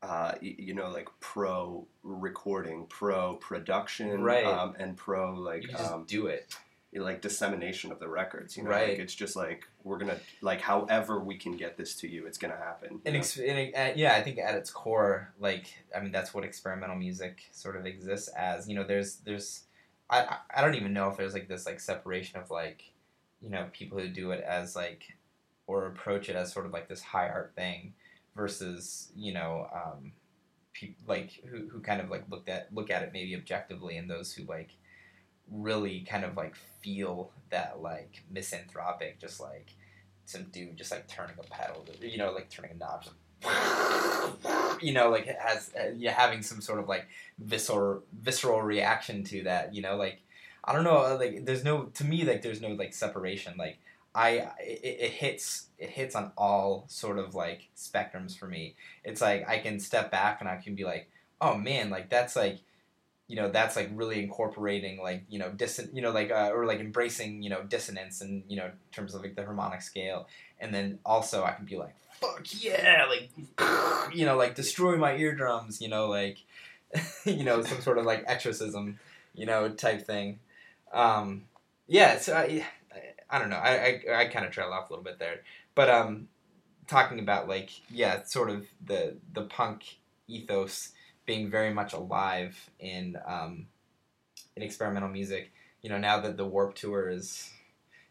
uh, 0.01 0.33
you 0.41 0.73
know, 0.73 0.89
like 0.89 1.09
pro 1.19 1.85
recording, 2.01 2.87
pro 2.87 3.35
production, 3.35 4.23
Right. 4.23 4.45
um, 4.45 4.75
and 4.79 4.97
pro 4.97 5.35
like 5.35 5.71
um, 5.79 6.05
do 6.07 6.25
it. 6.25 6.55
Like 6.93 7.21
dissemination 7.21 7.91
of 7.91 7.99
the 7.99 8.07
records. 8.09 8.57
You 8.57 8.63
know, 8.63 8.69
Right. 8.71 8.89
like 8.89 8.99
it's 8.99 9.15
just 9.15 9.35
like 9.35 9.65
we're 9.83 9.97
gonna 9.97 10.19
like 10.41 10.59
however 10.61 11.19
we 11.19 11.37
can 11.37 11.55
get 11.55 11.77
this 11.77 11.95
to 11.97 12.07
you, 12.09 12.25
it's 12.27 12.37
gonna 12.37 12.57
happen. 12.57 13.01
And, 13.05 13.15
ex- 13.15 13.37
and 13.37 13.73
uh, 13.75 13.93
yeah, 13.95 14.13
I 14.15 14.21
think 14.21 14.37
at 14.39 14.55
its 14.55 14.69
core, 14.69 15.33
like 15.39 15.73
I 15.95 16.01
mean, 16.01 16.11
that's 16.11 16.33
what 16.33 16.43
experimental 16.43 16.95
music 16.97 17.43
sort 17.51 17.75
of 17.77 17.85
exists 17.85 18.27
as. 18.29 18.67
You 18.67 18.75
know, 18.75 18.83
there's 18.83 19.17
there's 19.17 19.63
I 20.09 20.19
I- 20.23 20.37
I 20.57 20.61
don't 20.61 20.75
even 20.75 20.91
know 20.93 21.09
if 21.09 21.15
there's 21.17 21.33
like 21.33 21.47
this 21.47 21.65
like 21.65 21.79
separation 21.79 22.39
of 22.39 22.51
like 22.51 22.83
you 23.41 23.49
know 23.49 23.67
people 23.71 23.97
who 23.97 24.09
do 24.09 24.31
it 24.31 24.43
as 24.43 24.75
like 24.75 25.03
or 25.67 25.87
approach 25.87 26.27
it 26.27 26.35
as 26.35 26.51
sort 26.51 26.65
of 26.65 26.73
like 26.73 26.89
this 26.89 27.01
high 27.01 27.29
art 27.29 27.53
thing 27.55 27.93
versus 28.35 29.11
you 29.15 29.33
know 29.33 29.67
um, 29.73 30.11
pe- 30.73 30.95
like 31.07 31.31
who 31.49 31.67
who 31.69 31.79
kind 31.79 32.01
of 32.01 32.09
like 32.09 32.23
looked 32.29 32.49
at 32.49 32.67
look 32.73 32.89
at 32.89 33.03
it 33.03 33.11
maybe 33.13 33.35
objectively 33.35 33.97
and 33.97 34.09
those 34.09 34.33
who 34.33 34.43
like 34.45 34.71
really 35.51 36.01
kind 36.01 36.23
of 36.23 36.37
like 36.37 36.55
feel 36.81 37.31
that 37.49 37.81
like 37.81 38.23
misanthropic 38.31 39.19
just 39.19 39.39
like 39.39 39.67
some 40.25 40.43
dude 40.45 40.77
just 40.77 40.91
like 40.91 41.07
turning 41.07 41.35
a 41.39 41.43
pedal 41.43 41.85
you 42.01 42.17
know 42.17 42.31
like 42.31 42.49
turning 42.49 42.71
a 42.71 42.75
knob 42.75 43.03
just 43.03 43.15
you 44.81 44.93
know 44.93 45.09
like 45.09 45.25
has 45.25 45.71
uh, 45.79 45.89
yeah 45.97 46.11
having 46.11 46.41
some 46.41 46.61
sort 46.61 46.79
of 46.79 46.87
like 46.87 47.05
visceral 47.39 48.03
visceral 48.21 48.61
reaction 48.61 49.23
to 49.23 49.43
that 49.43 49.73
you 49.73 49.81
know 49.81 49.95
like 49.95 50.21
i 50.63 50.73
don't 50.73 50.83
know 50.83 50.97
uh, 50.97 51.17
like 51.19 51.43
there's 51.45 51.63
no 51.63 51.83
to 51.85 52.03
me 52.03 52.23
like 52.23 52.41
there's 52.41 52.61
no 52.61 52.69
like 52.69 52.93
separation 52.93 53.53
like 53.57 53.79
i 54.13 54.47
it, 54.59 54.79
it 54.83 55.11
hits 55.11 55.67
it 55.79 55.89
hits 55.89 56.15
on 56.15 56.31
all 56.37 56.85
sort 56.87 57.17
of 57.17 57.33
like 57.33 57.67
spectrums 57.75 58.37
for 58.37 58.47
me. 58.47 58.75
It's 59.03 59.21
like 59.21 59.49
i 59.49 59.57
can 59.57 59.79
step 59.79 60.11
back 60.11 60.39
and 60.39 60.47
i 60.47 60.57
can 60.57 60.75
be 60.75 60.83
like 60.83 61.09
oh 61.39 61.57
man 61.57 61.89
like 61.89 62.09
that's 62.09 62.35
like 62.35 62.59
you 63.31 63.37
know 63.37 63.49
that's 63.49 63.77
like 63.77 63.89
really 63.93 64.21
incorporating 64.21 65.01
like 65.01 65.23
you 65.29 65.39
know 65.39 65.49
disson 65.51 65.89
you 65.93 66.01
know 66.01 66.11
like 66.11 66.31
uh, 66.31 66.51
or 66.53 66.65
like 66.65 66.81
embracing 66.81 67.41
you 67.41 67.49
know 67.49 67.63
dissonance 67.63 68.19
and 68.19 68.43
you 68.49 68.57
know 68.57 68.65
in 68.65 68.71
terms 68.91 69.15
of 69.15 69.21
like 69.21 69.35
the 69.35 69.45
harmonic 69.45 69.81
scale. 69.81 70.27
And 70.59 70.75
then 70.75 70.99
also 71.05 71.43
i 71.45 71.51
can 71.51 71.65
be 71.65 71.77
like 71.77 71.95
fuck 72.19 72.45
yeah 72.61 73.07
like 73.09 73.29
you 74.13 74.25
know 74.25 74.35
like 74.35 74.53
destroy 74.55 74.97
my 74.97 75.15
eardrums 75.15 75.81
you 75.81 75.87
know 75.87 76.07
like 76.07 76.39
you 77.25 77.45
know 77.45 77.63
some 77.63 77.81
sort 77.81 77.97
of 77.97 78.05
like 78.05 78.25
exorcism 78.27 78.99
you 79.33 79.45
know 79.45 79.69
type 79.69 80.05
thing. 80.05 80.39
Um 80.91 81.45
yeah 81.87 82.19
so 82.19 82.35
i 82.35 82.65
i 83.29 83.39
don't 83.39 83.49
know. 83.49 83.55
I 83.55 84.01
i, 84.09 84.21
I 84.23 84.25
kind 84.25 84.45
of 84.45 84.51
trail 84.51 84.73
off 84.73 84.89
a 84.89 84.93
little 84.93 85.05
bit 85.05 85.19
there. 85.19 85.39
But 85.73 85.89
um 85.89 86.27
talking 86.87 87.19
about 87.19 87.47
like 87.47 87.69
yeah 87.89 88.23
sort 88.23 88.49
of 88.49 88.65
the 88.85 89.15
the 89.31 89.43
punk 89.43 89.99
ethos 90.27 90.89
being 91.31 91.49
very 91.49 91.73
much 91.73 91.93
alive 91.93 92.55
in 92.79 93.17
um 93.25 93.65
in 94.57 94.63
experimental 94.63 95.07
music 95.09 95.51
you 95.81 95.89
know 95.89 95.97
now 95.97 96.19
that 96.19 96.35
the 96.35 96.45
Warped 96.45 96.77
Tour 96.77 97.09
is 97.09 97.49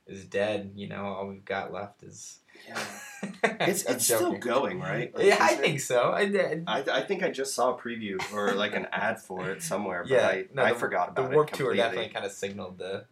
is 0.07 0.25
dead 0.25 0.73
you 0.75 0.89
know 0.89 1.05
all 1.05 1.27
we've 1.29 1.45
got 1.45 1.71
left 1.73 2.03
is 2.03 2.39
yeah. 2.67 2.79
it's 3.69 3.83
it's 3.85 4.05
still 4.05 4.33
going, 4.39 4.81
right? 4.81 5.15
Like, 5.15 5.25
yeah 5.27 5.37
i 5.41 5.53
it- 5.53 5.61
think 5.61 5.81
so 5.81 6.13
I, 6.13 6.25
did. 6.27 6.65
I, 6.67 6.79
I 7.01 7.03
think 7.09 7.23
I 7.23 7.31
just 7.31 7.55
saw 7.55 7.75
a 7.75 7.79
preview 7.79 8.17
or 8.33 8.53
like 8.55 8.75
an 8.75 8.87
ad 8.93 9.21
for 9.21 9.51
it 9.51 9.63
somewhere, 9.63 10.03
but 10.05 10.11
Yeah, 10.11 10.27
I, 10.29 10.45
no, 10.55 10.63
I 10.63 10.73
the- 10.73 10.79
forgot 10.79 11.11
about 11.11 11.25
it. 11.27 11.29
the 11.31 11.35
Warped 11.37 11.55
Tour 11.55 11.75
definitely 11.75 12.09
kind 12.09 12.25
of 12.27 12.33
signaled 12.33 12.79
the 12.79 13.05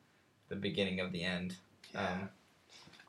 the 0.49 0.57
beginning 0.57 1.01
of 1.01 1.13
the 1.13 1.23
end 1.23 1.57
Yeah. 1.95 2.01
um 2.13 2.29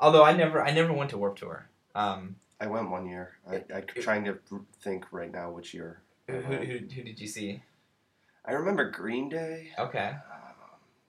although 0.01 0.25
i 0.25 0.33
never 0.43 0.57
i 0.61 0.71
never 0.71 0.91
went 0.91 1.09
to 1.11 1.17
Warped 1.17 1.39
Tour 1.39 1.67
um 1.95 2.35
I 2.61 2.67
went 2.67 2.89
one 2.89 3.05
year. 3.07 3.37
I, 3.49 3.63
I'm 3.73 3.85
trying 4.07 4.25
to 4.25 4.37
think 4.81 5.05
right 5.13 5.31
now 5.31 5.49
which 5.49 5.73
year. 5.73 6.01
Who, 6.30 6.38
who, 6.41 6.55
who, 6.65 6.77
who 6.77 7.03
did 7.03 7.19
you 7.19 7.27
see 7.27 7.63
I 8.45 8.53
remember 8.53 8.89
Green 8.89 9.30
Day. 9.30 9.69
okay 9.77 10.11
um, 10.13 10.53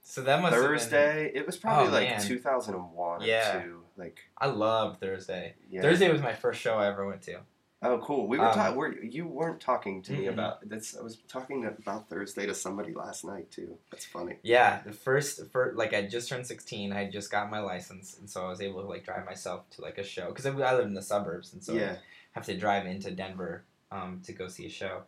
so 0.02 0.22
that 0.22 0.40
must 0.42 0.54
have 0.54 0.62
been- 0.62 0.70
Thursday. 0.72 1.30
It 1.34 1.46
was 1.46 1.56
probably 1.56 1.88
Oh, 1.88 1.92
like 1.92 2.08
man. 2.10 2.20
2001 2.22 3.22
Yeah. 3.22 3.56
or 3.58 3.62
two. 3.62 3.76
Like 3.96 4.20
i 4.38 4.46
love 4.46 4.98
thursday 4.98 5.54
yeah. 5.70 5.82
thursday 5.82 6.10
was 6.10 6.22
my 6.22 6.32
first 6.32 6.60
show 6.60 6.74
i 6.78 6.86
ever 6.88 7.06
went 7.06 7.22
to 7.22 7.38
Oh, 7.82 7.96
cool. 8.04 8.26
We 8.28 8.38
were 8.38 8.44
Um, 8.44 8.52
talking. 8.54 8.76
We're, 8.76 8.92
you 9.02 9.26
weren't 9.26 9.58
talking 9.58 10.02
to 10.02 10.12
me 10.12 10.24
Mm-mm. 10.26 10.34
about 10.34 10.68
this. 10.68 10.94
I 10.94 11.02
was 11.02 11.16
talking 11.28 11.64
about 11.64 12.10
Thursday 12.10 12.44
to 12.44 12.54
somebody 12.54 12.92
last 12.92 13.24
night 13.24 13.50
too. 13.50 13.78
That's 13.90 14.04
funny. 14.04 14.36
Yeah, 14.42 14.82
the 14.84 14.92
first, 14.92 15.46
for 15.50 15.72
like 15.74 15.94
I 15.94 16.02
just 16.02 16.28
turned 16.28 16.46
sixteen. 16.46 16.92
I 16.92 17.08
just 17.10 17.30
got 17.30 17.50
my 17.50 17.60
license, 17.60 18.18
and 18.18 18.28
so 18.28 18.44
I 18.44 18.50
was 18.50 18.60
able 18.60 18.82
to 18.82 18.86
like 18.86 19.06
drive 19.06 19.24
myself 19.24 19.62
to 19.70 19.80
like 19.80 19.96
a 19.96 20.04
show 20.04 20.26
because 20.28 20.44
I, 20.44 20.50
I 20.50 20.74
live 20.74 20.88
in 20.88 20.92
the 20.92 21.00
suburbs, 21.00 21.54
and 21.54 21.64
so 21.64 21.72
yeah. 21.72 21.92
I 21.92 21.98
have 22.32 22.44
to 22.44 22.54
drive 22.54 22.84
into 22.84 23.12
Denver 23.12 23.64
um, 23.92 24.20
to 24.24 24.32
go 24.32 24.48
see 24.48 24.66
a 24.66 24.70
show. 24.70 25.02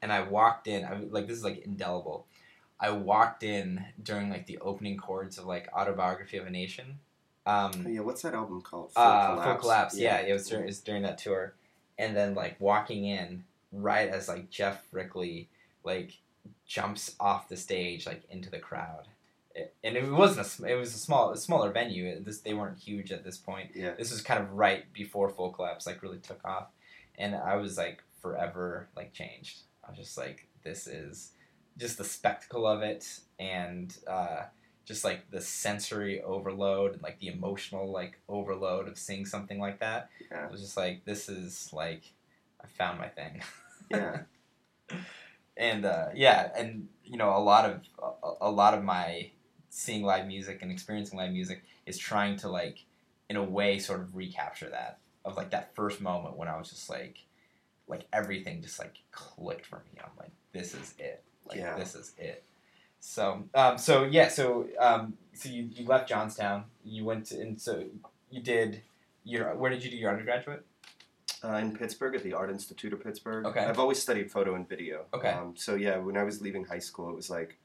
And 0.00 0.12
I 0.12 0.22
walked 0.22 0.66
in. 0.66 0.84
I 0.84 1.00
like 1.10 1.26
this 1.26 1.36
is 1.38 1.44
like 1.44 1.58
indelible. 1.64 2.26
I 2.80 2.90
walked 2.90 3.42
in 3.44 3.84
during 4.02 4.30
like 4.30 4.46
the 4.46 4.58
opening 4.58 4.96
chords 4.96 5.38
of 5.38 5.44
like 5.46 5.68
Autobiography 5.72 6.36
of 6.38 6.46
a 6.46 6.50
Nation. 6.50 6.98
Oh, 7.46 7.52
Um, 7.66 7.86
yeah. 7.88 8.00
What's 8.00 8.22
that 8.22 8.34
album 8.34 8.60
called? 8.62 8.90
uh, 8.96 9.42
Full 9.44 9.54
Collapse. 9.56 9.96
Yeah, 9.96 10.18
it 10.18 10.32
was 10.32 10.48
during, 10.48 10.64
it 10.64 10.66
was 10.66 10.80
during 10.80 11.02
that 11.02 11.18
tour, 11.18 11.54
and 11.98 12.16
then 12.16 12.34
like 12.34 12.60
walking 12.60 13.04
in 13.04 13.44
right 13.72 14.08
as 14.08 14.28
like 14.28 14.50
Geoff 14.50 14.82
Rickly 14.92 15.48
like 15.84 16.12
jumps 16.66 17.14
off 17.20 17.48
the 17.48 17.56
stage 17.56 18.06
like 18.06 18.22
into 18.30 18.50
the 18.50 18.58
crowd, 18.58 19.06
It- 19.54 19.74
and 19.84 19.96
it 19.96 20.10
wasn't 20.10 20.60
a 20.68 20.72
it 20.72 20.74
was 20.76 20.94
a 20.94 20.98
small 20.98 21.30
a 21.30 21.36
smaller 21.36 21.70
venue. 21.70 22.06
It- 22.06 22.24
This 22.24 22.40
they 22.40 22.54
weren't 22.54 22.78
huge 22.78 23.12
at 23.12 23.22
this 23.24 23.36
point. 23.38 23.70
Yeah. 23.74 23.92
This 23.94 24.10
was 24.10 24.20
kind 24.22 24.40
of 24.42 24.52
right 24.52 24.92
before 24.92 25.28
Full 25.28 25.50
Collapse 25.50 25.86
like 25.86 26.02
really 26.02 26.18
took 26.18 26.44
off, 26.44 26.68
and 27.18 27.34
I 27.36 27.56
was 27.56 27.76
like 27.78 28.02
forever 28.22 28.88
like 28.96 29.12
changed. 29.12 29.60
I 29.84 29.90
was 29.90 29.98
just 29.98 30.16
like 30.16 30.48
this 30.64 30.86
is 30.86 31.32
just 31.78 31.98
the 31.98 32.04
spectacle 32.04 32.66
of 32.66 32.82
it 32.82 33.20
and. 33.38 33.96
uh 34.06 34.44
just 34.84 35.04
like 35.04 35.30
the 35.30 35.40
sensory 35.40 36.20
overload 36.22 36.92
and 36.92 37.02
like 37.02 37.18
the 37.20 37.28
emotional 37.28 37.90
like 37.90 38.18
overload 38.28 38.88
of 38.88 38.98
seeing 38.98 39.24
something 39.24 39.60
like 39.60 39.78
that. 39.80 40.10
Yeah. 40.30 40.46
It 40.46 40.50
was 40.50 40.60
just 40.60 40.76
like 40.76 41.04
this 41.04 41.28
is 41.28 41.70
like 41.72 42.02
I 42.62 42.66
found 42.66 42.98
my 42.98 43.08
thing. 43.08 43.42
Yeah. 43.90 44.22
and 45.56 45.84
uh, 45.84 46.06
yeah, 46.14 46.50
and 46.56 46.88
you 47.04 47.16
know 47.16 47.36
a 47.36 47.38
lot 47.40 47.68
of 47.68 47.80
a, 48.02 48.46
a 48.46 48.50
lot 48.50 48.74
of 48.74 48.82
my 48.82 49.30
seeing 49.70 50.02
live 50.02 50.26
music 50.26 50.60
and 50.62 50.70
experiencing 50.70 51.18
live 51.18 51.32
music 51.32 51.62
is 51.86 51.98
trying 51.98 52.36
to 52.38 52.48
like 52.48 52.84
in 53.28 53.36
a 53.36 53.42
way 53.42 53.78
sort 53.78 54.00
of 54.00 54.14
recapture 54.14 54.68
that 54.70 54.98
of 55.24 55.36
like 55.36 55.50
that 55.50 55.74
first 55.74 56.00
moment 56.00 56.36
when 56.36 56.48
I 56.48 56.56
was 56.58 56.70
just 56.70 56.90
like 56.90 57.24
like 57.88 58.06
everything 58.12 58.62
just 58.62 58.78
like 58.78 58.96
clicked 59.10 59.66
for 59.66 59.76
me. 59.92 60.00
I'm 60.02 60.10
like 60.18 60.30
this 60.52 60.74
is 60.74 60.94
it. 60.98 61.22
Like 61.46 61.58
Yeah. 61.58 61.76
this 61.76 61.94
is 61.94 62.12
it. 62.18 62.44
So 63.00 63.44
um 63.54 63.78
so 63.78 64.04
yeah 64.04 64.28
so 64.28 64.68
um 64.78 65.14
so 65.34 65.48
you, 65.48 65.68
you 65.72 65.86
left 65.86 66.08
Johnstown 66.08 66.64
you 66.84 67.04
went 67.04 67.26
to 67.26 67.40
and 67.40 67.60
so 67.60 67.84
you 68.30 68.40
did 68.42 68.82
your 69.24 69.54
where 69.56 69.70
did 69.70 69.82
you 69.84 69.90
do 69.90 69.96
your 69.96 70.10
undergraduate 70.10 70.64
Uh, 71.44 71.54
in 71.56 71.76
Pittsburgh 71.76 72.14
at 72.14 72.22
the 72.22 72.32
Art 72.32 72.50
Institute 72.50 72.92
of 72.92 73.02
Pittsburgh. 73.02 73.44
Okay. 73.46 73.64
I've 73.64 73.80
always 73.80 74.00
studied 74.00 74.30
photo 74.30 74.54
and 74.54 74.68
video. 74.68 75.06
Okay. 75.12 75.30
Um, 75.30 75.54
so 75.56 75.74
yeah, 75.74 75.96
when 75.98 76.16
I 76.16 76.22
was 76.22 76.40
leaving 76.40 76.64
high 76.66 76.78
school, 76.88 77.10
it 77.10 77.16
was 77.16 77.28
like 77.30 77.58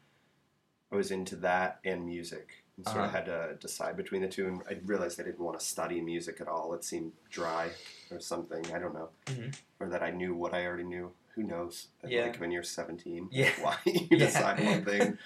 I 0.92 0.96
was 0.96 1.12
into 1.12 1.36
that 1.38 1.80
and 1.86 2.04
music. 2.04 2.64
And 2.78 2.86
sort 2.86 2.98
Uh-huh. 2.98 3.06
of 3.08 3.12
had 3.12 3.26
to 3.26 3.58
decide 3.60 3.98
between 3.98 4.22
the 4.22 4.28
two. 4.28 4.48
And 4.48 4.62
I 4.70 4.80
realized 4.86 5.20
I 5.20 5.24
didn't 5.24 5.40
want 5.40 5.60
to 5.60 5.66
study 5.66 6.00
music 6.00 6.40
at 6.40 6.48
all. 6.48 6.74
It 6.74 6.84
seemed 6.84 7.12
dry 7.30 7.72
or 8.12 8.20
something. 8.20 8.72
I 8.72 8.80
don't 8.80 8.94
know, 8.94 9.10
Mhm. 9.26 9.56
or 9.80 9.90
that 9.90 10.04
I 10.04 10.12
knew 10.12 10.36
what 10.36 10.54
I 10.54 10.66
already 10.66 10.84
knew. 10.84 11.12
Who 11.36 11.44
knows? 11.44 11.88
Yeah. 12.04 12.24
Like 12.26 12.38
when 12.38 12.52
you're 12.52 12.64
17, 12.64 13.30
Yeah. 13.32 13.52
why 13.62 13.78
you 13.86 14.08
Yeah. 14.12 14.18
decide 14.20 14.64
one 14.64 14.86
thing. 14.86 15.18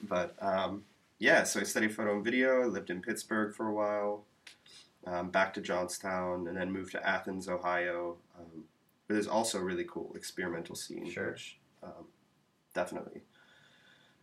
But 0.00 0.34
um, 0.42 0.84
yeah, 1.18 1.44
so 1.44 1.60
I 1.60 1.64
studied 1.64 1.94
photo 1.94 2.14
and 2.14 2.24
video. 2.24 2.62
I 2.62 2.66
lived 2.66 2.90
in 2.90 3.02
Pittsburgh 3.02 3.54
for 3.54 3.66
a 3.68 3.74
while. 3.74 4.24
Um, 5.06 5.30
back 5.30 5.54
to 5.54 5.60
Johnstown, 5.62 6.46
and 6.46 6.56
then 6.56 6.70
moved 6.72 6.92
to 6.92 7.06
Athens, 7.06 7.48
Ohio. 7.48 8.18
Um, 8.38 8.64
but 9.06 9.14
there's 9.14 9.26
also 9.26 9.58
a 9.58 9.62
really 9.64 9.84
cool 9.84 10.12
experimental 10.14 10.76
scene, 10.76 11.08
Sure. 11.10 11.30
which 11.32 11.58
um, 11.82 12.06
definitely. 12.74 13.22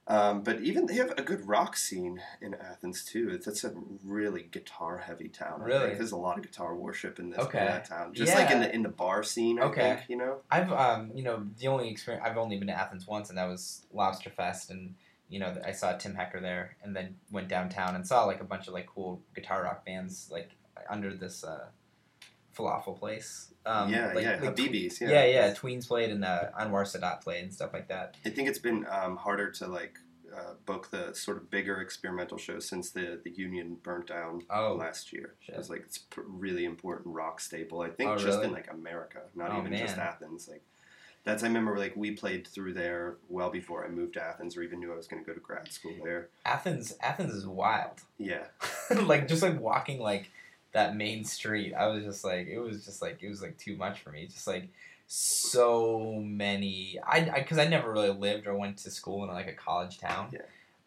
Um, 0.09 0.41
but 0.41 0.61
even 0.61 0.85
they 0.85 0.93
have 0.95 1.11
a 1.17 1.21
good 1.21 1.45
rock 1.47 1.75
scene 1.75 2.21
in 2.41 2.53
Athens 2.53 3.03
too. 3.03 3.29
It's, 3.29 3.45
it's 3.45 3.65
a 3.65 3.73
really 4.05 4.43
guitar 4.51 4.99
heavy 4.99 5.27
town. 5.27 5.61
I 5.61 5.65
Really? 5.65 5.85
think. 5.87 5.97
there's 5.97 6.13
a 6.13 6.17
lot 6.17 6.37
of 6.37 6.43
guitar 6.45 6.75
worship 6.75 7.19
in 7.19 7.29
this 7.31 7.39
Okay. 7.39 7.59
in 7.59 7.65
that 7.65 7.85
town. 7.85 8.13
Just 8.13 8.33
like 8.33 8.49
in 8.49 8.61
the 8.61 8.73
in 8.73 8.83
the 8.83 8.89
bar 8.89 9.21
scene. 9.23 9.59
I 9.59 9.63
Okay. 9.63 9.81
think 9.97 10.09
you 10.09 10.15
know. 10.15 10.37
I've 10.49 10.71
um 10.71 11.11
you 11.13 11.23
know 11.23 11.45
the 11.59 11.67
only 11.67 11.89
experience 11.89 12.25
I've 12.25 12.37
only 12.37 12.57
been 12.57 12.69
to 12.69 12.73
Athens 12.79 13.05
once 13.05 13.27
and 13.29 13.37
that 13.37 13.47
was 13.49 13.85
Lobster 13.91 14.29
Fest 14.29 14.69
and 14.71 14.95
you 15.27 15.39
know 15.39 15.53
I 15.65 15.73
saw 15.73 15.91
Tim 15.97 16.15
Hecker 16.15 16.39
there 16.39 16.77
and 16.81 16.95
then 16.95 17.17
went 17.29 17.49
downtown 17.49 17.93
and 17.95 18.07
saw 18.07 18.23
like 18.23 18.39
a 18.39 18.45
bunch 18.45 18.67
of 18.69 18.73
like 18.73 18.87
cool 18.87 19.21
guitar 19.35 19.63
rock 19.63 19.85
bands 19.85 20.29
like 20.31 20.51
under 20.89 21.13
this 21.13 21.43
uh, 21.43 21.65
falafel 22.57 22.97
place. 22.97 23.53
Um, 23.65 23.89
yeah, 23.89 24.13
like, 24.13 24.23
yeah, 24.23 24.39
like, 24.41 24.55
Habibis. 24.55 25.01
Yeah, 25.01 25.09
Yeah, 25.09 25.25
yeah, 25.25 25.53
Tweens 25.53 25.87
played 25.87 26.09
and 26.09 26.23
uh, 26.23 26.45
Anwar 26.59 26.83
Sadat 26.83 27.21
played 27.21 27.43
and 27.43 27.53
stuff 27.53 27.73
like 27.73 27.89
that. 27.89 28.15
I 28.25 28.29
think 28.29 28.47
it's 28.47 28.59
been 28.59 28.85
um, 28.89 29.17
harder 29.17 29.51
to 29.51 29.67
like 29.67 29.99
uh, 30.33 30.53
book 30.65 30.89
the 30.91 31.13
sort 31.13 31.35
of 31.37 31.49
bigger 31.49 31.81
experimental 31.81 32.37
shows 32.37 32.67
since 32.67 32.91
the 32.91 33.19
the 33.23 33.29
Union 33.31 33.77
burnt 33.83 34.07
down 34.07 34.43
Oh, 34.49 34.75
last 34.79 35.11
year. 35.11 35.33
shit. 35.41 35.55
It 35.55 35.57
was 35.57 35.69
like 35.69 35.81
it's 35.81 35.99
really 36.15 36.63
important 36.65 37.13
rock 37.13 37.39
staple. 37.41 37.81
I 37.81 37.89
think 37.89 38.09
Oh, 38.09 38.15
just 38.15 38.27
really? 38.37 38.45
in 38.47 38.51
like 38.53 38.71
America, 38.71 39.21
not 39.35 39.51
Oh, 39.51 39.59
even 39.59 39.75
just. 39.75 39.97
Athens. 39.97 40.47
Like 40.47 40.61
that's 41.25 41.43
I 41.43 41.47
remember 41.47 41.77
like 41.77 41.93
we 41.97 42.11
played 42.11 42.47
through 42.47 42.73
there 42.73 43.17
well 43.27 43.49
before 43.49 43.83
I 43.85 43.89
moved 43.89 44.13
to 44.13 44.23
Athens 44.23 44.55
or 44.55 44.61
even 44.63 44.79
knew 44.79 44.93
I 44.93 44.95
was 44.95 45.07
going 45.07 45.21
to 45.21 45.27
go 45.27 45.33
to 45.33 45.41
grad 45.41 45.71
school 45.73 45.91
there. 46.05 46.29
Athens, 46.45 46.95
Athens 47.01 47.33
is 47.33 47.45
wild. 47.45 47.99
Yeah, 48.17 48.45
like 49.03 49.27
just 49.27 49.41
like 49.43 49.59
walking 49.59 49.99
like 49.99 50.29
that 50.77 50.95
main 50.95 51.25
street, 51.25 51.73
I 51.73 51.87
was 51.87 52.03
just 52.03 52.23
like 52.23 52.47
it 52.47 52.59
was 52.59 52.85
just 52.85 53.01
like 53.01 53.21
it 53.23 53.29
was 53.29 53.41
like 53.41 53.57
too 53.57 53.75
much 53.75 53.99
for 54.01 54.11
me. 54.11 54.27
Just 54.27 54.45
like 54.45 54.69
so 55.07 56.21
many. 56.23 56.99
I 57.05 57.31
because 57.39 57.57
I, 57.57 57.67
never 57.67 57.91
really 57.91 58.11
lived 58.11 58.45
or 58.45 58.55
went 58.55 58.77
to 58.79 58.91
school 58.91 59.23
in 59.23 59.29
like 59.31 59.47
a 59.47 59.53
college 59.53 59.99
town. 59.99 60.31
Yeah. 60.31 60.41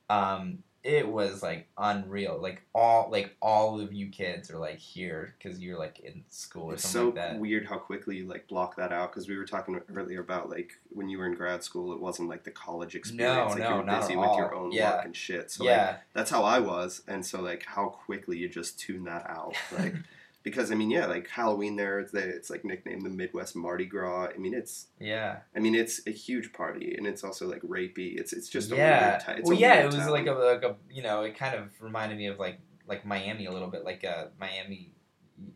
Um, 0.08 0.62
it 0.82 1.06
was 1.06 1.42
like 1.42 1.68
unreal. 1.76 2.38
Like 2.40 2.62
all 2.74 3.08
like 3.10 3.36
all 3.42 3.80
of 3.80 3.92
you 3.92 4.08
kids 4.08 4.50
are 4.50 4.58
like 4.58 4.78
here 4.78 5.34
because 5.38 5.60
you're 5.60 5.78
like 5.78 6.00
in 6.00 6.24
school 6.30 6.70
or 6.70 6.74
it's 6.74 6.82
something 6.88 7.00
so 7.00 7.06
like 7.06 7.14
that. 7.16 7.38
weird 7.38 7.66
how 7.66 7.76
quickly 7.76 8.16
you 8.16 8.26
like 8.26 8.48
block 8.48 8.76
that 8.76 8.90
out 8.90 9.12
because 9.12 9.28
we 9.28 9.36
were 9.36 9.44
talking 9.44 9.78
earlier 9.94 10.20
about 10.20 10.48
like 10.48 10.72
when 10.88 11.08
you 11.08 11.18
were 11.18 11.26
in 11.26 11.34
grad 11.34 11.62
school, 11.62 11.92
it 11.92 12.00
wasn't 12.00 12.28
like 12.28 12.44
the 12.44 12.50
college 12.50 12.94
experience. 12.94 13.50
like 13.50 13.58
no, 13.60 13.68
you 13.70 13.76
were 13.76 13.84
not 13.84 14.00
busy 14.00 14.16
with 14.16 14.30
your 14.36 14.54
all. 14.54 14.64
own 14.66 14.72
Yeah. 14.72 14.96
work 14.96 15.04
and 15.04 15.16
shit. 15.16 15.50
So 15.50 15.64
like, 15.64 15.70
yeah, 15.72 15.96
that's 16.14 16.30
how 16.30 16.44
I 16.44 16.60
was, 16.60 17.02
and 17.06 17.24
so 17.26 17.40
like 17.42 17.64
how 17.66 17.88
quickly 17.88 18.38
you 18.38 18.48
just 18.48 18.78
tune 18.80 19.04
that 19.04 19.28
out, 19.28 19.54
like 19.78 19.94
because 20.42 20.72
I 20.72 20.74
mean 20.74 20.90
yeah, 20.90 21.06
like 21.06 21.28
Halloween 21.28 21.76
there, 21.76 22.00
it's, 22.00 22.14
it's 22.14 22.50
like 22.50 22.64
nicknamed 22.64 23.02
the 23.02 23.10
Midwest 23.10 23.56
Mardi 23.56 23.86
Gras. 23.86 24.28
I 24.34 24.38
mean 24.38 24.54
it's 24.54 24.86
yeah. 24.98 25.38
I 25.54 25.60
mean 25.60 25.74
it's 25.74 26.06
a 26.06 26.10
huge 26.10 26.52
party, 26.52 26.94
and 26.96 27.06
it's 27.06 27.24
also 27.24 27.48
like 27.48 27.62
rapey. 27.62 28.18
It's 28.18 28.32
it's 28.32 28.48
just 28.48 28.72
a 28.72 28.76
yeah. 28.76 29.22
weird. 29.26 29.38
It's 29.38 29.48
well, 29.48 29.56
a 29.56 29.60
yeah, 29.60 29.74
it 29.82 29.86
was 29.86 29.96
town. 29.96 30.10
like 30.10 30.26
a 30.26 30.32
like 30.32 30.62
a 30.62 30.76
you 30.90 31.02
know 31.02 31.22
it 31.22 31.36
kind 31.36 31.54
of 31.54 31.70
reminded 31.80 32.18
me 32.18 32.26
of 32.26 32.38
like 32.38 32.60
like 32.86 33.06
Miami 33.06 33.46
a 33.46 33.52
little 33.52 33.68
bit, 33.68 33.84
like 33.84 34.04
uh, 34.04 34.26
Miami 34.38 34.92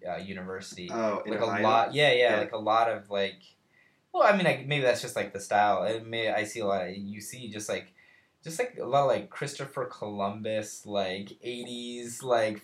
uh, 0.08 0.16
University. 0.16 0.88
oh 0.90 1.22
in 1.26 1.32
like 1.32 1.40
a 1.40 1.62
lot, 1.62 1.92
yeah, 1.92 2.12
yeah, 2.12 2.30
Yeah. 2.30 2.38
like 2.38 2.52
a 2.52 2.58
lot 2.58 2.90
of 2.90 3.10
like. 3.10 3.42
Well, 4.12 4.22
I 4.22 4.36
mean, 4.36 4.44
like, 4.44 4.64
maybe 4.68 4.84
that's 4.84 5.02
just 5.02 5.16
like 5.16 5.32
the 5.32 5.40
style. 5.40 5.82
And 5.82 6.06
may 6.06 6.30
I 6.30 6.44
see 6.44 6.60
a 6.60 6.66
lot 6.66 6.82
of 6.82 6.94
UC 6.94 7.52
just 7.52 7.68
like, 7.68 7.92
just 8.44 8.58
like 8.58 8.76
a 8.80 8.84
lot 8.84 9.02
of 9.04 9.08
like 9.08 9.30
Christopher 9.30 9.86
Columbus, 9.86 10.84
like 10.86 11.30
'80s 11.44 12.22
like 12.22 12.62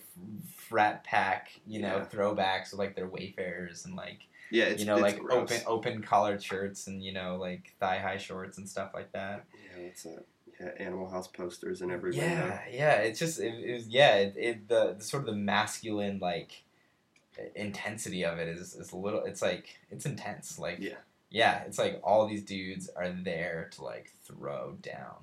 frat 0.55 1.03
pack, 1.03 1.49
you 1.67 1.81
know, 1.81 1.97
Yeah. 1.97 2.05
throwbacks 2.05 2.71
with 2.71 2.79
like 2.79 2.95
their 2.95 3.07
Wayfarers 3.07 3.85
and 3.85 3.95
like 3.95 4.27
Yeah, 4.51 4.69
you 4.69 4.85
know 4.85 4.97
like 4.97 5.19
gross. 5.19 5.51
open 5.51 5.61
open 5.65 6.01
collared 6.03 6.43
shirts 6.43 6.87
and 6.87 7.03
you 7.03 7.11
know 7.13 7.35
like 7.37 7.73
thigh 7.79 7.99
high 7.99 8.17
shorts 8.17 8.57
and 8.57 8.69
stuff 8.69 8.91
like 8.93 9.11
that. 9.13 9.45
Yeah, 9.75 9.83
it's 9.83 10.05
a 10.05 10.19
yeah 10.59 10.67
Animal 10.77 11.09
House 11.09 11.27
posters 11.27 11.81
and 11.81 11.91
everything. 11.91 12.21
yeah, 12.21 12.41
window. 12.41 12.59
yeah. 12.71 12.95
It's 12.97 13.17
just 13.19 13.39
it, 13.39 13.53
it 13.55 13.73
was 13.73 13.87
yeah. 13.87 14.15
It, 14.17 14.35
it 14.37 14.67
the, 14.67 14.93
the 14.97 15.03
sort 15.03 15.21
of 15.23 15.27
the 15.27 15.35
masculine 15.35 16.19
like 16.19 16.63
intensity 17.55 18.23
of 18.25 18.37
it 18.39 18.47
is 18.47 18.75
is 18.75 18.91
a 18.91 18.97
little. 18.97 19.23
It's 19.23 19.41
like 19.41 19.79
it's 19.89 20.05
intense. 20.05 20.59
Like 20.59 20.77
Yeah. 20.79 20.95
yeah. 21.29 21.63
It's 21.63 21.77
like 21.79 21.99
all 22.03 22.27
these 22.27 22.43
dudes 22.43 22.89
are 22.95 23.09
there 23.11 23.69
to 23.75 23.83
like 23.83 24.11
throw 24.23 24.77
down. 24.81 25.15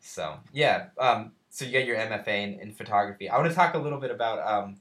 So 0.00 0.38
yeah. 0.52 0.86
Um. 0.98 1.32
So 1.50 1.64
you 1.64 1.72
got 1.72 1.86
your 1.86 1.96
MFA 1.96 2.28
in, 2.28 2.60
in 2.60 2.72
photography. 2.72 3.28
I 3.28 3.36
want 3.36 3.48
to 3.48 3.54
talk 3.54 3.74
a 3.74 3.78
little 3.78 4.00
bit 4.00 4.10
about 4.10 4.46
um. 4.46 4.76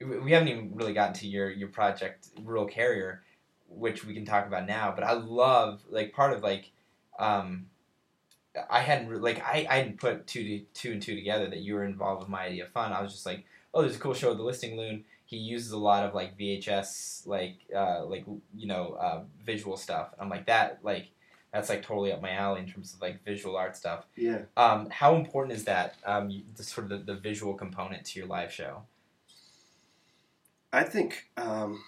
We 0.00 0.32
haven't 0.32 0.48
even 0.48 0.72
really 0.74 0.92
gotten 0.92 1.14
to 1.14 1.26
your 1.26 1.50
your 1.50 1.68
project 1.68 2.28
Rural 2.42 2.66
Carrier, 2.66 3.22
which 3.68 4.04
we 4.04 4.12
can 4.12 4.24
talk 4.24 4.46
about 4.46 4.66
now. 4.66 4.92
But 4.94 5.04
I 5.04 5.12
love 5.12 5.82
like 5.88 6.12
part 6.12 6.32
of 6.32 6.42
like 6.42 6.72
um 7.18 7.66
I 8.70 8.80
hadn't 8.80 9.20
like 9.22 9.42
I, 9.44 9.66
I 9.68 9.76
hadn't 9.76 9.98
put 9.98 10.26
two 10.26 10.42
to, 10.44 10.58
two 10.74 10.92
and 10.92 11.02
two 11.02 11.14
together 11.14 11.48
that 11.48 11.60
you 11.60 11.74
were 11.74 11.84
involved 11.84 12.20
with 12.20 12.28
my 12.28 12.44
idea 12.44 12.64
of 12.64 12.70
fun. 12.70 12.92
I 12.92 13.02
was 13.02 13.12
just 13.12 13.26
like, 13.26 13.44
oh, 13.72 13.82
there's 13.82 13.96
a 13.96 14.00
cool 14.00 14.14
show 14.14 14.34
the 14.34 14.42
listing 14.42 14.76
loon. 14.76 15.04
He 15.26 15.36
uses 15.36 15.72
a 15.72 15.78
lot 15.78 16.04
of 16.04 16.14
like 16.14 16.38
VHS 16.38 17.26
like 17.26 17.56
uh, 17.74 18.04
like 18.04 18.24
you 18.54 18.66
know 18.66 18.96
uh, 19.00 19.22
visual 19.44 19.76
stuff. 19.76 20.10
I'm 20.18 20.28
like 20.28 20.46
that 20.46 20.80
like 20.82 21.08
that's 21.54 21.68
like 21.68 21.82
totally 21.82 22.12
up 22.12 22.20
my 22.20 22.32
alley 22.32 22.60
in 22.60 22.66
terms 22.66 22.92
of 22.92 23.00
like 23.00 23.24
visual 23.24 23.56
art 23.56 23.76
stuff. 23.76 24.06
Yeah. 24.16 24.42
Um, 24.56 24.90
how 24.90 25.14
important 25.14 25.56
is 25.56 25.64
that 25.64 25.94
um, 26.04 26.28
you- 26.28 26.42
the 26.56 26.64
sort 26.64 26.90
of 26.90 27.06
the, 27.06 27.14
the 27.14 27.18
visual 27.20 27.54
component 27.54 28.04
to 28.06 28.18
your 28.18 28.26
live 28.28 28.52
show? 28.52 28.82
I 30.72 30.82
think 30.82 31.30
um, 31.36 31.84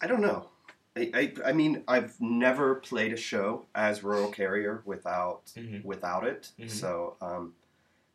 I 0.00 0.06
don't 0.06 0.22
know. 0.22 0.48
I, 0.96 1.10
I, 1.14 1.50
I 1.50 1.52
mean 1.52 1.84
I've 1.86 2.18
never 2.18 2.76
played 2.76 3.12
a 3.12 3.16
show 3.16 3.66
as 3.74 4.02
rural 4.02 4.30
carrier 4.30 4.82
without 4.86 5.52
Mhm. 5.56 5.84
without 5.84 6.26
it. 6.26 6.52
Mhm. 6.58 6.70
So 6.70 7.16
um, 7.20 7.54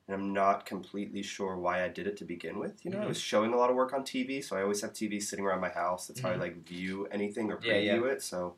and 0.08 0.16
I'm 0.16 0.34
not 0.34 0.66
completely 0.66 1.22
sure 1.22 1.56
why 1.56 1.84
I 1.86 1.88
did 1.90 2.08
it 2.08 2.18
to 2.18 2.26
begin 2.26 2.58
with. 2.58 2.84
You 2.84 2.90
know, 2.90 2.98
I 3.02 3.04
Mhm. 3.04 3.10
was 3.10 3.22
showing 3.22 3.54
a 3.54 3.58
lot 3.58 3.70
of 3.70 3.76
work 3.76 3.94
on 3.94 4.04
TV, 4.04 4.42
so 4.44 4.58
I 4.58 4.64
always 4.64 4.82
have 4.82 4.92
TV 4.94 5.20
sitting 5.22 5.46
around 5.46 5.62
my 5.62 5.70
house. 5.70 6.08
That's 6.08 6.22
how 6.22 6.32
I 6.32 6.36
Mhm. 6.36 6.40
like 6.40 6.56
view 6.68 7.06
anything 7.12 7.52
or 7.52 7.58
preview 7.58 8.06
yeah. 8.08 8.14
it. 8.14 8.24
So 8.24 8.56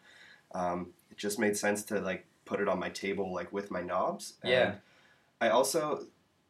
um, 0.53 0.93
it 1.00 1.00
just 1.21 1.37
made 1.39 1.55
sense 1.55 1.83
to 1.83 1.99
like 1.99 2.25
put 2.45 2.59
it 2.59 2.67
on 2.67 2.79
my 2.79 2.89
table 2.89 3.31
like 3.33 3.53
with 3.53 3.69
my 3.69 3.81
knobs. 3.81 4.33
Yeah. 4.43 4.63
And 4.71 4.77
I 5.39 5.49
also 5.49 6.07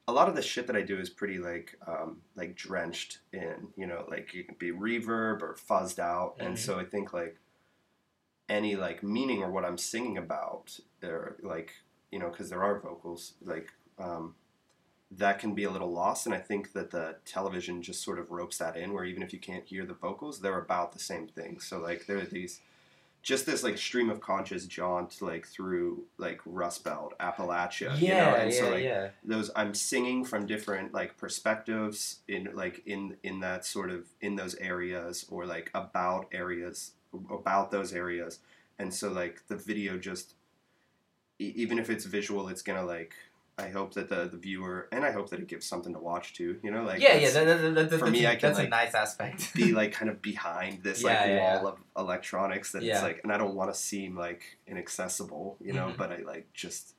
a 0.08 0.14
lot 0.14 0.30
of 0.30 0.36
the 0.36 0.42
shit 0.42 0.66
that 0.68 0.76
I 0.76 0.82
do 0.82 0.98
is 1.00 1.10
pretty 1.10 1.38
like 1.38 1.78
um, 1.88 2.22
like 2.36 2.56
drenched 2.56 3.20
in, 3.34 3.68
you 3.76 3.86
know, 3.86 4.06
like 4.10 4.34
you 4.34 4.44
can 4.44 4.56
be 4.58 4.72
reverb 4.72 5.42
or 5.42 5.56
fuzzed 5.70 6.00
out, 6.00 6.38
Mhm. 6.40 6.46
and 6.46 6.60
so 6.60 6.80
I 6.80 6.86
think 6.86 7.14
like 7.14 7.38
any 8.50 8.76
like 8.76 9.04
meaning 9.04 9.44
or 9.44 9.52
what 9.52 9.66
I'm 9.66 9.78
singing 9.78 10.18
about, 10.18 10.80
or 11.04 11.38
like 11.42 11.74
you 12.12 12.20
know, 12.20 12.30
because 12.30 12.50
there 12.50 12.64
are 12.64 12.80
vocals, 12.80 13.34
like 13.42 13.72
um, 14.00 14.36
that 15.12 15.40
can 15.40 15.54
be 15.54 15.64
a 15.66 15.70
little 15.72 15.92
lost, 15.92 16.26
and 16.26 16.34
I 16.36 16.40
think 16.40 16.74
that 16.74 16.92
the 16.92 17.18
television 17.26 17.82
just 17.82 18.04
sort 18.04 18.20
of 18.20 18.32
ropes 18.32 18.58
that 18.58 18.76
in, 18.76 18.94
where 18.94 19.06
even 19.06 19.22
if 19.24 19.32
you 19.34 19.40
can't 19.40 19.66
hear 19.66 19.86
the 19.86 19.94
vocals, 19.94 20.40
they're 20.42 20.60
about 20.60 20.92
the 20.94 21.00
same 21.00 21.28
thing. 21.28 21.60
So 21.60 21.80
like 21.80 22.06
there 22.08 22.18
are 22.18 22.26
these. 22.26 22.62
Just 23.24 23.46
this 23.46 23.64
like 23.64 23.78
stream 23.78 24.10
of 24.10 24.20
conscious 24.20 24.66
jaunt 24.66 25.22
like 25.22 25.46
through 25.46 26.06
like 26.18 26.42
Rust 26.46 26.84
Belt, 26.84 27.14
Appalachia, 27.20 27.96
you 28.00 28.08
know, 28.08 28.14
Yeah, 28.16 28.36
and 28.36 28.52
yeah, 28.52 28.60
so 28.60 28.70
like 28.72 28.84
yeah. 28.84 29.10
those 29.24 29.52
I'm 29.56 29.76
singing 29.76 30.26
from 30.26 30.48
different 30.48 30.94
like 30.94 31.18
perspectives 31.18 32.20
in 32.28 32.50
like 32.54 32.82
in 32.88 33.18
in 33.24 33.40
that 33.42 33.64
sort 33.66 33.92
of 33.92 34.08
in 34.22 34.36
those 34.36 34.56
areas 34.56 35.26
or 35.30 35.46
like 35.46 35.70
about 35.76 36.28
areas 36.32 36.94
about 37.30 37.70
those 37.72 37.94
areas 37.94 38.40
and 38.80 38.92
so 38.94 39.12
like 39.12 39.46
the 39.48 39.56
video 39.56 39.98
just 39.98 40.34
e- 41.40 41.54
even 41.56 41.78
if 41.78 41.90
it's 41.90 42.06
visual 42.06 42.48
it's 42.48 42.62
gonna 42.62 42.86
like 42.86 43.14
I 43.62 43.70
hope 43.70 43.94
that 43.94 44.10
the 44.10 44.28
the 44.28 44.38
viewer 44.38 44.88
and 44.92 45.06
I 45.06 45.12
hope 45.12 45.30
that 45.30 45.40
it 45.40 45.48
gives 45.48 45.66
something 45.66 45.94
to 45.94 46.00
watch 46.00 46.34
too 46.34 46.60
you 46.64 46.72
know 46.72 46.84
like 46.84 47.02
yeah, 47.02 47.16
yeah. 47.16 47.30
That, 47.30 47.46
that, 47.46 47.76
that, 47.76 47.90
for 48.00 48.06
that's, 48.06 48.12
me, 48.12 48.26
a, 48.26 48.32
I 48.32 48.36
can, 48.36 48.50
that's 48.54 48.60
a 48.60 48.68
nice 48.68 48.94
aspect. 48.96 49.54
be 49.54 49.72
like 49.82 49.92
kind 49.92 50.10
of 50.10 50.22
behind 50.22 50.84
this 50.84 51.04
like 51.04 51.14
Yeah, 51.14 51.26
yeah, 51.26 51.38
wall 51.40 51.68
of 51.68 51.78
electronics 51.98 52.72
that 52.74 52.84
Yeah. 52.84 52.94
it's 52.96 53.04
like 53.04 53.22
and 53.24 53.32
I 53.32 53.38
don't 53.38 53.56
want 53.56 53.72
to 53.74 53.80
seem 53.80 54.16
like 54.18 54.58
inaccessible 54.68 55.58
you 55.62 55.74
know 55.74 55.88
Mhm. 55.94 55.98
but 55.98 56.12
I 56.12 56.18
like 56.24 56.52
just 56.54 56.96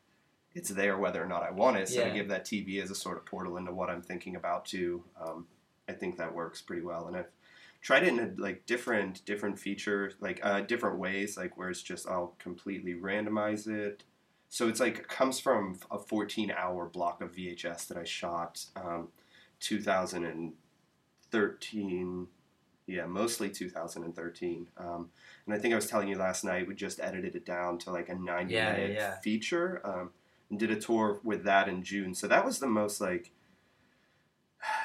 it's 0.54 0.68
there 0.70 0.98
whether 0.98 1.22
or 1.22 1.26
not 1.26 1.42
I 1.42 1.50
want 1.50 1.76
it 1.78 1.88
so 1.88 2.00
Yeah. 2.00 2.08
to 2.08 2.14
give 2.14 2.28
that 2.28 2.44
TV 2.44 2.82
as 2.82 2.90
a 2.90 2.94
sort 2.94 3.16
of 3.16 3.24
portal 3.26 3.56
into 3.56 3.72
what 3.72 3.90
I'm 3.90 4.02
thinking 4.02 4.36
about 4.36 4.66
too 4.66 5.02
um, 5.20 5.46
I 5.88 5.92
think 5.92 6.16
that 6.18 6.34
works 6.34 6.60
pretty 6.62 6.82
well 6.82 7.06
and 7.08 7.16
I've 7.16 7.30
tried 7.80 8.04
it 8.04 8.10
in 8.10 8.20
a, 8.20 8.30
like 8.40 8.64
different 8.66 9.24
different 9.24 9.58
features 9.58 10.14
like 10.20 10.38
uh, 10.44 10.60
different 10.60 10.98
ways 10.98 11.36
like 11.36 11.56
where 11.56 11.68
it's 11.70 11.82
just 11.82 12.06
I'll 12.06 12.34
completely 12.38 12.94
randomize 12.94 13.66
it 13.66 14.04
so 14.52 14.68
it's 14.68 14.78
like 14.80 15.08
comes 15.08 15.40
from 15.40 15.78
a 15.90 15.98
14 15.98 16.50
hour 16.50 16.84
block 16.84 17.22
of 17.22 17.34
VHS 17.34 17.88
that 17.88 17.96
I 17.96 18.04
shot 18.04 18.66
um, 18.76 19.08
2013 19.60 22.26
yeah 22.86 23.06
mostly 23.06 23.48
2013 23.48 24.66
um, 24.76 25.08
and 25.46 25.54
I 25.54 25.58
think 25.58 25.72
I 25.72 25.76
was 25.76 25.86
telling 25.86 26.08
you 26.08 26.18
last 26.18 26.44
night 26.44 26.68
we 26.68 26.74
just 26.74 27.00
edited 27.00 27.34
it 27.34 27.46
down 27.46 27.78
to 27.78 27.90
like 27.90 28.10
a 28.10 28.14
90 28.14 28.52
Yeah, 28.52 28.72
minute 28.72 28.92
yeah, 28.92 29.18
feature 29.20 29.80
um, 29.84 30.10
and 30.50 30.58
did 30.58 30.70
a 30.70 30.78
tour 30.78 31.20
with 31.24 31.44
that 31.44 31.66
in 31.68 31.82
June. 31.82 32.14
So 32.14 32.28
that 32.28 32.44
was 32.44 32.58
the 32.58 32.66
most 32.66 33.00
like 33.00 33.30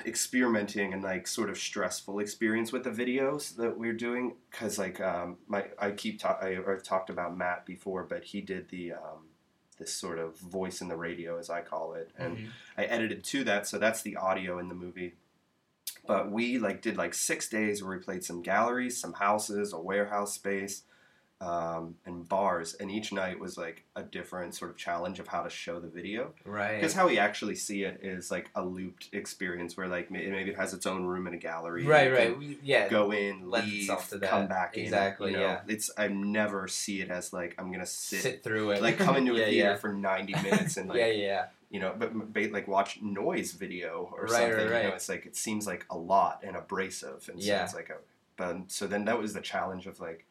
experimenting 0.05 0.93
and 0.93 1.03
like 1.03 1.28
sort 1.28 1.49
of 1.49 1.57
stressful 1.57 2.20
experience 2.20 2.72
with 2.72 2.86
the 2.86 2.89
videos 2.89 3.57
that 3.57 3.78
we're 3.78 3.91
doing. 3.93 4.36
Because 4.49 4.80
like 4.80 5.01
um, 5.01 5.38
my 5.47 5.65
I 5.78 5.91
keep 5.91 6.20
ta- 6.20 6.39
I, 6.41 6.57
I've 6.68 6.84
talked 6.84 7.09
about 7.09 7.38
Matt 7.38 7.65
before 7.65 8.03
but 8.03 8.24
he 8.24 8.39
did 8.41 8.70
the 8.70 8.93
um, 8.93 9.26
this 9.78 9.93
sort 9.93 10.19
of 10.19 10.38
voice 10.38 10.82
in 10.82 10.88
the 10.88 10.95
radio 10.95 11.38
as 11.38 11.49
I 11.49 11.61
call 11.61 11.93
it 11.93 12.09
and 12.17 12.38
Mhm. 12.38 12.49
I 12.78 12.84
edited 12.86 13.23
to 13.25 13.43
that 13.45 13.67
so 13.67 13.78
that's 13.78 14.01
the 14.01 14.15
audio 14.15 14.59
in 14.59 14.69
the 14.69 14.75
movie 14.75 15.15
but 16.05 16.32
we 16.32 16.57
like 16.57 16.82
did 16.82 16.97
like 16.97 17.13
six 17.13 17.47
days 17.49 17.84
where 17.84 17.97
we 17.97 18.03
played 18.03 18.23
some 18.23 18.41
galleries 18.41 18.99
some 18.99 19.13
houses 19.13 19.73
a 19.73 19.80
warehouse 19.80 20.34
space 20.34 20.84
um, 21.40 21.96
and 22.06 22.28
bars 22.28 22.74
and 22.74 22.90
each 22.90 23.12
night 23.14 23.40
was 23.40 23.60
like 23.60 23.84
a 23.96 24.02
different 24.02 24.56
sort 24.56 24.72
of 24.72 24.78
challenge 24.78 25.20
of 25.20 25.28
how 25.28 25.44
to 25.44 25.50
show 25.52 25.80
the 25.80 25.88
video 25.88 26.34
right. 26.46 26.76
because 26.78 26.94
how 26.96 27.08
we 27.08 27.20
actually 27.20 27.54
see 27.54 27.84
it 27.84 28.00
is 28.02 28.32
like 28.32 28.50
a 28.56 28.64
looped 28.66 29.10
experience 29.12 29.78
where 29.78 29.88
like 29.88 30.10
may- 30.10 30.28
maybe 30.32 30.50
it 30.50 30.56
has 30.58 30.74
its 30.74 30.88
own 30.88 31.06
room 31.06 31.28
in 31.28 31.36
a 31.36 31.38
gallery. 31.38 31.86
right, 31.86 32.12
right. 32.12 32.36
We- 32.38 32.58
yeah. 32.64 32.90
Go 32.90 33.12
in, 33.12 33.52
leave, 33.52 33.88
come 34.24 34.48
back 34.48 34.76
Exactly, 34.78 35.28
in. 35.28 35.34
You 35.36 35.40
know? 35.42 35.46
yeah. 35.46 35.62
It's 35.68 35.92
I 35.96 36.08
never 36.08 36.68
see 36.68 37.02
it 37.02 37.12
as 37.12 37.32
like 37.32 37.54
I'm 37.60 37.72
gonna 37.72 37.86
sit, 37.86 38.22
sit, 38.22 38.44
through 38.44 38.72
it. 38.72 38.82
like 38.82 38.98
come 38.98 39.16
into 39.16 39.34
a 39.36 39.40
yeah, 39.40 39.46
theater 39.46 39.70
yeah. 39.72 39.76
for 39.78 39.94
90 39.94 40.34
minutes 40.42 40.78
and 40.78 40.90
like 40.90 40.98
yeah, 40.98 41.06
yeah. 41.08 41.46
you 41.70 41.80
know, 41.80 41.94
but, 41.98 42.34
but 42.34 42.52
like 42.52 42.68
watch 42.68 43.00
noise 43.04 43.52
video 43.52 44.10
or 44.12 44.24
Right, 44.24 44.32
something. 44.32 44.70
right, 44.72 44.84
You 44.86 44.90
know, 44.90 44.96
it's 44.96 45.08
like 45.10 45.28
it 45.28 45.36
seems 45.36 45.68
like 45.68 45.86
a 45.92 45.98
lot 45.98 46.40
and 46.44 46.56
abrasive, 46.56 47.30
and 47.32 47.40
so 47.40 47.48
Yeah. 47.48 47.64
it's 47.64 47.76
like 47.76 47.92
a. 47.92 47.98
But 48.38 48.58
so 48.72 48.86
then 48.88 49.06
that 49.06 49.20
was 49.20 49.34
the 49.34 49.42
challenge 49.42 49.86
of 49.86 50.00
like. 50.00 50.26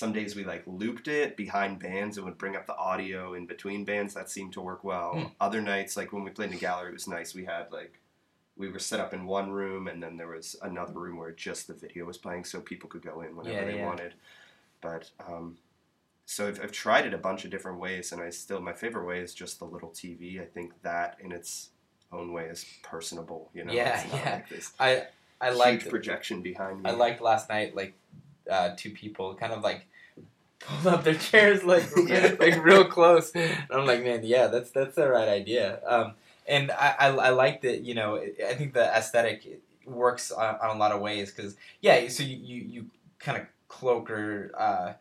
Some 0.00 0.14
days 0.14 0.34
we 0.34 0.44
like 0.44 0.62
looped 0.66 1.08
it 1.08 1.36
behind 1.36 1.78
bands 1.78 2.16
and 2.16 2.24
would 2.24 2.38
bring 2.38 2.56
up 2.56 2.66
the 2.66 2.74
audio 2.74 3.34
in 3.34 3.44
between 3.44 3.84
bands. 3.84 4.14
That 4.14 4.30
seemed 4.30 4.54
to 4.54 4.62
work 4.62 4.82
well. 4.82 5.12
Hmm. 5.12 5.24
Other 5.42 5.60
nights, 5.60 5.94
like 5.94 6.10
when 6.10 6.24
we 6.24 6.30
played 6.30 6.46
in 6.46 6.54
the 6.54 6.58
gallery, 6.58 6.88
it 6.88 6.94
was 6.94 7.06
nice. 7.06 7.34
We 7.34 7.44
had 7.44 7.70
like 7.70 8.00
we 8.56 8.70
were 8.70 8.78
set 8.78 8.98
up 8.98 9.12
in 9.12 9.26
one 9.26 9.50
room, 9.50 9.88
and 9.88 10.02
then 10.02 10.16
there 10.16 10.28
was 10.28 10.56
another 10.62 10.94
room 10.94 11.18
where 11.18 11.32
just 11.32 11.66
the 11.66 11.74
video 11.74 12.06
was 12.06 12.16
playing, 12.16 12.44
so 12.46 12.62
people 12.62 12.88
could 12.88 13.02
go 13.02 13.20
in 13.20 13.36
whenever 13.36 13.56
Yeah, 13.58 13.64
they 13.66 13.76
yeah. 13.76 13.84
wanted. 13.84 14.14
But 14.80 15.10
um, 15.28 15.58
so 16.24 16.48
I've, 16.48 16.58
I've 16.62 16.72
tried 16.72 17.04
it 17.04 17.12
a 17.12 17.18
bunch 17.18 17.44
of 17.44 17.50
different 17.50 17.78
ways, 17.78 18.10
and 18.12 18.22
I 18.22 18.30
still 18.30 18.60
my 18.62 18.72
favorite 18.72 19.04
way 19.06 19.20
is 19.20 19.34
just 19.34 19.58
the 19.58 19.66
little 19.66 19.90
TV. 19.90 20.40
I 20.40 20.46
think 20.46 20.80
that 20.80 21.18
in 21.20 21.30
its 21.30 21.68
own 22.10 22.32
way 22.32 22.46
is 22.46 22.64
personable. 22.82 23.50
You 23.52 23.64
know, 23.64 23.72
Yeah, 23.74 24.02
yeah. 24.14 24.30
like 24.36 24.48
this 24.48 24.72
I 24.80 25.08
I 25.42 25.50
liked 25.50 25.90
projection 25.90 26.40
behind 26.40 26.82
me. 26.82 26.88
I 26.88 26.94
liked 26.94 27.20
last 27.20 27.50
night 27.50 27.76
like 27.76 27.92
uh, 28.50 28.70
two 28.78 28.92
people 28.92 29.34
kind 29.34 29.52
of 29.52 29.62
like 29.62 29.86
pulled 30.60 30.86
up 30.94 31.04
their 31.04 31.14
chairs 31.14 31.64
like 31.64 31.84
like 32.40 32.62
real 32.64 32.84
close. 32.84 33.30
And 33.34 33.66
I'm 33.70 33.86
like, 33.86 34.02
man, 34.04 34.20
yeah, 34.24 34.46
that's 34.48 34.70
that's 34.70 34.94
the 34.96 35.08
right 35.08 35.28
idea. 35.28 35.80
Um, 35.86 36.14
and 36.46 36.70
I, 36.72 36.94
I 36.98 37.06
I 37.08 37.28
like 37.30 37.62
that. 37.62 37.80
You 37.82 37.94
know, 37.94 38.16
I 38.16 38.54
think 38.54 38.74
the 38.74 38.84
aesthetic 38.84 39.60
works 39.86 40.30
on, 40.30 40.56
on 40.62 40.76
a 40.76 40.78
lot 40.78 40.92
of 40.92 41.00
ways 41.00 41.32
because 41.32 41.56
yeah, 41.80 42.08
so 42.08 42.22
you 42.22 42.36
you, 42.36 42.56
you 42.68 42.86
kind 43.18 43.38
of 43.38 43.46
cloak 43.68 44.10
or 44.10 44.52
uh, 44.58 44.92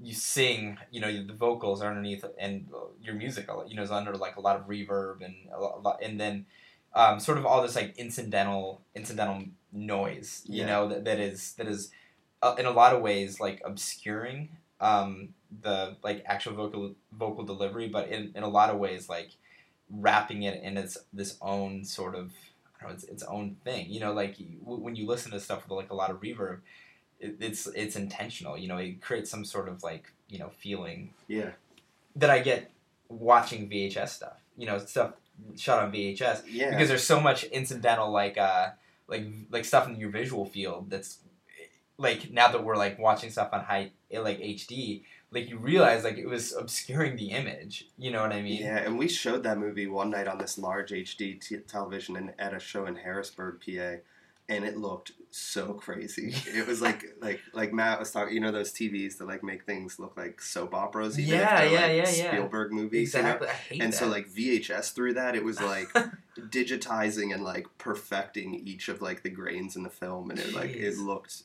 you 0.00 0.14
sing. 0.14 0.78
You 0.90 1.00
know, 1.00 1.24
the 1.26 1.32
vocals 1.32 1.82
are 1.82 1.88
underneath 1.88 2.24
and 2.38 2.68
your 3.02 3.14
music, 3.14 3.48
you 3.68 3.76
know, 3.76 3.82
is 3.82 3.90
under 3.90 4.14
like 4.14 4.36
a 4.36 4.40
lot 4.40 4.56
of 4.56 4.66
reverb 4.68 5.24
and 5.24 5.34
a 5.52 5.56
a 5.58 5.80
lot, 5.80 6.00
and 6.02 6.20
then. 6.20 6.46
Um, 6.94 7.20
sort 7.20 7.36
of 7.36 7.44
all 7.44 7.60
this 7.60 7.76
like 7.76 7.94
incidental 7.98 8.80
incidental 8.94 9.42
noise, 9.70 10.42
you 10.46 10.60
Yeah. 10.60 10.66
know, 10.66 10.88
that, 10.88 11.04
that 11.04 11.20
is 11.20 11.52
that 11.58 11.66
is 11.66 11.90
uh, 12.40 12.54
in 12.58 12.64
a 12.64 12.70
lot 12.70 12.94
of 12.94 13.02
ways 13.02 13.38
like 13.38 13.60
obscuring 13.66 14.48
um, 14.80 15.30
the 15.62 15.96
like 16.02 16.22
actual 16.26 16.54
vocal 16.54 16.94
vocal 17.12 17.44
delivery, 17.44 17.88
but 17.88 18.08
in, 18.08 18.32
in 18.34 18.42
a 18.42 18.48
lot 18.48 18.70
of 18.70 18.78
ways 18.78 19.08
like 19.08 19.30
wrapping 19.90 20.42
it 20.42 20.62
in 20.62 20.76
its 20.76 20.98
this 21.12 21.36
own 21.40 21.84
sort 21.84 22.14
of 22.14 22.32
I 22.78 22.82
don't 22.82 22.90
know 22.90 22.94
its, 22.94 23.04
its 23.04 23.22
own 23.22 23.56
thing. 23.64 23.90
You 23.90 24.00
know, 24.00 24.12
like 24.12 24.36
when 24.62 24.96
you 24.96 25.06
listen 25.06 25.32
to 25.32 25.40
stuff 25.40 25.64
with 25.64 25.76
like 25.76 25.90
a 25.90 25.94
lot 25.94 26.10
of 26.10 26.20
reverb, 26.20 26.60
it, 27.20 27.36
it's 27.40 27.66
it's 27.68 27.96
intentional. 27.96 28.58
You 28.58 28.68
know, 28.68 28.78
it 28.78 29.00
creates 29.00 29.30
some 29.30 29.44
sort 29.44 29.68
of 29.68 29.82
like 29.82 30.12
you 30.28 30.38
know 30.38 30.50
feeling 30.50 31.14
yeah, 31.28 31.50
that 32.16 32.30
I 32.30 32.40
get 32.40 32.70
watching 33.08 33.68
VHS 33.68 34.08
stuff. 34.08 34.40
You 34.56 34.66
know, 34.66 34.78
stuff 34.78 35.12
shot 35.56 35.82
on 35.82 35.92
VHS 35.92 36.42
yeah, 36.48 36.70
because 36.70 36.88
there's 36.88 37.04
so 37.04 37.20
much 37.20 37.44
incidental 37.44 38.10
like 38.10 38.38
uh 38.38 38.70
like 39.08 39.26
like 39.50 39.64
stuff 39.64 39.88
in 39.88 39.96
your 39.96 40.10
visual 40.10 40.44
field 40.44 40.90
that's 40.90 41.18
like 41.98 42.30
now 42.30 42.48
that 42.48 42.62
we're 42.64 42.76
like 42.76 42.98
watching 42.98 43.30
stuff 43.30 43.48
on 43.52 43.64
high 43.64 43.90
eh, 44.10 44.18
like 44.20 44.38
HD 44.38 45.02
like 45.30 45.48
you 45.48 45.58
realize 45.58 46.04
like 46.04 46.18
it 46.18 46.26
was 46.28 46.54
obscuring 46.54 47.16
the 47.16 47.30
image 47.30 47.86
you 47.98 48.10
know 48.10 48.22
what 48.22 48.32
I 48.32 48.42
mean 48.42 48.62
yeah. 48.62 48.78
And 48.78 48.98
we 48.98 49.08
showed 49.08 49.42
that 49.44 49.58
movie 49.58 49.86
one 49.86 50.10
night 50.10 50.28
on 50.28 50.38
this 50.38 50.58
large 50.58 50.90
HD 50.90 51.40
t- 51.40 51.56
television 51.66 52.16
and 52.16 52.32
at 52.38 52.54
a 52.54 52.58
show 52.60 52.86
in 52.86 52.96
Harrisburg, 52.96 53.60
PA. 53.64 53.96
And 54.48 54.64
it 54.64 54.76
looked 54.76 55.10
so 55.32 55.74
crazy. 55.74 56.32
It 56.54 56.68
was 56.68 56.80
like 56.80 57.04
like 57.20 57.40
like 57.52 57.72
Matt 57.72 57.98
was 57.98 58.12
talking. 58.12 58.32
You 58.32 58.38
know 58.40 58.52
those 58.52 58.72
TVs 58.72 59.18
that 59.18 59.26
like 59.26 59.42
make 59.42 59.64
things 59.64 59.98
look 59.98 60.16
like 60.16 60.40
soap 60.40 60.72
operas. 60.72 61.18
Even 61.18 61.40
Yeah, 61.40 61.62
if 61.62 61.72
yeah, 61.72 61.80
like, 61.80 61.90
yeah, 61.96 61.96
yeah. 62.24 62.30
Spielberg 62.30 62.72
movies. 62.72 63.12
you 63.12 63.22
know? 63.22 63.26
exactly 63.30 63.48
I 63.48 63.52
hate 63.52 63.82
and 63.82 63.92
that. 63.92 63.96
so 63.96 64.06
like 64.06 64.28
VHS 64.28 64.92
through 64.94 65.14
that, 65.14 65.34
it 65.34 65.42
was 65.42 65.60
like 65.60 65.88
digitizing 66.38 67.34
and 67.34 67.42
like 67.42 67.66
perfecting 67.78 68.54
each 68.54 68.88
of 68.88 69.02
like 69.02 69.22
the 69.24 69.30
grains 69.30 69.76
in 69.76 69.82
the 69.82 69.90
film, 69.90 70.30
and 70.30 70.38
it 70.38 70.54
like 70.54 70.70
it 70.70 70.96
looked 70.96 71.42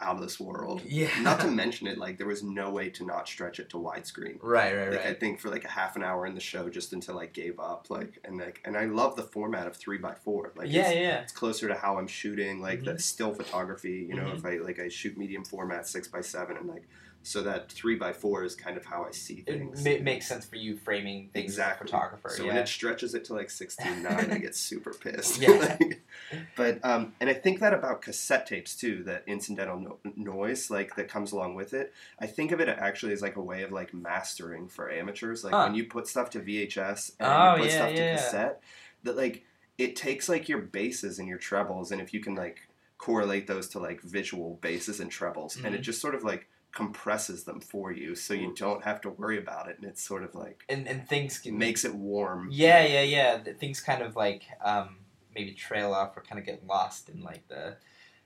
out 0.00 0.16
of 0.16 0.22
this 0.22 0.38
world. 0.40 0.82
yeah 0.86 1.08
Not 1.22 1.40
to 1.40 1.46
mention 1.62 1.86
it, 1.86 1.98
like 1.98 2.18
there 2.18 2.26
was 2.26 2.42
no 2.42 2.70
way 2.70 2.88
to 2.90 3.04
not 3.04 3.26
stretch 3.28 3.58
it 3.60 3.68
to 3.70 3.76
widescreen. 3.76 4.38
right 4.42 4.74
right 4.76 4.90
Like 4.92 5.06
I 5.06 5.14
think 5.14 5.40
for 5.40 5.48
like 5.50 5.64
a 5.64 5.68
half 5.68 5.96
an 5.96 6.02
hour 6.02 6.26
in 6.26 6.34
the 6.34 6.40
show, 6.40 6.68
just 6.68 6.92
until 6.92 7.18
I 7.18 7.26
gave 7.26 7.58
up. 7.58 7.86
Like 7.90 8.18
and 8.24 8.38
like 8.38 8.60
and 8.64 8.76
I 8.76 8.84
love 8.86 9.16
the 9.16 9.22
format 9.24 9.66
of 9.66 9.76
three 9.76 9.98
by 9.98 10.14
four. 10.14 10.52
Like 10.56 10.68
yeah 10.70 10.88
it's, 10.90 10.94
yeah 11.00 11.20
it's 11.22 11.32
closer 11.32 11.68
to 11.68 11.74
how 11.74 11.98
I'm 11.98 12.06
shooting, 12.06 12.60
like 12.60 12.84
the 12.84 12.92
Mhm. 12.92 13.00
still 13.00 13.34
photography. 13.34 14.06
You 14.08 14.14
know, 14.16 14.24
Mhm. 14.24 14.36
if 14.38 14.44
I 14.44 14.56
like 14.58 14.78
I 14.78 14.88
shoot 14.88 15.16
medium 15.16 15.44
format 15.44 15.86
six 15.86 16.08
by 16.08 16.20
seven, 16.20 16.56
and 16.56 16.66
like 16.68 16.84
so 17.22 17.42
that 17.42 17.70
three 17.70 17.96
by 17.96 18.12
four 18.12 18.42
is 18.44 18.54
kind 18.54 18.76
of 18.76 18.84
how 18.86 19.04
I 19.04 19.10
see 19.10 19.44
it 19.46 19.58
things. 19.58 19.84
ma- 19.84 20.02
makes 20.02 20.26
sense 20.26 20.46
for 20.46 20.56
you 20.56 20.76
framing 20.76 21.28
things 21.32 21.44
Exactly. 21.52 21.84
as 21.86 21.90
a 21.90 21.92
photographer 21.92 22.30
So 22.30 22.42
yeah 22.44 22.48
when 22.48 22.56
it 22.58 22.68
stretches 22.68 23.14
it 23.14 23.24
to 23.26 23.34
like 23.34 23.50
sixteen 23.50 24.02
nine, 24.02 24.30
I 24.30 24.38
get 24.38 24.54
super 24.54 24.92
pissed. 24.94 25.40
Yeah. 25.40 25.50
Like, 25.50 26.02
but 26.56 26.78
um, 26.84 27.12
and 27.20 27.28
I 27.28 27.34
think 27.34 27.60
that 27.60 27.74
about 27.74 28.02
cassette 28.02 28.46
tapes 28.46 28.74
too. 28.76 29.02
That 29.04 29.24
incidental 29.26 29.78
no- 29.80 29.98
noise 30.16 30.70
like 30.70 30.96
that 30.96 31.08
comes 31.08 31.32
along 31.32 31.54
with 31.54 31.74
it. 31.74 31.92
I 32.18 32.26
think 32.26 32.52
of 32.52 32.60
it 32.60 32.68
actually 32.68 33.12
as 33.12 33.20
like 33.22 33.36
a 33.36 33.42
way 33.42 33.62
of 33.62 33.72
like 33.72 33.92
mastering 33.92 34.68
for 34.68 34.90
amateurs. 34.90 35.44
Like 35.44 35.52
Huh. 35.52 35.64
when 35.66 35.74
you 35.74 35.84
put 35.84 36.06
stuff 36.06 36.30
to 36.30 36.40
VHS 36.40 37.12
and 37.20 37.28
Oh, 37.30 37.54
you 37.56 37.62
put 37.62 37.70
yeah, 37.70 37.76
stuff 37.76 37.92
yeah, 37.94 38.10
to 38.16 38.22
cassette, 38.22 38.62
that 39.02 39.16
like 39.16 39.44
it 39.76 39.96
takes 39.96 40.28
like 40.28 40.48
your 40.48 40.60
basses 40.60 41.18
and 41.18 41.28
your 41.28 41.38
trebles, 41.38 41.92
and 41.92 42.00
if 42.00 42.14
you 42.14 42.20
can 42.20 42.34
like 42.34 42.60
correlate 42.96 43.46
those 43.46 43.68
to 43.68 43.78
like 43.78 44.00
visual 44.02 44.58
basses 44.60 44.98
and 45.00 45.10
trebles, 45.10 45.56
and 45.62 45.74
it 45.74 45.80
Mhm. 45.80 45.84
just 45.84 46.00
sort 46.00 46.14
of 46.14 46.24
like 46.24 46.48
compresses 46.72 47.44
them 47.44 47.60
for 47.60 47.90
you, 47.92 48.14
so 48.14 48.34
you 48.34 48.54
don't 48.54 48.84
have 48.84 49.00
to 49.02 49.10
worry 49.10 49.38
about 49.38 49.68
it, 49.68 49.76
and 49.78 49.86
it's 49.88 50.02
sort 50.02 50.22
of 50.22 50.34
like 50.34 50.64
and 50.68 50.86
and 50.86 51.08
things 51.08 51.38
can 51.38 51.58
makes 51.58 51.84
it 51.84 51.94
warm. 51.94 52.48
Yeah, 52.50 52.84
yeah, 52.84 53.02
yeah. 53.02 53.38
Things 53.58 53.80
kind 53.80 54.02
of 54.02 54.16
like 54.16 54.42
um, 54.62 54.96
maybe 55.34 55.52
trail 55.52 55.92
off 55.92 56.16
or 56.16 56.22
kind 56.22 56.38
of 56.38 56.44
get 56.46 56.66
lost 56.66 57.08
in 57.08 57.22
like 57.22 57.46
the 57.48 57.76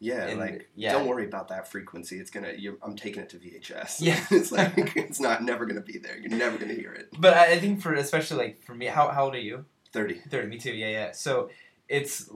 Yeah, 0.00 0.26
in- 0.28 0.38
like 0.38 0.68
yeah. 0.74 0.92
don't 0.92 1.06
worry 1.06 1.24
about 1.26 1.48
that 1.48 1.68
frequency. 1.68 2.18
It's 2.18 2.30
gonna. 2.30 2.52
You're, 2.56 2.76
I'm 2.82 2.96
taking 2.96 3.22
it 3.22 3.28
to 3.30 3.36
VHS. 3.38 3.96
Yeah. 4.00 4.22
it's 4.30 4.52
like 4.52 4.72
it's 4.96 5.20
not 5.20 5.42
never 5.42 5.64
gonna 5.66 5.80
be 5.80 5.98
there. 5.98 6.18
You're 6.18 6.36
never 6.36 6.58
gonna 6.58 6.74
hear 6.74 6.92
it. 6.92 7.08
But 7.18 7.34
I 7.34 7.52
I 7.52 7.58
think 7.58 7.80
for 7.80 7.94
especially 7.94 8.38
like 8.38 8.62
for 8.64 8.74
me, 8.74 8.86
how 8.86 9.08
how 9.08 9.24
old 9.24 9.34
are 9.34 9.40
you? 9.40 9.64
Thirty. 9.92 10.14
Thirty. 10.28 10.48
Me 10.48 10.58
too. 10.58 10.72
Yeah, 10.72 10.88
yeah. 10.88 11.12
So 11.12 11.50
it's 11.88 12.28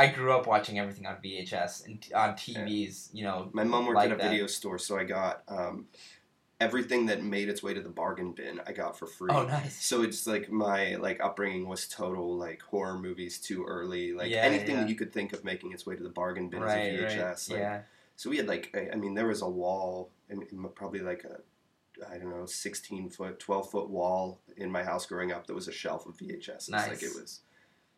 I 0.00 0.06
grew 0.06 0.32
up 0.32 0.46
watching 0.46 0.78
everything 0.78 1.06
on 1.06 1.16
VHS 1.16 1.84
and 1.86 2.00
t- 2.00 2.12
on 2.14 2.30
TVs. 2.34 3.10
You 3.12 3.24
know, 3.24 3.50
My 3.52 3.64
mom 3.64 3.86
worked 3.86 3.96
like 3.96 4.10
at 4.10 4.14
a 4.14 4.22
that. 4.22 4.30
video 4.30 4.46
store, 4.46 4.78
so 4.78 4.96
I 4.98 5.04
got 5.04 5.42
um, 5.48 5.86
everything 6.60 7.06
that 7.06 7.22
made 7.22 7.48
its 7.48 7.62
way 7.62 7.74
to 7.74 7.80
the 7.80 7.88
bargain 7.88 8.32
bin. 8.32 8.60
I 8.66 8.72
got 8.72 8.98
for 8.98 9.06
free. 9.06 9.30
Oh, 9.32 9.44
nice. 9.44 9.84
So 9.84 10.02
it's 10.02 10.26
like 10.26 10.50
my 10.50 10.96
like 10.96 11.20
upbringing 11.20 11.68
was 11.68 11.86
total 11.86 12.36
like 12.36 12.62
horror 12.62 12.98
movies 12.98 13.38
too 13.38 13.64
early. 13.64 14.12
Like 14.12 14.30
Yeah, 14.30 14.38
anything 14.42 14.76
yeah. 14.76 14.80
that 14.82 14.88
you 14.88 14.94
could 14.94 15.12
think 15.12 15.32
of 15.32 15.44
making 15.44 15.72
its 15.72 15.86
way 15.86 15.96
to 15.96 16.02
the 16.02 16.08
bargain 16.10 16.48
bin 16.48 16.60
Right, 16.62 16.92
is 16.94 17.00
a 17.00 17.04
right. 17.04 17.12
VHS. 17.36 17.50
Like, 17.50 17.58
yeah. 17.60 17.80
So 18.16 18.30
we 18.30 18.36
had 18.36 18.46
like 18.48 18.70
I 18.74 18.90
I 18.92 18.96
mean 18.96 19.14
there 19.14 19.26
was 19.28 19.42
a 19.42 19.48
wall, 19.48 20.10
mean, 20.28 20.46
probably 20.74 21.00
like 21.00 21.24
a 21.24 21.40
I 22.10 22.16
don't 22.18 22.30
know, 22.30 22.46
sixteen 22.46 23.10
foot, 23.10 23.38
twelve 23.38 23.70
foot 23.70 23.90
wall 23.90 24.40
in 24.56 24.70
my 24.70 24.82
house 24.82 25.04
growing 25.06 25.32
up 25.32 25.46
that 25.46 25.54
was 25.54 25.68
a 25.68 25.72
shelf 25.72 26.06
of 26.06 26.16
VHS. 26.16 26.48
It's 26.48 26.70
like 26.70 27.02
it 27.02 27.14
was 27.14 27.40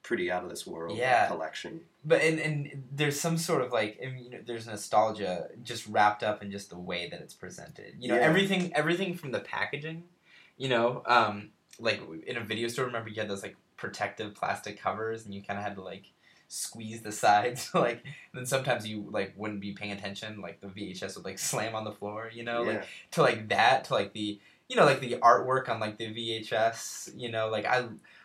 pretty 0.02 0.30
out 0.30 0.42
of 0.42 0.50
this 0.50 0.66
world 0.66 0.98
Yeah. 0.98 1.28
collection. 1.28 1.82
But 2.04 2.22
and, 2.22 2.38
and 2.40 2.84
there's 2.92 3.20
some 3.20 3.38
sort 3.38 3.62
of 3.62 3.72
like 3.72 3.98
I 4.02 4.10
mean, 4.10 4.24
you 4.24 4.30
know, 4.30 4.38
there's 4.44 4.66
nostalgia 4.66 5.48
just 5.62 5.86
wrapped 5.86 6.22
up 6.22 6.42
in 6.42 6.50
just 6.50 6.70
the 6.70 6.78
way 6.78 7.08
that 7.08 7.20
it's 7.20 7.34
presented. 7.34 7.94
You 8.00 8.08
know, 8.08 8.16
Yeah. 8.16 8.22
everything 8.22 8.74
everything 8.74 9.14
from 9.14 9.30
the 9.32 9.40
packaging, 9.40 10.04
you 10.56 10.68
know, 10.68 11.02
um, 11.06 11.50
like 11.78 12.00
in 12.26 12.36
a 12.36 12.40
video 12.44 12.68
store. 12.68 12.86
Remember 12.86 13.08
you 13.08 13.20
had 13.20 13.30
those 13.30 13.42
like 13.42 13.56
protective 13.76 14.34
plastic 14.34 14.80
covers, 14.80 15.24
and 15.24 15.34
you 15.34 15.42
kind 15.42 15.58
of 15.58 15.64
had 15.64 15.76
to 15.76 15.82
like 15.82 16.06
squeeze 16.48 17.00
the 17.00 17.12
sides 17.24 17.70
like 17.72 18.02
and 18.04 18.34
then 18.34 18.44
sometimes 18.44 18.86
you 18.86 19.06
like 19.10 19.32
wouldn't 19.38 19.60
be 19.60 19.72
paying 19.72 19.90
attention 19.90 20.38
like 20.42 20.60
the 20.60 20.66
vhs 20.66 21.16
would 21.16 21.24
like 21.24 21.38
slam 21.50 21.74
on 21.74 21.82
the 21.82 21.90
floor 21.92 22.30
you 22.30 22.42
know 22.44 22.60
like 22.62 22.84
to 23.10 23.22
like 23.22 23.48
that 23.48 23.84
to 23.84 23.94
like 23.94 24.12
the 24.12 24.38
you 24.68 24.76
know 24.76 24.84
like 24.84 25.00
the 25.00 25.14
artwork 25.22 25.68
on 25.68 25.80
like 25.80 25.98
the 25.98 26.06
VHS 26.12 27.12
you 27.16 27.30
know 27.30 27.48
like 27.48 27.66
I 27.66 27.84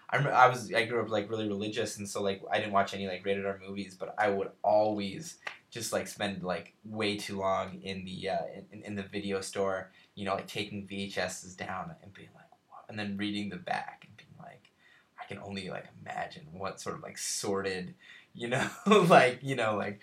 I 0.09 0.17
remember 0.17 0.37
I 0.37 0.47
was 0.47 0.73
I 0.73 0.85
grew 0.85 1.01
up 1.01 1.09
like 1.09 1.29
really 1.29 1.47
religious 1.47 1.97
and 1.97 2.07
so 2.07 2.21
like 2.21 2.41
I 2.51 2.57
didn't 2.59 2.71
watch 2.71 2.93
any 2.93 3.07
like 3.07 3.25
rated 3.25 3.45
R 3.45 3.59
movies 3.65 3.95
but 3.99 4.15
I 4.17 4.29
would 4.29 4.49
always 4.63 5.37
just 5.69 5.91
like 5.91 6.07
spend 6.07 6.43
like 6.43 6.73
way 6.85 7.17
too 7.17 7.39
long 7.39 7.81
in 7.81 8.05
the 8.05 8.29
uh, 8.29 8.45
in, 8.71 8.83
in 8.83 8.95
the 8.95 9.03
video 9.03 9.41
store 9.41 9.91
you 10.15 10.25
know 10.25 10.35
like 10.35 10.47
taking 10.47 10.87
VHSs 10.87 11.57
down 11.57 11.93
and 12.01 12.13
being 12.13 12.29
like 12.35 12.45
"What?" 12.69 12.85
and 12.89 12.97
then 12.97 13.17
reading 13.17 13.49
the 13.49 13.57
back 13.57 14.07
and 14.07 14.15
being 14.15 14.29
like 14.39 14.71
I 15.21 15.25
can 15.25 15.39
only 15.43 15.69
like 15.69 15.87
imagine 16.01 16.47
what 16.53 16.79
sort 16.79 16.95
of 16.95 17.03
like 17.03 17.17
sordid 17.17 17.93
you 18.33 18.47
know 18.47 18.69
like 18.85 19.39
you 19.41 19.55
know 19.55 19.75
like 19.75 19.99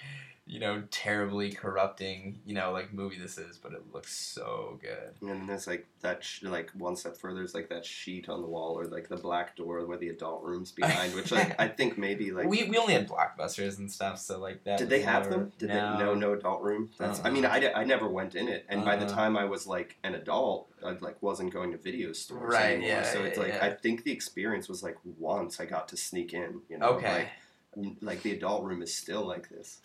you 0.46 0.60
know 0.60 0.82
terribly 0.90 1.50
corrupting 1.50 2.38
you 2.44 2.52
know 2.54 2.70
like 2.70 2.92
movie 2.92 3.18
this 3.18 3.38
is 3.38 3.56
but 3.56 3.72
it 3.72 3.82
looks 3.94 4.14
so 4.14 4.78
good 4.82 5.14
And 5.22 5.30
then 5.30 5.46
there's 5.46 5.66
like 5.66 5.86
that, 6.02 6.22
sh- 6.22 6.42
like 6.42 6.70
one 6.76 6.96
step 6.96 7.16
further 7.16 7.42
is 7.42 7.54
like 7.54 7.70
that 7.70 7.86
sheet 7.86 8.28
on 8.28 8.42
the 8.42 8.46
wall, 8.46 8.78
or 8.78 8.84
like 8.84 9.08
the 9.08 9.16
black 9.16 9.56
door 9.56 9.86
where 9.86 9.96
the 9.96 10.10
adult 10.10 10.42
room's 10.44 10.70
behind, 10.82 11.14
which 11.14 11.32
like 11.32 11.58
I 11.58 11.68
think 11.68 11.96
maybe 11.96 12.30
like 12.30 12.46
we, 12.46 12.64
we 12.64 12.76
only 12.76 12.92
had 12.92 13.08
blockbusters 13.08 13.78
and 13.78 13.90
stuff 13.90 14.18
so 14.18 14.38
like 14.38 14.62
that 14.64 14.76
did 14.78 14.90
they 14.90 15.00
have 15.00 15.22
never- 15.24 15.34
them? 15.44 15.52
Did 15.56 15.68
no. 15.70 15.74
they 15.96 16.04
no 16.04 16.14
no 16.14 16.32
adult 16.34 16.60
room? 16.62 16.90
That's 16.98 17.22
I 17.24 17.30
mean. 17.30 17.46
Uh-huh. 17.46 17.70
I, 17.74 17.80
I 17.80 17.84
never 17.84 18.06
went 18.06 18.34
in 18.34 18.48
it, 18.48 18.66
and 18.68 18.84
by 18.84 18.96
the 18.96 19.06
Uh-uh. 19.06 19.14
time 19.14 19.38
I 19.38 19.46
was 19.46 19.66
like 19.66 19.96
an 20.04 20.14
adult, 20.14 20.68
I 20.84 20.90
like 21.00 21.22
wasn't 21.22 21.54
going 21.54 21.72
to 21.72 21.78
video 21.78 22.12
stores 22.12 22.52
Right, 22.52 22.72
anymore. 22.74 22.88
yeah, 22.88 23.02
so 23.04 23.22
it's 23.24 23.38
like 23.38 23.54
yeah. 23.54 23.64
I 23.64 23.70
think 23.70 24.04
the 24.04 24.12
experience 24.12 24.68
was 24.68 24.82
like 24.82 24.98
once 25.18 25.58
I 25.58 25.64
got 25.64 25.88
to 25.88 25.96
sneak 25.96 26.34
in. 26.34 26.60
You 26.68 26.76
know, 26.78 26.88
okay 26.96 27.28
like, 27.76 27.96
like 28.02 28.22
the 28.22 28.32
adult 28.32 28.62
room 28.64 28.82
is 28.82 28.94
still 28.94 29.26
like 29.26 29.48
this. 29.48 29.78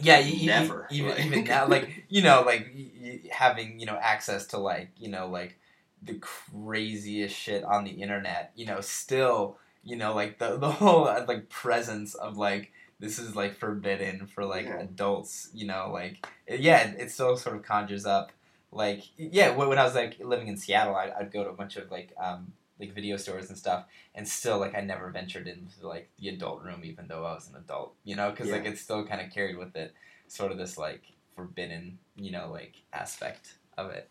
Yeah 0.00 0.18
you, 0.18 0.34
you- 0.34 0.50
even 0.52 0.68
like- 1.08 1.20
even 1.26 1.44
now 1.44 1.66
like 1.74 2.04
you 2.08 2.22
know 2.22 2.42
like 2.44 2.70
y- 2.74 2.90
y- 3.00 3.20
having 3.30 3.78
you 3.80 3.86
know 3.86 3.98
access 4.00 4.46
to 4.48 4.58
like 4.58 4.90
you 4.96 5.08
know 5.08 5.28
like 5.28 5.58
the 6.02 6.14
craziest 6.20 7.34
shit 7.34 7.64
on 7.64 7.84
the 7.84 7.90
internet 7.90 8.52
you 8.54 8.66
know 8.66 8.80
still 8.80 9.56
you 9.82 9.96
know 9.96 10.14
like 10.14 10.38
the 10.38 10.56
the 10.58 10.70
whole 10.80 11.08
uh, 11.08 11.24
like 11.26 11.48
presence 11.48 12.14
of 12.14 12.36
like 12.36 12.72
this 12.98 13.18
is 13.18 13.34
like 13.36 13.54
forbidden 13.56 14.26
for 14.26 14.44
like 14.44 14.66
Yeah. 14.66 14.80
adults 14.80 15.48
you 15.54 15.66
know 15.66 15.90
like 15.92 16.26
yeah 16.48 16.88
it, 16.88 17.00
it 17.00 17.10
still 17.10 17.36
sort 17.36 17.56
of 17.56 17.62
conjures 17.62 18.06
up 18.06 18.32
like 18.72 19.02
yeah 19.16 19.50
when 19.56 19.68
when 19.68 19.78
I 19.78 19.84
was 19.84 19.94
like 19.94 20.18
living 20.20 20.48
in 20.48 20.56
Seattle 20.56 20.94
I'd, 20.96 21.10
I'd 21.10 21.32
go 21.32 21.44
to 21.44 21.50
a 21.50 21.54
bunch 21.54 21.76
of 21.76 21.90
like 21.90 22.12
um 22.22 22.52
like 22.80 22.92
video 22.94 23.16
stores 23.16 23.48
and 23.48 23.56
stuff 23.58 23.86
and 24.14 24.26
still 24.28 24.58
like 24.58 24.74
I 24.74 24.80
never 24.80 25.10
ventured 25.10 25.46
into 25.48 25.86
like 25.86 26.10
the 26.20 26.28
adult 26.28 26.62
room 26.62 26.82
even 26.84 27.06
though 27.08 27.24
I 27.24 27.34
was 27.34 27.48
an 27.48 27.56
adult 27.56 27.94
you 28.04 28.16
know 28.16 28.30
because 28.30 28.50
like 28.50 28.66
it 28.66 28.78
still 28.78 29.04
kind 29.06 29.20
of 29.20 29.32
carried 29.32 29.56
with 29.56 29.74
it 29.76 29.94
sort 30.28 30.52
of 30.52 30.58
this 30.58 30.76
like 30.76 31.02
forbidden 31.34 31.98
you 32.16 32.30
know 32.30 32.50
like 32.50 32.82
aspect 32.92 33.54
of 33.78 33.90
it. 33.90 34.08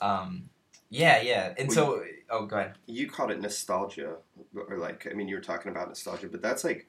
Um 0.00 0.48
yeah 0.92 1.20
yeah 1.22 1.54
and 1.56 1.72
so 1.72 2.02
oh 2.30 2.46
go 2.46 2.56
ahead. 2.56 2.74
you 2.86 3.08
called 3.08 3.30
it 3.30 3.40
nostalgia 3.40 4.16
or 4.68 4.76
like 4.76 5.06
i 5.08 5.14
mean 5.14 5.28
you 5.28 5.36
were 5.36 5.40
talking 5.40 5.70
about 5.70 5.86
nostalgia 5.88 6.26
but 6.28 6.42
that's 6.42 6.64
like 6.64 6.88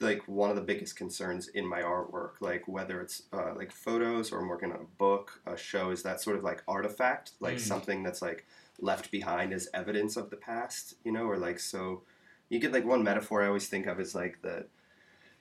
like 0.00 0.26
one 0.26 0.50
of 0.50 0.56
the 0.56 0.62
biggest 0.62 0.96
concerns 0.96 1.46
in 1.48 1.64
my 1.66 1.80
artwork 1.82 2.32
like 2.40 2.66
whether 2.66 3.00
it's 3.00 3.22
uh, 3.32 3.52
like 3.54 3.70
photos 3.70 4.32
or 4.32 4.40
i'm 4.40 4.48
working 4.48 4.72
on 4.72 4.80
a 4.80 4.96
book 4.98 5.40
a 5.46 5.56
show 5.56 5.90
is 5.90 6.02
that 6.02 6.20
sort 6.20 6.36
of 6.36 6.42
like 6.42 6.62
artifact 6.66 7.32
like 7.40 7.56
Mm. 7.56 7.60
something 7.60 8.02
that's 8.02 8.22
like 8.22 8.44
left 8.80 9.10
behind 9.10 9.52
as 9.52 9.68
evidence 9.74 10.16
of 10.16 10.30
the 10.30 10.36
past 10.36 10.94
you 11.04 11.12
know 11.12 11.24
or 11.24 11.36
like 11.36 11.58
so 11.58 12.02
you 12.48 12.58
get 12.58 12.72
like 12.72 12.84
one 12.84 13.02
metaphor 13.02 13.42
i 13.42 13.46
always 13.46 13.68
think 13.68 13.86
of 13.86 13.98
is 14.00 14.14
like 14.14 14.40
the 14.42 14.64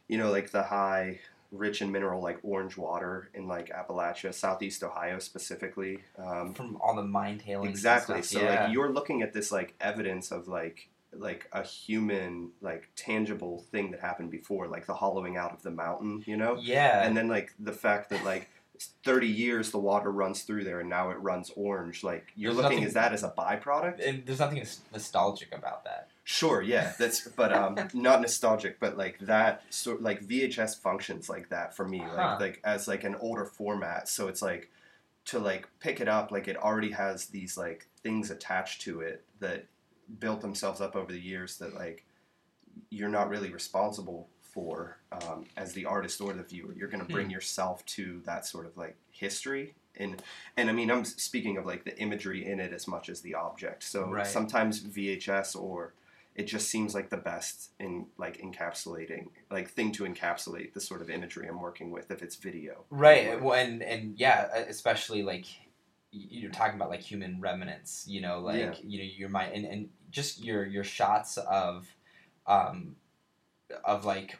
you 0.07 0.17
know 0.17 0.31
like 0.31 0.51
the 0.51 0.63
high 0.63 1.19
rich 1.51 1.81
in 1.81 1.91
mineral 1.91 2.21
like 2.21 2.39
orange 2.43 2.77
water 2.77 3.29
in 3.33 3.47
like 3.47 3.69
appalachia 3.69 4.33
southeast 4.33 4.83
ohio 4.83 5.17
specifically 5.19 5.99
um, 6.17 6.53
from 6.53 6.77
all 6.81 6.95
the 6.95 7.03
mine 7.03 7.37
tailings 7.37 7.69
exactly 7.69 8.15
and 8.15 8.25
so 8.25 8.41
yeah. 8.41 8.63
like 8.65 8.73
you're 8.73 8.91
looking 8.91 9.21
at 9.21 9.33
this 9.33 9.51
like 9.51 9.73
evidence 9.79 10.31
of 10.31 10.47
like 10.47 10.89
like 11.13 11.47
a 11.53 11.63
human 11.63 12.49
like 12.61 12.89
tangible 12.95 13.63
thing 13.71 13.91
that 13.91 14.01
happened 14.01 14.29
before 14.29 14.67
like 14.67 14.85
the 14.85 14.93
hollowing 14.93 15.37
out 15.37 15.53
of 15.53 15.63
the 15.63 15.71
mountain 15.71 16.21
you 16.25 16.35
know 16.35 16.57
yeah 16.61 17.05
and 17.05 17.15
then 17.15 17.27
like 17.27 17.53
the 17.59 17.71
fact 17.71 18.09
that 18.09 18.23
like 18.25 18.49
30 19.03 19.27
years 19.27 19.71
the 19.71 19.77
water 19.79 20.11
runs 20.11 20.43
through 20.43 20.63
there 20.63 20.79
and 20.79 20.89
now 20.89 21.09
it 21.09 21.15
runs 21.15 21.51
orange. 21.55 22.03
Like 22.03 22.27
you're 22.35 22.53
There's 22.53 22.63
looking 22.63 22.79
nothing- 22.79 22.87
at 22.87 22.93
that 22.95 23.13
as 23.13 23.23
a 23.23 23.29
byproduct? 23.37 24.05
And 24.07 24.25
there's 24.25 24.39
nothing 24.39 24.63
nostalgic 24.93 25.53
about 25.55 25.83
that. 25.85 26.09
Sure 26.23 26.61
yeah 26.61 26.91
that's 26.99 27.25
but 27.25 27.53
um 27.53 27.77
not 27.93 28.19
nostalgic 28.21 28.81
but 28.81 28.97
like 28.97 29.17
that 29.19 29.63
sort 29.69 30.01
like 30.01 30.21
vhs 30.27 30.77
functions 30.77 31.29
like 31.29 31.47
that 31.49 31.73
for 31.73 31.87
me 31.87 31.99
like 32.01 32.09
Huh. 32.17 32.37
like 32.39 32.59
as 32.65 32.87
like 32.87 33.03
an 33.05 33.15
older 33.15 33.45
format. 33.45 34.09
So 34.09 34.27
it's 34.27 34.41
like 34.41 34.69
to 35.25 35.39
like 35.39 35.67
pick 35.79 36.01
it 36.01 36.07
up 36.09 36.29
like 36.31 36.47
it 36.49 36.57
already 36.57 36.91
has 36.91 37.27
these 37.27 37.57
like 37.57 37.87
things 38.03 38.29
attached 38.29 38.81
to 38.81 38.99
it 39.01 39.23
that 39.39 39.65
built 40.19 40.41
themselves 40.41 40.81
up 40.81 40.95
over 40.95 41.11
the 41.11 41.19
years 41.19 41.57
that 41.59 41.73
like 41.73 42.05
you're 42.89 43.09
not 43.09 43.29
really 43.29 43.49
responsible 43.51 44.27
for 44.57 44.97
um, 45.11 45.45
as 45.55 45.73
the 45.73 45.85
artist 45.85 46.19
or 46.19 46.33
the 46.33 46.41
viewer. 46.41 46.73
You're 46.75 46.87
going 46.87 47.05
to 47.05 47.11
bring 47.11 47.29
yourself 47.29 47.85
to 47.97 48.23
that 48.25 48.43
sort 48.43 48.65
of 48.65 48.75
like 48.75 48.95
history. 49.11 49.75
And 49.99 50.19
and 50.57 50.67
i 50.69 50.73
mean 50.73 50.89
i'm 50.91 51.05
speaking 51.05 51.57
of 51.57 51.65
like 51.65 51.83
the 51.83 51.95
imagery 51.99 52.43
in 52.51 52.59
it 52.59 52.73
as 52.73 52.87
much 52.87 53.07
as 53.09 53.21
the 53.21 53.35
object. 53.35 53.83
So 53.83 54.09
Right. 54.09 54.25
sometimes 54.25 54.81
vhs 54.83 55.55
or 55.55 55.93
it 56.35 56.45
just 56.47 56.69
seems 56.69 56.95
like 56.95 57.09
the 57.11 57.17
best 57.17 57.71
in 57.79 58.07
like 58.17 58.37
encapsulating 58.41 59.25
like 59.51 59.69
thing 59.69 59.91
to 59.91 60.03
encapsulate 60.05 60.73
the 60.73 60.81
sort 60.81 61.01
of 61.03 61.09
imagery 61.11 61.47
i'm 61.47 61.61
working 61.61 61.91
with 61.91 62.09
if 62.09 62.23
it's 62.23 62.35
video. 62.35 62.85
Right. 62.89 63.39
Well, 63.41 63.53
and 63.63 63.83
and 63.83 64.17
yeah 64.17 64.55
especially 64.75 65.21
like 65.21 65.45
you're 66.11 66.51
talking 66.51 66.75
about 66.79 66.89
like 66.89 67.01
human 67.01 67.39
remnants 67.41 68.05
you 68.07 68.21
know 68.21 68.39
like 68.39 68.59
Yeah. 68.59 68.73
you 68.83 68.97
know 68.99 69.09
your 69.21 69.29
mind 69.29 69.51
and, 69.55 69.65
and 69.65 69.89
just 70.09 70.43
your 70.43 70.65
your 70.65 70.83
shots 70.83 71.37
of 71.37 71.87
um 72.47 72.95
of 73.83 74.05
like 74.05 74.37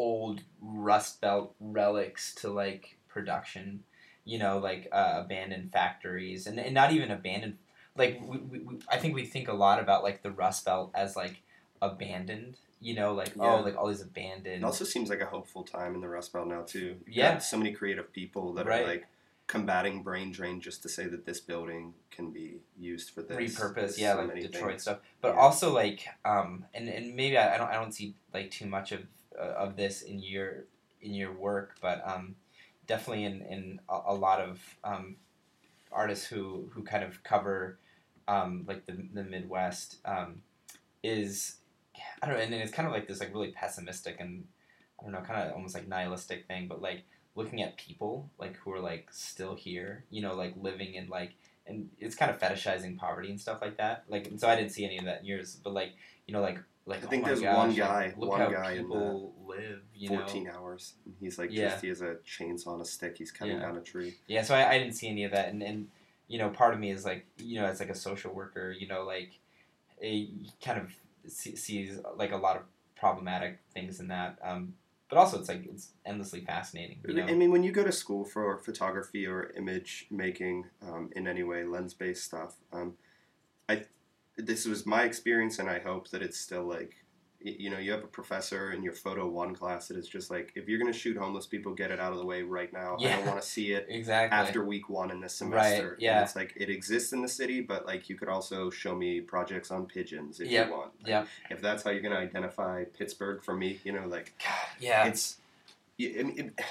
old 0.00 0.40
rust 0.62 1.20
belt 1.20 1.54
relics 1.60 2.34
to 2.34 2.48
like 2.50 2.96
production 3.06 3.82
you 4.24 4.38
know 4.38 4.58
like 4.58 4.88
uh, 4.92 5.12
abandoned 5.24 5.70
factories 5.72 6.46
and, 6.46 6.58
and 6.58 6.72
not 6.74 6.90
even 6.92 7.10
abandoned 7.10 7.58
like 7.96 8.18
we, 8.22 8.38
we, 8.38 8.58
we, 8.60 8.74
i 8.88 8.96
think 8.96 9.14
we 9.14 9.26
think 9.26 9.46
a 9.48 9.52
lot 9.52 9.78
about 9.78 10.02
like 10.02 10.22
the 10.22 10.30
rust 10.30 10.64
belt 10.64 10.90
as 10.94 11.16
like 11.16 11.42
abandoned 11.82 12.56
you 12.80 12.94
know 12.94 13.12
like 13.12 13.32
Yeah. 13.36 13.56
oh 13.58 13.60
like 13.60 13.76
all 13.76 13.88
these 13.88 14.00
abandoned 14.00 14.62
it 14.62 14.64
also 14.64 14.84
seems 14.84 15.10
like 15.10 15.20
a 15.20 15.26
hopeful 15.26 15.64
time 15.64 15.94
in 15.94 16.00
the 16.00 16.08
rust 16.08 16.32
belt 16.32 16.48
now 16.48 16.62
too 16.62 16.96
You've 17.06 17.16
Yeah. 17.16 17.38
so 17.38 17.58
many 17.58 17.72
creative 17.72 18.10
people 18.12 18.54
that 18.54 18.66
Right. 18.66 18.82
are 18.84 18.86
like 18.86 19.06
combating 19.46 20.02
brain 20.02 20.30
drain 20.30 20.60
just 20.60 20.80
to 20.84 20.88
say 20.88 21.06
that 21.08 21.26
this 21.26 21.40
building 21.40 21.92
can 22.10 22.30
be 22.30 22.60
used 22.78 23.10
for 23.10 23.20
this 23.22 23.36
repurpose 23.36 23.98
yeah 23.98 24.14
so 24.14 24.22
like 24.22 24.40
detroit 24.40 24.70
things. 24.70 24.82
stuff 24.82 24.98
but 25.20 25.34
Yeah. 25.34 25.40
also 25.40 25.74
like 25.74 26.06
um 26.24 26.64
and, 26.72 26.88
and 26.88 27.16
maybe 27.16 27.36
I, 27.36 27.54
I 27.54 27.58
don't 27.58 27.68
i 27.68 27.74
don't 27.74 27.92
see 27.92 28.14
like 28.32 28.50
too 28.50 28.66
much 28.66 28.92
of 28.92 29.00
uh, 29.38 29.52
of 29.52 29.76
this 29.76 30.02
in 30.02 30.18
your 30.20 30.64
in 31.02 31.14
your 31.14 31.32
work 31.32 31.76
but 31.80 32.02
um 32.06 32.34
definitely 32.86 33.24
in 33.24 33.42
in 33.42 33.80
a, 33.88 34.00
a 34.08 34.14
lot 34.14 34.40
of 34.40 34.60
um 34.84 35.16
artists 35.92 36.26
who 36.26 36.68
who 36.72 36.82
kind 36.82 37.04
of 37.04 37.22
cover 37.22 37.78
um 38.28 38.64
like 38.66 38.86
the, 38.86 38.96
the 39.14 39.24
midwest 39.24 39.96
um 40.04 40.42
is 41.02 41.56
i 42.22 42.26
don't 42.26 42.36
know 42.36 42.42
and 42.42 42.54
it's 42.54 42.72
kind 42.72 42.86
of 42.86 42.92
like 42.92 43.08
this 43.08 43.20
like 43.20 43.32
really 43.32 43.52
pessimistic 43.52 44.16
and 44.20 44.44
i 45.00 45.04
don't 45.04 45.12
know 45.12 45.20
kind 45.20 45.48
of 45.48 45.54
almost 45.54 45.74
like 45.74 45.88
nihilistic 45.88 46.46
thing 46.46 46.68
but 46.68 46.82
like 46.82 47.02
looking 47.34 47.62
at 47.62 47.76
people 47.76 48.28
like 48.38 48.56
who 48.58 48.72
are 48.72 48.80
like 48.80 49.08
still 49.10 49.54
here 49.54 50.04
you 50.10 50.20
know 50.20 50.34
like 50.34 50.54
living 50.60 50.94
in 50.94 51.08
like 51.08 51.32
and 51.70 51.88
it's 51.98 52.14
kind 52.14 52.30
of 52.30 52.38
fetishizing 52.38 52.98
poverty 52.98 53.30
and 53.30 53.40
stuff 53.40 53.62
like 53.62 53.76
that. 53.78 54.04
Like, 54.08 54.30
so 54.36 54.48
I 54.48 54.56
didn't 54.56 54.72
see 54.72 54.84
any 54.84 54.98
of 54.98 55.04
that 55.04 55.20
in 55.20 55.26
yours, 55.26 55.58
but 55.62 55.72
like, 55.72 55.92
you 56.26 56.34
know, 56.34 56.40
like, 56.40 56.58
like 56.90 57.04
I 57.04 57.06
think 57.08 57.24
oh 57.24 57.26
there's 57.28 57.40
gosh, 57.40 57.56
one 57.56 57.74
guy- 57.74 58.14
look 58.16 58.30
one 58.30 58.52
guy 58.52 58.72
in 58.72 58.84
people 58.84 59.34
live. 59.46 59.82
You 59.94 60.08
14 60.08 60.44
know, 60.44 60.52
hours 60.52 60.94
and 61.04 61.14
he's 61.20 61.38
like 61.38 61.50
Yeah. 61.52 61.68
just 61.70 61.82
he 61.82 61.88
has 61.88 62.00
a 62.02 62.16
chainsaw 62.26 62.68
on 62.68 62.80
a 62.80 62.84
stick 62.84 63.16
he's 63.18 63.30
cutting 63.30 63.56
Yeah. 63.56 63.62
down 63.62 63.76
a 63.76 63.80
tree 63.80 64.16
yeah. 64.26 64.42
So 64.42 64.54
I, 64.54 64.70
I 64.72 64.78
didn't 64.78 64.94
see 64.94 65.08
any 65.08 65.24
of 65.24 65.32
that, 65.32 65.48
and 65.48 65.62
and 65.62 65.88
you 66.28 66.38
know, 66.38 66.48
part 66.48 66.72
of 66.74 66.78
me 66.80 66.90
is 66.92 67.04
like, 67.04 67.26
you 67.38 67.60
know, 67.60 67.66
as 67.66 67.80
like 67.80 67.90
a 67.90 67.94
social 67.94 68.32
worker, 68.32 68.70
you 68.70 68.86
know, 68.86 69.02
like, 69.02 69.32
a, 70.00 70.28
kind 70.64 70.78
of 70.78 70.92
see, 71.26 71.56
sees 71.56 71.98
like 72.16 72.30
a 72.30 72.36
lot 72.36 72.54
of 72.56 72.62
problematic 72.94 73.58
things 73.74 73.98
in 73.98 74.06
that. 74.08 74.38
Um, 74.40 74.74
but 75.08 75.18
also 75.18 75.40
it's 75.40 75.48
like 75.48 75.66
it's 75.66 75.88
endlessly 76.06 76.40
fascinating. 76.42 77.00
You 77.08 77.14
know? 77.14 77.24
I 77.24 77.34
mean, 77.34 77.50
when 77.50 77.64
you 77.64 77.72
go 77.72 77.82
to 77.82 77.90
school 77.90 78.24
for 78.24 78.56
photography 78.58 79.26
or 79.26 79.50
image 79.56 80.06
making 80.08 80.66
um, 80.86 81.10
in 81.16 81.26
any 81.26 81.42
way, 81.42 81.64
lens 81.64 81.94
based 81.94 82.22
stuff, 82.22 82.54
um, 82.72 82.94
I 83.68 83.82
this 84.36 84.66
was 84.66 84.86
my 84.86 85.02
experience, 85.04 85.58
and 85.58 85.68
I 85.68 85.78
hope 85.80 86.10
that 86.10 86.22
it's 86.22 86.38
still 86.38 86.64
like 86.64 86.96
you 87.42 87.70
know, 87.70 87.78
you 87.78 87.90
have 87.90 88.04
a 88.04 88.06
professor 88.06 88.72
in 88.72 88.82
your 88.82 88.92
photo 88.92 89.26
one 89.26 89.54
class 89.54 89.88
that 89.88 89.96
is 89.96 90.06
just 90.06 90.30
like, 90.30 90.52
if 90.56 90.68
you're 90.68 90.78
going 90.78 90.92
to 90.92 90.98
shoot 90.98 91.16
homeless 91.16 91.46
people, 91.46 91.72
get 91.72 91.90
it 91.90 91.98
out 91.98 92.12
of 92.12 92.18
the 92.18 92.24
way 92.26 92.42
right 92.42 92.70
now. 92.70 92.96
Yeah, 93.00 93.14
I 93.14 93.16
don't 93.16 93.28
want 93.28 93.40
to 93.40 93.48
see 93.48 93.72
it 93.72 93.86
exactly. 93.88 94.36
after 94.38 94.62
week 94.62 94.90
one 94.90 95.10
in 95.10 95.22
this 95.22 95.40
Right, 95.40 95.64
semester. 95.68 95.92
And 95.94 96.02
yeah. 96.02 96.22
it's 96.22 96.36
like 96.36 96.52
it 96.54 96.68
exists 96.68 97.14
in 97.14 97.22
the 97.22 97.28
city, 97.28 97.62
but 97.62 97.86
like 97.86 98.10
you 98.10 98.14
could 98.16 98.28
also 98.28 98.68
show 98.68 98.94
me 98.94 99.22
projects 99.22 99.70
on 99.70 99.86
pigeons 99.86 100.38
if 100.40 100.50
Yep, 100.50 100.66
you 100.66 100.72
want. 100.74 100.90
Like, 101.00 101.08
yep. 101.08 101.28
If 101.48 101.62
that's 101.62 101.82
how 101.82 101.88
you're 101.92 102.02
going 102.02 102.12
to 102.12 102.20
identify 102.20 102.84
Pittsburgh 102.84 103.42
for 103.42 103.56
me, 103.56 103.80
you 103.84 103.92
know, 103.92 104.06
like 104.06 104.34
God, 104.38 104.52
yeah. 104.78 105.06
it's. 105.06 105.38
y- 105.98 106.14
I 106.20 106.22
mean, 106.24 106.52
it- 106.58 106.64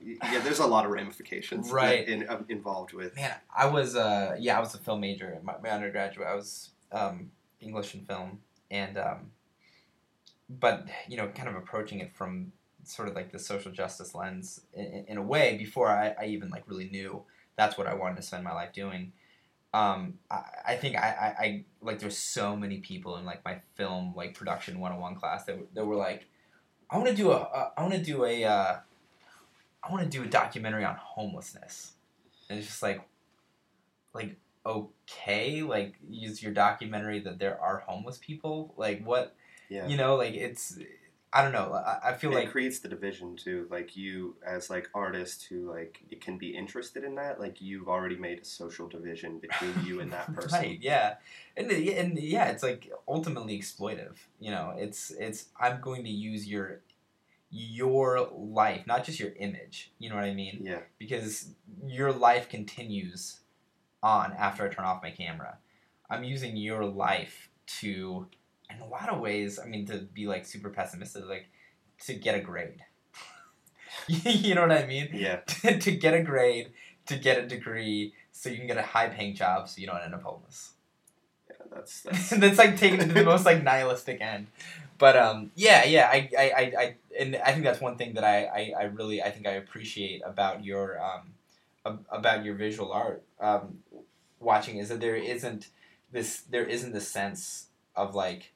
yeah, 0.24 0.40
there's 0.40 0.58
a 0.58 0.66
lot 0.66 0.84
of 0.86 0.90
ramifications 0.90 1.70
Right. 1.70 2.06
in, 2.08 2.28
uh, 2.28 2.42
involved 2.48 2.94
with. 2.94 3.14
Man, 3.14 3.32
I 3.56 3.66
was 3.66 3.94
uh 3.94 4.34
yeah, 4.40 4.56
I 4.56 4.60
was 4.60 4.74
a 4.74 4.78
film 4.78 5.02
major 5.02 5.30
in 5.38 5.44
my, 5.44 5.54
my 5.62 5.70
undergraduate. 5.70 6.26
I 6.26 6.34
was 6.34 6.70
um 6.92 7.30
English 7.60 7.94
and 7.94 8.06
film 8.06 8.40
and 8.70 8.98
um 8.98 9.30
but 10.48 10.86
you 11.08 11.16
know, 11.16 11.28
kind 11.28 11.48
of 11.48 11.56
approaching 11.56 12.00
it 12.00 12.14
from 12.14 12.52
sort 12.84 13.08
of 13.08 13.14
like 13.14 13.32
the 13.32 13.38
social 13.38 13.72
justice 13.72 14.14
lens 14.14 14.60
in, 14.74 15.04
in 15.08 15.16
a 15.16 15.22
way 15.22 15.56
before 15.56 15.88
I, 15.88 16.14
I 16.20 16.26
even 16.26 16.50
like 16.50 16.64
really 16.66 16.88
knew 16.88 17.22
that's 17.56 17.76
what 17.76 17.86
I 17.86 17.94
wanted 17.94 18.16
to 18.16 18.22
spend 18.22 18.44
my 18.44 18.52
life 18.52 18.72
doing. 18.72 19.12
Um, 19.74 20.14
I, 20.30 20.42
I 20.68 20.76
think 20.76 20.96
I, 20.96 21.08
I, 21.08 21.44
I 21.44 21.64
like 21.82 21.98
there's 21.98 22.16
so 22.16 22.56
many 22.56 22.78
people 22.78 23.16
in 23.16 23.24
like 23.24 23.44
my 23.44 23.60
film 23.74 24.14
like 24.16 24.34
production 24.34 24.78
101 24.78 25.16
class 25.16 25.44
that, 25.44 25.58
that 25.74 25.84
were 25.84 25.96
like 25.96 26.26
I 26.88 26.98
want 26.98 27.08
to 27.10 27.16
do 27.16 27.32
a 27.32 27.36
uh, 27.36 27.70
want 27.78 27.92
to 27.92 28.02
do 28.02 28.24
a 28.24 28.44
uh, 28.44 28.76
I 29.82 29.92
want 29.92 30.04
to 30.04 30.08
do 30.08 30.22
a 30.22 30.26
documentary 30.26 30.84
on 30.84 30.96
homelessness 30.96 31.92
and 32.48 32.58
it's 32.58 32.68
just 32.68 32.82
like 32.82 33.02
like 34.14 34.36
okay 34.66 35.62
like 35.62 35.94
use 36.08 36.42
your 36.42 36.52
documentary 36.52 37.20
that 37.20 37.38
there 37.38 37.60
are 37.60 37.78
homeless 37.86 38.18
people 38.18 38.74
like 38.76 39.04
what 39.04 39.34
Yeah. 39.68 39.86
you 39.86 39.96
know 39.96 40.16
like 40.16 40.34
it's 40.34 40.78
i 41.32 41.42
don't 41.42 41.52
know 41.52 41.72
i, 41.74 42.10
I 42.10 42.12
feel 42.14 42.32
it 42.32 42.34
like 42.34 42.50
creates 42.50 42.80
the 42.80 42.88
division 42.88 43.36
too. 43.36 43.66
Like 43.70 43.96
you, 43.96 44.36
as 44.46 44.68
like 44.70 44.88
artist 44.94 45.46
who 45.48 45.70
like 45.70 46.00
it 46.10 46.20
can 46.20 46.36
be 46.38 46.48
interested 46.56 47.04
in 47.04 47.14
that. 47.16 47.38
Like 47.40 47.60
you've 47.60 47.88
already 47.88 48.16
made 48.16 48.38
a 48.40 48.44
social 48.44 48.88
division 48.88 49.38
between 49.38 49.74
you 49.84 50.00
and 50.00 50.10
that 50.12 50.34
person. 50.38 50.60
right 50.60 50.78
yeah 50.80 51.14
and, 51.56 51.70
uh, 51.70 51.74
and 51.74 52.18
yeah 52.18 52.46
it's 52.46 52.62
like 52.62 52.90
ultimately 53.06 53.58
exploitive 53.58 54.16
you 54.40 54.50
know 54.50 54.74
it's 54.76 55.10
it's 55.26 55.46
i'm 55.60 55.80
going 55.80 56.02
to 56.04 56.10
use 56.10 56.46
your 56.48 56.80
your 57.50 58.28
life 58.36 58.86
not 58.86 59.04
just 59.04 59.20
your 59.20 59.32
image 59.38 59.92
you 59.98 60.08
know 60.08 60.16
what 60.16 60.24
i 60.24 60.34
mean 60.34 60.60
Yeah, 60.64 60.80
because 60.98 61.50
your 61.86 62.12
life 62.12 62.48
continues 62.48 63.40
on 64.06 64.32
after 64.38 64.64
I 64.64 64.68
turn 64.72 64.84
off 64.84 65.02
my 65.02 65.10
camera. 65.10 65.58
I'm 66.08 66.24
using 66.24 66.56
your 66.56 66.84
life 66.84 67.50
to, 67.80 68.26
in 68.70 68.80
a 68.80 68.86
lot 68.86 69.08
of 69.08 69.20
ways, 69.20 69.58
I 69.58 69.66
mean, 69.66 69.86
to 69.86 69.98
be 69.98 70.26
like 70.26 70.46
super 70.46 70.70
pessimistic, 70.70 71.26
like 71.28 71.46
to 72.06 72.14
get 72.14 72.34
a 72.34 72.40
grade. 72.40 72.84
you 74.08 74.54
know 74.54 74.62
what 74.62 74.72
I 74.72 74.86
mean? 74.86 75.08
yeah, 75.12 75.36
to 75.80 75.90
get 75.90 76.14
a 76.14 76.22
grade, 76.22 76.70
to 77.06 77.16
get 77.16 77.38
a 77.38 77.46
degree, 77.46 78.14
so 78.32 78.48
you 78.48 78.56
can 78.58 78.66
get 78.66 78.78
a 78.78 78.82
high 78.82 79.08
paying 79.08 79.34
job 79.34 79.68
so 79.68 79.80
you 79.80 79.86
don't 79.86 80.00
end 80.02 80.14
up 80.14 80.22
homeless. 80.22 80.72
yeah. 81.48 81.56
That's 81.74 82.02
that's 82.02 82.30
that's 82.42 82.58
like 82.58 82.76
taken 82.76 83.00
it 83.00 83.06
to 83.08 83.14
the 83.14 83.24
most 83.24 83.44
like 83.44 83.62
nihilistic 83.62 84.20
end. 84.20 84.46
But 84.98 85.16
um, 85.16 85.50
yeah, 85.54 85.84
yeah, 85.84 86.08
I, 86.10 86.30
I, 86.38 86.42
I, 86.50 86.72
I, 86.78 86.94
and 87.20 87.36
I 87.36 87.52
think 87.52 87.64
that's 87.64 87.80
one 87.80 87.96
thing 87.96 88.14
that 88.14 88.24
I, 88.24 88.44
I, 88.44 88.72
I 88.80 88.82
really, 88.84 89.22
I 89.22 89.30
think 89.30 89.46
I 89.46 89.52
appreciate 89.52 90.22
about 90.24 90.64
your, 90.64 90.98
um, 91.02 91.34
ab- 91.84 92.06
about 92.10 92.44
your 92.44 92.54
visual 92.54 92.92
art, 92.92 93.22
um, 93.40 93.78
watching 94.40 94.78
is 94.78 94.88
that 94.88 95.00
there 95.00 95.16
isn't 95.16 95.68
this, 96.12 96.40
there 96.42 96.64
isn't 96.66 96.92
the 96.92 97.00
sense 97.00 97.66
of 97.94 98.14
like 98.14 98.52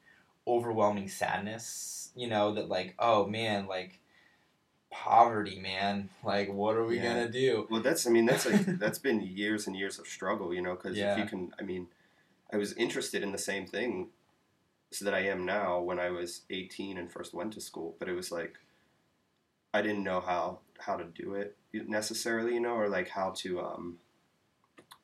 overwhelming 0.47 1.09
sadness, 1.09 2.11
you 2.15 2.29
know, 2.29 2.55
that 2.55 2.69
like, 2.69 2.95
oh 2.99 3.27
man, 3.27 3.67
like 3.67 3.99
poverty, 4.93 5.59
man, 5.59 6.11
like 6.25 6.53
what 6.53 6.77
are 6.77 6.85
we 6.85 6.97
Yeah. 6.97 7.15
gonna 7.15 7.29
do? 7.31 7.67
Well, 7.71 7.83
that's 7.83 8.07
I 8.07 8.11
mean 8.11 8.27
that's 8.27 8.47
like 8.47 8.65
that's 8.79 8.99
been 8.99 9.21
years 9.21 9.67
and 9.67 9.77
years 9.77 9.99
of 9.99 10.07
struggle, 10.07 10.53
you 10.53 10.63
know. 10.63 10.75
Because 10.75 10.97
Yeah. 10.97 11.13
if 11.13 11.19
you 11.19 11.25
can, 11.27 11.53
I 11.59 11.63
mean, 11.63 11.89
I 12.53 12.57
was 12.57 12.73
interested 12.75 13.23
in 13.23 13.33
the 13.33 13.39
same 13.39 13.67
thing 13.67 14.09
so 14.93 15.05
that 15.05 15.15
I 15.15 15.21
am 15.21 15.47
now 15.47 15.81
when 15.81 16.01
I 16.01 16.11
was 16.11 16.43
18 16.51 16.99
and 16.99 17.11
first 17.11 17.33
went 17.33 17.53
to 17.55 17.61
school, 17.61 17.95
but 17.99 18.09
it 18.09 18.15
was 18.15 18.33
like 18.33 18.59
I 19.73 19.83
didn't 19.83 20.05
know 20.05 20.21
how 20.21 20.61
how 20.79 20.97
to 20.97 21.05
do 21.05 21.35
it 21.35 21.57
necessarily, 21.73 22.55
you 22.55 22.61
know, 22.61 22.75
or 22.75 22.89
like 22.89 23.09
how 23.09 23.31
to 23.37 23.61
um 23.61 23.99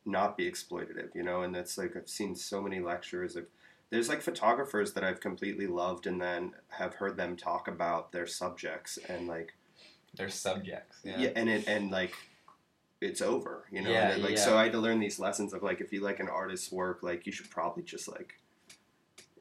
not 0.06 0.36
be 0.36 0.50
exploitative, 0.50 1.14
you 1.14 1.22
know. 1.22 1.42
And 1.42 1.54
that's 1.54 1.76
like 1.76 1.96
I've 1.96 2.08
seen 2.08 2.34
so 2.36 2.62
many 2.62 2.80
lectures 2.80 3.36
of 3.36 3.46
there's 3.90 4.08
like 4.08 4.22
photographers 4.22 4.92
that 4.94 5.04
I've 5.04 5.20
completely 5.20 5.66
loved 5.66 6.06
and 6.06 6.20
then 6.20 6.54
have 6.68 6.94
heard 6.94 7.16
them 7.16 7.36
talk 7.36 7.68
about 7.68 8.12
their 8.12 8.26
subjects 8.26 8.98
and 9.08 9.28
like 9.28 9.54
They're 10.16 10.28
subjects. 10.28 10.98
Yeah. 11.04 11.18
yeah, 11.18 11.30
and 11.36 11.48
it 11.48 11.68
and 11.68 11.90
like 11.90 12.14
it's 13.00 13.20
over, 13.20 13.64
you 13.70 13.82
know. 13.82 13.90
Yeah, 13.90 14.10
and 14.10 14.18
it, 14.20 14.22
like 14.24 14.36
yeah. 14.36 14.44
so, 14.44 14.56
I 14.56 14.64
had 14.64 14.72
to 14.72 14.78
learn 14.80 15.00
these 15.00 15.18
lessons 15.20 15.52
of 15.52 15.62
like 15.62 15.80
if 15.80 15.92
you 15.92 16.00
like 16.00 16.18
an 16.20 16.28
artist's 16.28 16.72
work, 16.72 17.02
like 17.02 17.26
you 17.26 17.32
should 17.32 17.50
probably 17.50 17.82
just 17.82 18.08
like 18.08 18.34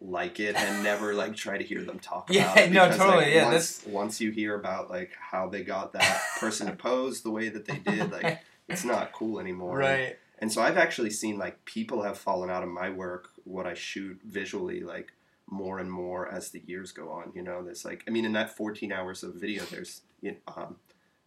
like 0.02 0.40
it 0.42 0.56
and 0.56 0.84
never 0.84 1.14
like 1.16 1.36
try 1.36 1.58
to 1.58 1.64
hear 1.64 1.82
them 1.82 1.98
talk 2.00 2.28
Yeah, 2.32 2.52
about 2.52 2.58
it. 2.66 2.72
no, 2.72 2.90
totally, 2.90 3.26
like, 3.26 3.34
yeah, 3.34 3.46
Once, 3.50 3.84
once 3.88 4.22
you 4.22 4.30
hear 4.32 4.54
about 4.56 4.90
like 4.90 5.12
how 5.20 5.48
they 5.48 5.64
got 5.64 5.94
that 5.94 6.22
person 6.38 6.68
to 6.68 6.74
pose 6.76 7.22
the 7.22 7.32
way 7.32 7.50
that 7.50 7.66
they 7.66 7.78
did, 7.78 8.12
like 8.12 8.42
it's 8.68 8.84
not 8.84 9.14
cool 9.14 9.40
anymore. 9.40 9.78
right. 9.78 10.18
And 10.40 10.52
so 10.52 10.62
I've 10.62 10.78
actually 10.78 11.12
seen 11.12 11.38
like 11.38 11.64
people 11.66 12.04
have 12.04 12.18
fallen 12.18 12.50
out 12.50 12.64
of 12.64 12.70
my 12.70 12.90
work, 12.90 13.30
what 13.46 13.66
I 13.66 13.74
shoot 13.74 14.20
visually, 14.26 14.82
like 14.82 15.14
more 15.48 15.80
and 15.80 15.92
more 15.92 16.28
as 16.28 16.50
the 16.52 16.62
years 16.66 16.92
go 16.92 17.10
on. 17.12 17.32
You 17.36 17.42
know, 17.44 17.64
there's 17.64 17.86
like, 17.86 18.04
I 18.08 18.12
mean, 18.12 18.26
in 18.26 18.34
that 18.34 18.56
14 18.56 18.92
hours 18.92 19.24
of 19.24 19.36
video, 19.36 19.64
there's 19.66 20.02
you 20.22 20.32
know, 20.32 20.54
um, 20.58 20.76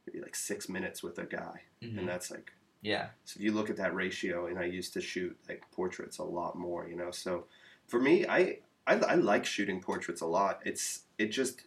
maybe 0.07 0.21
like 0.21 0.35
six 0.35 0.69
minutes 0.69 1.03
with 1.03 1.19
a 1.19 1.25
guy, 1.25 1.63
Mhm. 1.83 1.99
and 1.99 2.09
that's 2.09 2.31
like, 2.31 2.53
Yeah. 2.83 3.11
so 3.25 3.39
if 3.39 3.45
you 3.45 3.53
look 3.53 3.71
at 3.71 3.77
that 3.77 3.95
ratio, 3.95 4.47
and 4.47 4.59
I 4.59 4.65
used 4.65 4.93
to 4.95 5.01
shoot 5.01 5.37
like 5.49 5.63
portraits 5.73 6.19
a 6.19 6.25
lot 6.25 6.57
more. 6.57 6.89
You 6.89 6.97
know, 6.97 7.11
so 7.11 7.47
for 7.87 8.01
me, 8.01 8.27
I 8.27 8.59
I, 8.87 8.95
I 8.95 9.15
like 9.17 9.45
shooting 9.45 9.81
portraits 9.81 10.21
a 10.23 10.27
lot. 10.27 10.61
It's 10.65 11.03
it 11.19 11.27
just 11.27 11.63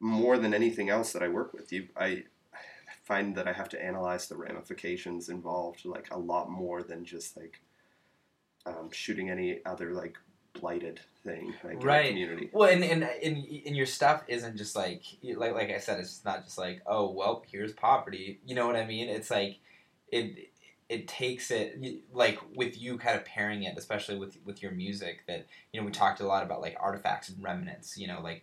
more 0.00 0.38
than 0.38 0.54
anything 0.54 0.88
else 0.90 1.12
that 1.12 1.22
I 1.22 1.28
work 1.28 1.52
with. 1.52 1.72
You, 1.72 1.88
I 1.96 2.24
find 3.08 3.34
that 3.36 3.48
I 3.48 3.52
have 3.52 3.70
to 3.70 3.82
analyze 3.82 4.28
the 4.28 4.36
ramifications 4.36 5.30
involved 5.30 5.86
like 5.86 6.08
a 6.10 6.18
lot 6.18 6.50
more 6.50 6.82
than 6.82 7.06
just 7.06 7.36
like 7.38 7.60
um, 8.66 8.90
shooting 8.92 9.30
any 9.30 9.60
other 9.64 9.92
like 9.92 10.18
blighted 10.52 11.00
thing 11.24 11.54
like 11.64 11.74
in 11.74 11.80
Right. 11.80 12.02
the 12.02 12.08
community. 12.10 12.50
Well, 12.52 12.68
and, 12.68 12.84
and 12.84 13.02
and 13.02 13.36
and 13.66 13.74
your 13.76 13.86
stuff 13.86 14.24
isn't 14.28 14.56
just 14.58 14.76
like 14.76 15.02
like 15.36 15.54
like 15.54 15.70
I 15.70 15.78
said, 15.78 15.98
it's 16.00 16.22
not 16.24 16.44
just 16.44 16.58
like 16.58 16.82
oh 16.86 17.10
well, 17.10 17.42
here's 17.50 17.72
poverty. 17.72 18.40
You 18.46 18.54
know 18.54 18.66
what 18.66 18.76
I 18.76 18.84
mean? 18.84 19.08
It's 19.08 19.30
like 19.30 19.56
it 20.12 20.50
it 20.90 21.08
takes 21.08 21.50
it 21.50 21.80
like 22.12 22.38
with 22.54 22.80
you 22.80 22.98
kind 22.98 23.16
of 23.16 23.24
pairing 23.24 23.62
it, 23.62 23.78
especially 23.78 24.18
with 24.18 24.36
with 24.44 24.62
your 24.62 24.72
music. 24.72 25.24
That 25.26 25.46
you 25.72 25.80
know 25.80 25.86
we 25.86 25.92
talked 25.92 26.20
a 26.20 26.26
lot 26.26 26.42
about 26.42 26.60
like 26.60 26.76
artifacts 26.78 27.30
and 27.30 27.42
remnants. 27.42 27.96
You 27.96 28.08
know 28.08 28.20
like 28.22 28.42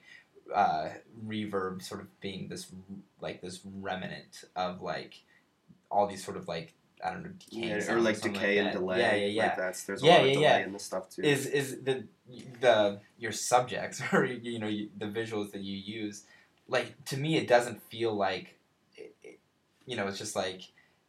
uh, 0.54 0.90
reverb 1.26 1.82
sort 1.82 2.02
of 2.02 2.20
being 2.22 2.48
this 2.50 2.68
like 3.22 3.42
this 3.42 3.62
remnant 3.66 4.44
of 4.56 4.82
like 4.82 5.22
all 5.90 6.08
these 6.08 6.24
sort 6.24 6.38
of 6.38 6.48
like 6.48 6.74
I 7.04 7.12
don't 7.12 7.24
know 7.24 7.30
decay 7.30 7.68
Yeah, 7.68 7.94
or 7.94 8.00
like 8.00 8.22
decay 8.22 8.58
and 8.58 8.68
that. 8.68 8.74
delay. 8.74 9.00
Yeah, 9.00 9.16
yeah, 9.16 9.26
yeah. 9.28 9.48
Like 9.48 9.58
that's 9.58 9.84
there's 9.84 10.02
a 10.02 10.06
Yeah, 10.06 10.18
lot 10.18 10.26
of 10.26 10.32
yeah, 10.34 10.50
delay 10.50 10.64
in 10.64 10.74
this 10.74 10.84
stuff 10.84 11.10
too. 11.10 11.24
is 11.24 11.46
is 11.48 11.82
the 11.84 12.06
the 12.62 13.00
your 13.18 13.32
subjects 13.32 14.02
or 14.14 14.26
you 14.26 14.60
know 14.60 14.70
the 14.98 15.06
visuals 15.06 15.52
that 15.52 15.62
you 15.62 15.78
use 15.78 16.24
like 16.68 17.04
to 17.06 17.18
me 17.18 17.38
it 17.38 17.48
doesn't 17.48 17.82
feel 17.90 18.14
like 18.14 18.56
it, 18.96 19.16
it- 19.24 19.40
you 19.86 19.96
know 19.96 20.08
it's 20.08 20.18
just 20.18 20.36
like 20.36 20.62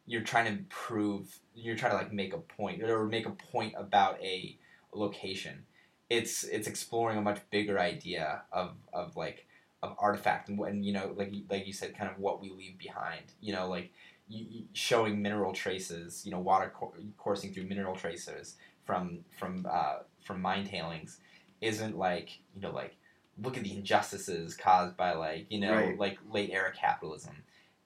you're 0.05 0.21
trying 0.21 0.45
to 0.57 0.63
prove 0.69 1.39
you're 1.55 1.75
trying 1.75 1.91
to 1.91 1.97
like 1.97 2.13
make 2.13 2.33
a 2.33 2.37
point 2.37 2.83
or 2.83 3.05
make 3.07 3.25
a 3.25 3.31
point 3.31 3.73
about 3.77 4.21
a 4.21 4.57
location 4.93 5.65
it's 6.09 6.43
it's 6.43 6.67
exploring 6.67 7.17
a 7.17 7.21
much 7.21 7.39
bigger 7.49 7.79
idea 7.79 8.41
of 8.51 8.75
of 8.93 9.15
like 9.15 9.45
of 9.83 9.95
artifact 9.99 10.49
and, 10.49 10.57
what- 10.57 10.71
and 10.71 10.85
you 10.85 10.93
know 10.93 11.13
like 11.15 11.31
like 11.49 11.67
you 11.67 11.73
said 11.73 11.95
kind 11.97 12.09
of 12.11 12.17
what 12.19 12.41
we 12.41 12.49
leave 12.49 12.77
behind 12.77 13.23
you 13.41 13.53
know 13.53 13.67
like 13.69 13.91
you, 14.29 14.63
showing 14.73 15.21
mineral 15.21 15.53
traces 15.53 16.25
you 16.25 16.31
know 16.31 16.39
water 16.39 16.71
cour- 16.77 16.93
coursing 17.17 17.53
through 17.53 17.63
mineral 17.65 17.95
traces 17.95 18.55
from 18.85 19.19
from 19.37 19.65
uh, 19.69 19.97
from 20.23 20.41
mine 20.41 20.65
tailings 20.65 21.19
isn't 21.61 21.97
like 21.97 22.39
you 22.55 22.61
know 22.61 22.71
like 22.71 22.95
look 23.41 23.57
at 23.57 23.63
the 23.63 23.73
injustices 23.73 24.55
caused 24.55 24.97
by 24.97 25.13
like 25.13 25.45
you 25.49 25.59
know 25.59 25.73
Right. 25.73 25.99
like 25.99 26.17
late 26.31 26.49
era 26.51 26.71
capitalism 26.73 27.35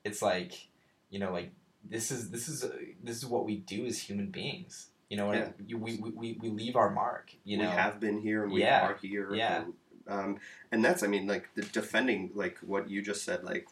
it's 0.04 0.22
like 0.22 0.68
you 1.10 1.20
know 1.20 1.32
like 1.32 1.52
this 1.84 2.12
is 2.12 2.30
this 2.30 2.48
is 2.48 2.64
uh, 2.64 2.70
this 3.04 3.18
is 3.18 3.26
what 3.26 3.46
we 3.46 3.58
do 3.58 3.86
as 3.86 4.00
human 4.00 4.28
beings 4.28 4.88
you 5.12 5.18
know 5.18 5.34
Yeah. 5.34 5.50
you, 5.68 5.78
we, 5.78 5.98
we, 5.98 6.10
we 6.12 6.38
we 6.42 6.50
leave 6.50 6.76
our 6.78 6.90
mark 6.90 7.34
you 7.44 7.58
know 7.58 7.66
we 7.66 7.70
have 7.70 8.00
been 8.00 8.20
here 8.22 8.44
and 8.46 8.54
we 8.54 8.62
Yeah, 8.62 8.88
are 8.88 8.96
here. 8.96 9.34
yeah. 9.34 9.64
And, 9.64 9.74
um, 10.08 10.40
and 10.72 10.84
that's, 10.84 11.04
I 11.04 11.08
mean, 11.08 11.28
like 11.28 11.50
the 11.56 11.62
defending, 11.62 12.32
like 12.34 12.58
what 12.66 12.90
you 12.90 13.02
just 13.04 13.24
said, 13.24 13.44
like 13.44 13.68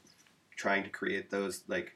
trying 0.56 0.84
to 0.84 0.90
create 0.90 1.32
those, 1.32 1.64
like 1.68 1.96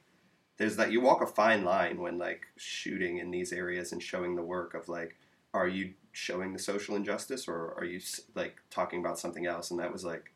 there's 0.58 0.76
that 0.78 0.92
you 0.92 1.02
walk 1.02 1.22
a 1.22 1.28
fine 1.28 1.64
line 1.64 2.00
when 2.00 2.18
like 2.18 2.48
shooting 2.58 3.20
in 3.20 3.32
these 3.32 3.54
areas 3.54 3.92
and 3.92 4.02
showing 4.04 4.36
the 4.36 4.42
work 4.44 4.74
of 4.74 4.90
like 4.90 5.18
are 5.54 5.68
you 5.68 5.94
showing 6.12 6.54
the 6.54 6.60
social 6.60 6.96
injustice 6.96 7.48
or 7.48 7.74
are 7.78 7.86
you 7.86 8.02
like 8.36 8.58
talking 8.72 9.00
about 9.00 9.20
something 9.20 9.46
else 9.46 9.72
and 9.72 9.80
that 9.80 9.94
was 9.94 10.04
like 10.06 10.33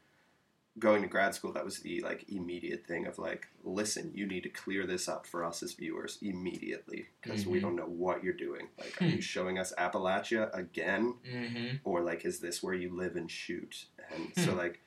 going 0.80 1.02
to 1.02 1.08
grad 1.08 1.34
school 1.34 1.52
that 1.52 1.66
was 1.66 1.80
the 1.80 2.02
like 2.02 2.24
immediate 2.30 2.86
thing 2.86 3.08
of 3.08 3.18
like 3.18 3.48
listen 3.64 4.12
you 4.14 4.28
need 4.28 4.44
to 4.44 4.50
clear 4.50 4.86
this 4.86 5.08
up 5.10 5.26
for 5.26 5.44
us 5.44 5.64
as 5.64 5.74
viewers 5.74 6.20
immediately 6.22 7.08
because 7.22 7.48
we 7.48 7.58
Mhm. 7.58 7.62
don't 7.62 7.76
know 7.76 7.88
what 7.88 8.24
you're 8.24 8.34
doing 8.34 8.68
like 8.78 9.02
are 9.02 9.06
Hmm. 9.06 9.16
you 9.16 9.22
showing 9.22 9.58
us 9.58 9.74
appalachia 9.78 10.54
again 10.56 11.16
Mm-hmm. 11.26 11.78
or 11.84 12.02
like 12.02 12.26
is 12.26 12.40
this 12.40 12.62
where 12.62 12.76
you 12.76 12.96
live 12.96 13.16
and 13.16 13.32
shoot 13.32 13.88
and 14.14 14.36
so 14.36 14.52
Hmm. 14.52 14.58
like 14.58 14.82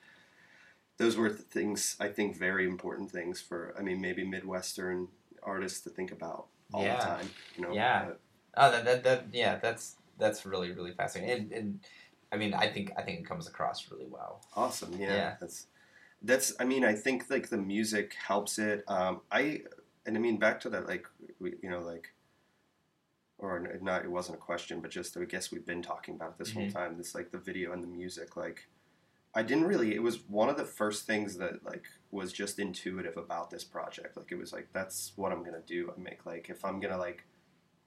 those 0.97 1.17
were 1.17 1.29
the 1.29 1.43
things 1.43 1.95
i 1.99 2.07
think 2.07 2.37
very 2.37 2.65
important 2.67 3.11
things 3.11 3.41
for 3.41 3.73
i 3.77 3.81
mean 3.81 3.99
maybe 3.99 4.23
midwestern 4.23 5.07
artists 5.43 5.81
to 5.81 5.89
think 5.89 6.11
about 6.11 6.47
all 6.73 6.83
Yeah. 6.83 6.97
the 6.97 7.03
time 7.03 7.29
you 7.55 7.63
know 7.63 7.73
Yeah. 7.73 8.11
Oh, 8.55 8.69
that, 8.71 8.83
that 8.85 9.03
that 9.03 9.25
yeah, 9.33 9.55
that's 9.57 9.95
that's 10.17 10.45
really 10.45 10.71
really 10.71 10.91
fascinating. 10.91 11.35
And, 11.37 11.51
and 11.53 11.79
I 12.33 12.37
mean, 12.37 12.53
I 12.53 12.67
think 12.67 12.91
I 12.97 13.01
think 13.01 13.19
it 13.21 13.25
comes 13.25 13.47
across 13.47 13.89
really 13.89 14.05
well. 14.07 14.41
awesome 14.55 14.93
yeah, 14.99 15.13
Yeah. 15.15 15.35
that's 15.39 15.67
that's 16.23 16.53
i 16.59 16.63
mean 16.63 16.83
i 16.85 16.93
think 16.93 17.25
like 17.29 17.49
the 17.49 17.57
music 17.57 18.15
helps 18.27 18.59
it 18.59 18.83
um 18.87 19.21
i 19.31 19.61
and 20.05 20.15
i 20.15 20.19
mean 20.19 20.37
back 20.37 20.59
to 20.59 20.69
that 20.69 20.87
like 20.87 21.05
we, 21.39 21.53
you 21.63 21.69
know 21.69 21.79
like 21.79 22.13
or 23.37 23.67
not 23.81 24.03
it 24.05 24.11
wasn't 24.11 24.35
a 24.35 24.39
question 24.39 24.79
but 24.81 24.91
just 24.91 25.17
i 25.17 25.25
guess 25.25 25.51
we've 25.51 25.65
been 25.65 25.81
talking 25.81 26.15
about 26.15 26.29
it 26.31 26.37
this 26.37 26.51
whole 26.53 26.63
Mhm. 26.63 26.73
time 26.73 26.97
this 26.97 27.15
like 27.15 27.31
the 27.31 27.37
video 27.39 27.73
and 27.73 27.83
the 27.83 27.87
music 27.87 28.37
like 28.37 28.67
i 29.33 29.41
didn't 29.41 29.63
really 29.65 29.95
it 29.95 30.03
was 30.03 30.19
one 30.29 30.49
of 30.49 30.57
the 30.57 30.65
first 30.65 31.05
things 31.07 31.37
that 31.37 31.63
like 31.65 31.85
was 32.11 32.31
just 32.31 32.59
intuitive 32.59 33.17
about 33.17 33.49
this 33.49 33.63
project 33.63 34.15
like 34.15 34.31
it 34.31 34.37
was 34.37 34.53
like 34.53 34.67
that's 34.73 35.13
what 35.15 35.31
i'm 35.31 35.43
gonna 35.43 35.61
do 35.65 35.91
i 35.95 35.99
make 35.99 36.25
like 36.25 36.49
if 36.49 36.63
i'm 36.63 36.79
gonna 36.79 36.97
like 36.97 37.25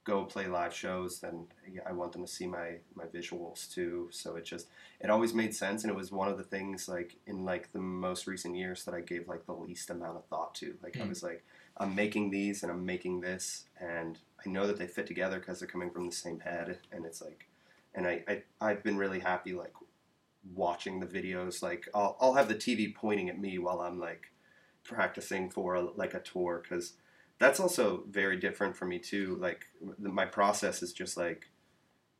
go 0.05 0.23
play 0.23 0.47
live 0.47 0.73
shows 0.73 1.19
then 1.19 1.47
i 1.85 1.91
want 1.91 2.11
them 2.13 2.21
to 2.23 2.31
see 2.31 2.47
my 2.47 2.75
my 2.95 3.05
visuals 3.05 3.69
too. 3.73 4.07
So 4.11 4.35
it 4.35 4.45
just 4.45 4.67
it 5.01 5.09
always 5.09 5.33
made 5.33 5.53
sense 5.55 5.83
and 5.83 5.91
it 5.91 5.97
was 5.97 6.11
one 6.11 6.29
of 6.29 6.37
the 6.37 6.43
things 6.43 6.87
like 6.87 7.17
in 7.27 7.43
like 7.43 7.71
the 7.73 7.79
most 7.79 8.27
recent 8.27 8.55
years 8.55 8.85
that 8.85 8.93
i 8.93 9.01
gave 9.01 9.27
like 9.27 9.45
the 9.45 9.53
least 9.53 9.89
amount 9.89 10.17
of 10.17 10.25
thought 10.25 10.55
to. 10.55 10.75
Like 10.83 10.97
i 11.01 11.03
Hmm. 11.03 11.09
was 11.09 11.23
like 11.23 11.43
i'm 11.77 11.95
making 11.95 12.29
these 12.31 12.63
and 12.63 12.71
i'm 12.71 12.85
making 12.85 13.21
this 13.21 13.65
and 13.79 14.19
i 14.45 14.49
know 14.49 14.67
that 14.67 14.77
they 14.77 14.87
fit 14.87 15.07
together 15.07 15.39
because 15.39 15.59
they're 15.59 15.67
coming 15.67 15.91
from 15.91 16.05
the 16.05 16.15
same 16.15 16.39
head 16.39 16.79
and 16.91 17.05
it's 17.05 17.21
like 17.21 17.47
and 17.95 18.07
I, 18.07 18.23
I 18.27 18.43
i've 18.61 18.83
been 18.83 18.97
really 18.97 19.19
happy 19.19 19.53
like 19.53 19.73
watching 20.53 20.99
the 20.99 21.07
videos. 21.07 21.61
Like 21.63 21.87
i'll, 21.95 22.17
I'll 22.21 22.33
have 22.35 22.47
the 22.47 22.55
tv 22.55 22.93
pointing 22.93 23.29
at 23.29 23.39
me 23.39 23.57
while 23.57 23.81
i'm 23.81 23.99
like 23.99 24.31
practicing 24.83 25.49
for 25.49 25.79
like 25.95 26.13
a 26.13 26.19
tour 26.19 26.61
because 26.61 26.93
that's 27.39 27.59
also 27.59 28.03
very 28.09 28.37
different 28.37 28.75
for 28.75 28.85
me 28.85 28.97
too 28.99 29.37
like 29.39 29.65
the, 29.99 30.09
my 30.09 30.25
process 30.25 30.81
is 30.81 30.93
just 30.93 31.17
like 31.17 31.49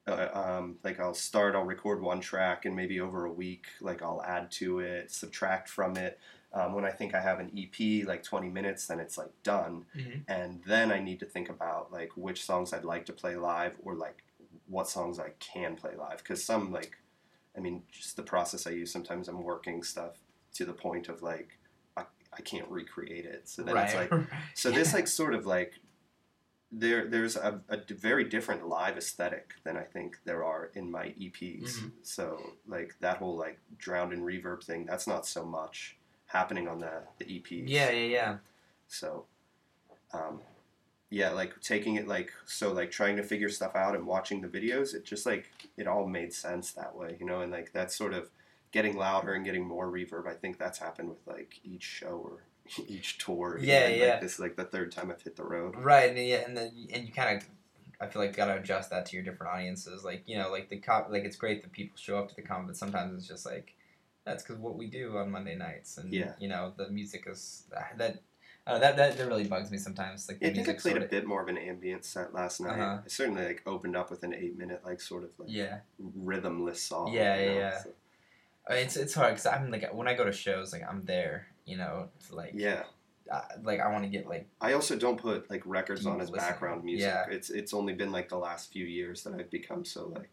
uh, 0.07 0.29
um, 0.33 0.75
like 0.83 0.99
I'll 0.99 1.15
start, 1.15 1.55
I'll 1.55 1.63
record 1.63 1.99
one 1.99 2.19
track, 2.21 2.65
and 2.65 2.75
maybe 2.75 2.99
over 2.99 3.25
a 3.25 3.31
week, 3.31 3.65
like 3.81 4.03
I'll 4.03 4.21
add 4.21 4.51
to 4.51 4.79
it, 4.79 5.09
subtract 5.11 5.67
from 5.67 5.97
it. 5.97 6.19
Um, 6.53 6.73
when 6.73 6.85
I 6.85 6.91
think 6.91 7.15
I 7.15 7.21
have 7.21 7.39
an 7.39 7.51
EP, 7.57 8.05
like 8.07 8.21
20 8.21 8.49
minutes, 8.49 8.85
then 8.85 8.99
it's 8.99 9.17
like 9.17 9.31
done, 9.41 9.85
Mm-hmm. 9.97 10.19
and 10.27 10.61
then 10.67 10.91
I 10.91 10.99
need 10.99 11.19
to 11.21 11.25
think 11.25 11.49
about 11.49 11.91
like 11.91 12.11
which 12.15 12.45
songs 12.45 12.71
I'd 12.71 12.85
like 12.85 13.07
to 13.07 13.13
play 13.13 13.35
live, 13.35 13.77
or 13.83 13.95
like 13.95 14.23
what 14.67 14.87
songs 14.87 15.17
I 15.17 15.29
can 15.39 15.75
play 15.75 15.95
live. 15.97 16.19
Because 16.19 16.43
some 16.43 16.71
like, 16.71 16.97
I 17.57 17.59
mean, 17.59 17.81
just 17.91 18.15
the 18.15 18.21
process 18.21 18.67
I 18.67 18.71
use. 18.71 18.91
Sometimes 18.91 19.27
I'm 19.27 19.41
working 19.41 19.81
stuff 19.81 20.19
to 20.53 20.65
the 20.65 20.73
point 20.73 21.09
of 21.09 21.23
like 21.23 21.57
I, 22.37 22.41
can't 22.41 22.69
recreate 22.69 23.25
it. 23.25 23.47
So 23.47 23.63
then 23.63 23.75
right. 23.75 23.85
it's 23.85 23.95
like 23.95 24.21
so 24.53 24.71
this 24.71 24.93
like 24.93 25.07
sort 25.07 25.33
of 25.33 25.45
like 25.45 25.73
there 26.71 27.07
there's 27.07 27.35
a 27.35 27.61
very 27.89 28.23
different 28.23 28.67
live 28.67 28.97
aesthetic 28.97 29.53
than 29.63 29.77
I 29.77 29.83
think 29.83 30.19
there 30.25 30.43
are 30.43 30.71
in 30.73 30.91
my 30.91 31.07
EPs. 31.19 31.79
Mhm. 31.79 31.91
So 32.01 32.53
like 32.67 32.95
that 32.99 33.17
whole 33.17 33.37
like 33.37 33.59
drowned 33.77 34.13
in 34.13 34.21
reverb 34.21 34.63
thing, 34.63 34.85
that's 34.85 35.07
not 35.07 35.25
so 35.25 35.45
much 35.45 35.97
happening 36.27 36.67
on 36.67 36.79
the 36.79 37.03
the 37.17 37.25
EPs. 37.25 37.63
yeah, 37.67 37.91
yeah, 37.91 38.07
yeah. 38.07 38.37
So 38.87 39.25
um 40.13 40.41
yeah, 41.09 41.29
like 41.29 41.61
taking 41.61 41.95
it 41.95 42.07
like 42.07 42.33
so 42.45 42.73
like 42.73 42.91
trying 42.91 43.15
to 43.17 43.23
figure 43.23 43.49
stuff 43.49 43.75
out 43.75 43.95
and 43.95 44.05
watching 44.05 44.41
the 44.41 44.47
videos, 44.47 44.93
it 44.93 45.05
just 45.05 45.25
like 45.25 45.49
it 45.77 45.87
all 45.87 46.07
made 46.07 46.33
sense 46.33 46.71
that 46.73 46.95
way, 46.95 47.15
you 47.19 47.25
know, 47.25 47.41
and 47.41 47.51
like 47.51 47.71
that's 47.71 47.95
sort 47.95 48.13
of 48.13 48.29
getting 48.75 48.97
louder 48.97 49.33
and 49.33 49.45
getting 49.45 49.65
more 49.65 49.89
reverb. 49.89 50.27
I 50.27 50.33
think 50.33 50.59
that's 50.59 50.77
happened 50.77 51.07
with 51.09 51.25
like 51.25 51.59
each 51.63 51.83
show 51.83 52.21
or 52.23 52.43
each 52.87 53.17
tour. 53.17 53.57
Yeah, 53.59 53.87
yeah. 53.87 54.05
Like, 54.11 54.21
this 54.21 54.33
is 54.33 54.39
like 54.39 54.55
the 54.57 54.65
third 54.65 54.91
time 54.91 55.09
I've 55.09 55.21
hit 55.21 55.35
the 55.37 55.45
road. 55.45 55.75
Right, 55.77 56.09
and 56.09 56.19
yeah, 56.19 56.43
and 56.45 56.55
then 56.57 56.71
and 56.93 57.07
you 57.07 57.13
kind 57.13 57.37
of, 57.37 57.47
I 58.01 58.07
feel 58.07 58.21
like 58.21 58.31
you 58.31 58.37
gotta 58.37 58.57
adjust 58.59 58.89
that 58.89 59.05
to 59.07 59.15
your 59.15 59.23
different 59.23 59.53
audiences. 59.53 60.03
Like 60.03 60.23
you 60.27 60.37
know, 60.37 60.51
like 60.51 60.69
the 60.69 60.77
cop, 60.77 61.09
like 61.09 61.23
it's 61.23 61.37
great 61.37 61.63
that 61.63 61.71
people 61.71 61.97
show 61.97 62.19
up 62.19 62.27
to 62.29 62.35
the 62.35 62.41
con, 62.41 62.67
but 62.67 62.75
sometimes 62.75 63.17
it's 63.17 63.27
just 63.27 63.45
like 63.45 63.73
that's 64.25 64.43
because 64.43 64.57
what 64.59 64.75
we 64.75 64.87
do 64.87 65.17
on 65.17 65.31
Monday 65.31 65.55
nights, 65.55 65.97
and 65.97 66.11
Yeah. 66.13 66.33
you 66.39 66.49
know, 66.49 66.73
the 66.77 66.89
music 66.89 67.25
is 67.27 67.63
that. 67.71 68.19
Uh, 68.67 68.79
that, 68.79 68.97
that 68.97 69.15
that 69.15 69.27
really 69.27 69.43
bugs 69.43 69.69
me 69.69 69.77
sometimes. 69.77 70.27
Like 70.27 70.39
the 70.39 70.47
I 70.47 70.49
think 70.49 70.67
I 70.67 70.71
music 70.71 70.81
played 70.81 70.97
a 70.97 71.05
bit 71.05 71.27
more 71.27 71.39
of 71.43 71.47
an 71.49 71.57
ambient 71.59 72.03
set 72.03 72.33
last 72.33 72.59
night. 72.59 72.79
Uh-huh. 72.79 72.97
I 73.05 73.07
certainly 73.07 73.45
like 73.45 73.61
opened 73.67 73.95
up 73.95 74.09
with 74.09 74.23
an 74.23 74.33
eight 74.33 74.57
minute 74.57 74.81
like 74.83 74.99
sort 74.99 75.23
of 75.23 75.29
like 75.37 75.49
Yeah, 75.51 75.81
rhythmless 76.19 76.77
song. 76.77 77.13
Yeah, 77.13 77.39
you 77.39 77.45
know, 77.45 77.53
yeah, 77.53 77.59
yeah. 77.59 77.83
so- 77.83 77.89
it's 78.69 78.95
it's 78.95 79.13
hard 79.13 79.33
because 79.33 79.45
I'm 79.45 79.69
like 79.71 79.93
when 79.93 80.07
I 80.07 80.13
go 80.13 80.25
to 80.25 80.31
shows, 80.31 80.73
like 80.73 80.83
I'm 80.87 81.05
there, 81.05 81.47
you 81.65 81.77
know, 81.77 82.09
to, 82.27 82.35
like 82.35 82.51
yeah. 82.55 82.83
uh, 83.31 83.41
like 83.63 83.79
I 83.79 83.91
want 83.91 84.03
to 84.03 84.09
get 84.09 84.27
like 84.27 84.47
I 84.59 84.73
also 84.73 84.95
don't 84.95 85.19
put 85.19 85.49
like 85.49 85.63
records 85.65 86.05
on 86.05 86.21
as 86.21 86.29
listening. 86.29 86.49
background 86.51 86.83
music. 86.83 87.07
Yeah. 87.07 87.25
It's 87.29 87.49
it's 87.49 87.73
only 87.73 87.93
been 87.93 88.11
like 88.11 88.29
the 88.29 88.37
last 88.37 88.71
few 88.71 88.85
years 88.85 89.23
that 89.23 89.33
I've 89.33 89.49
become 89.49 89.85
so 89.85 90.07
like 90.07 90.29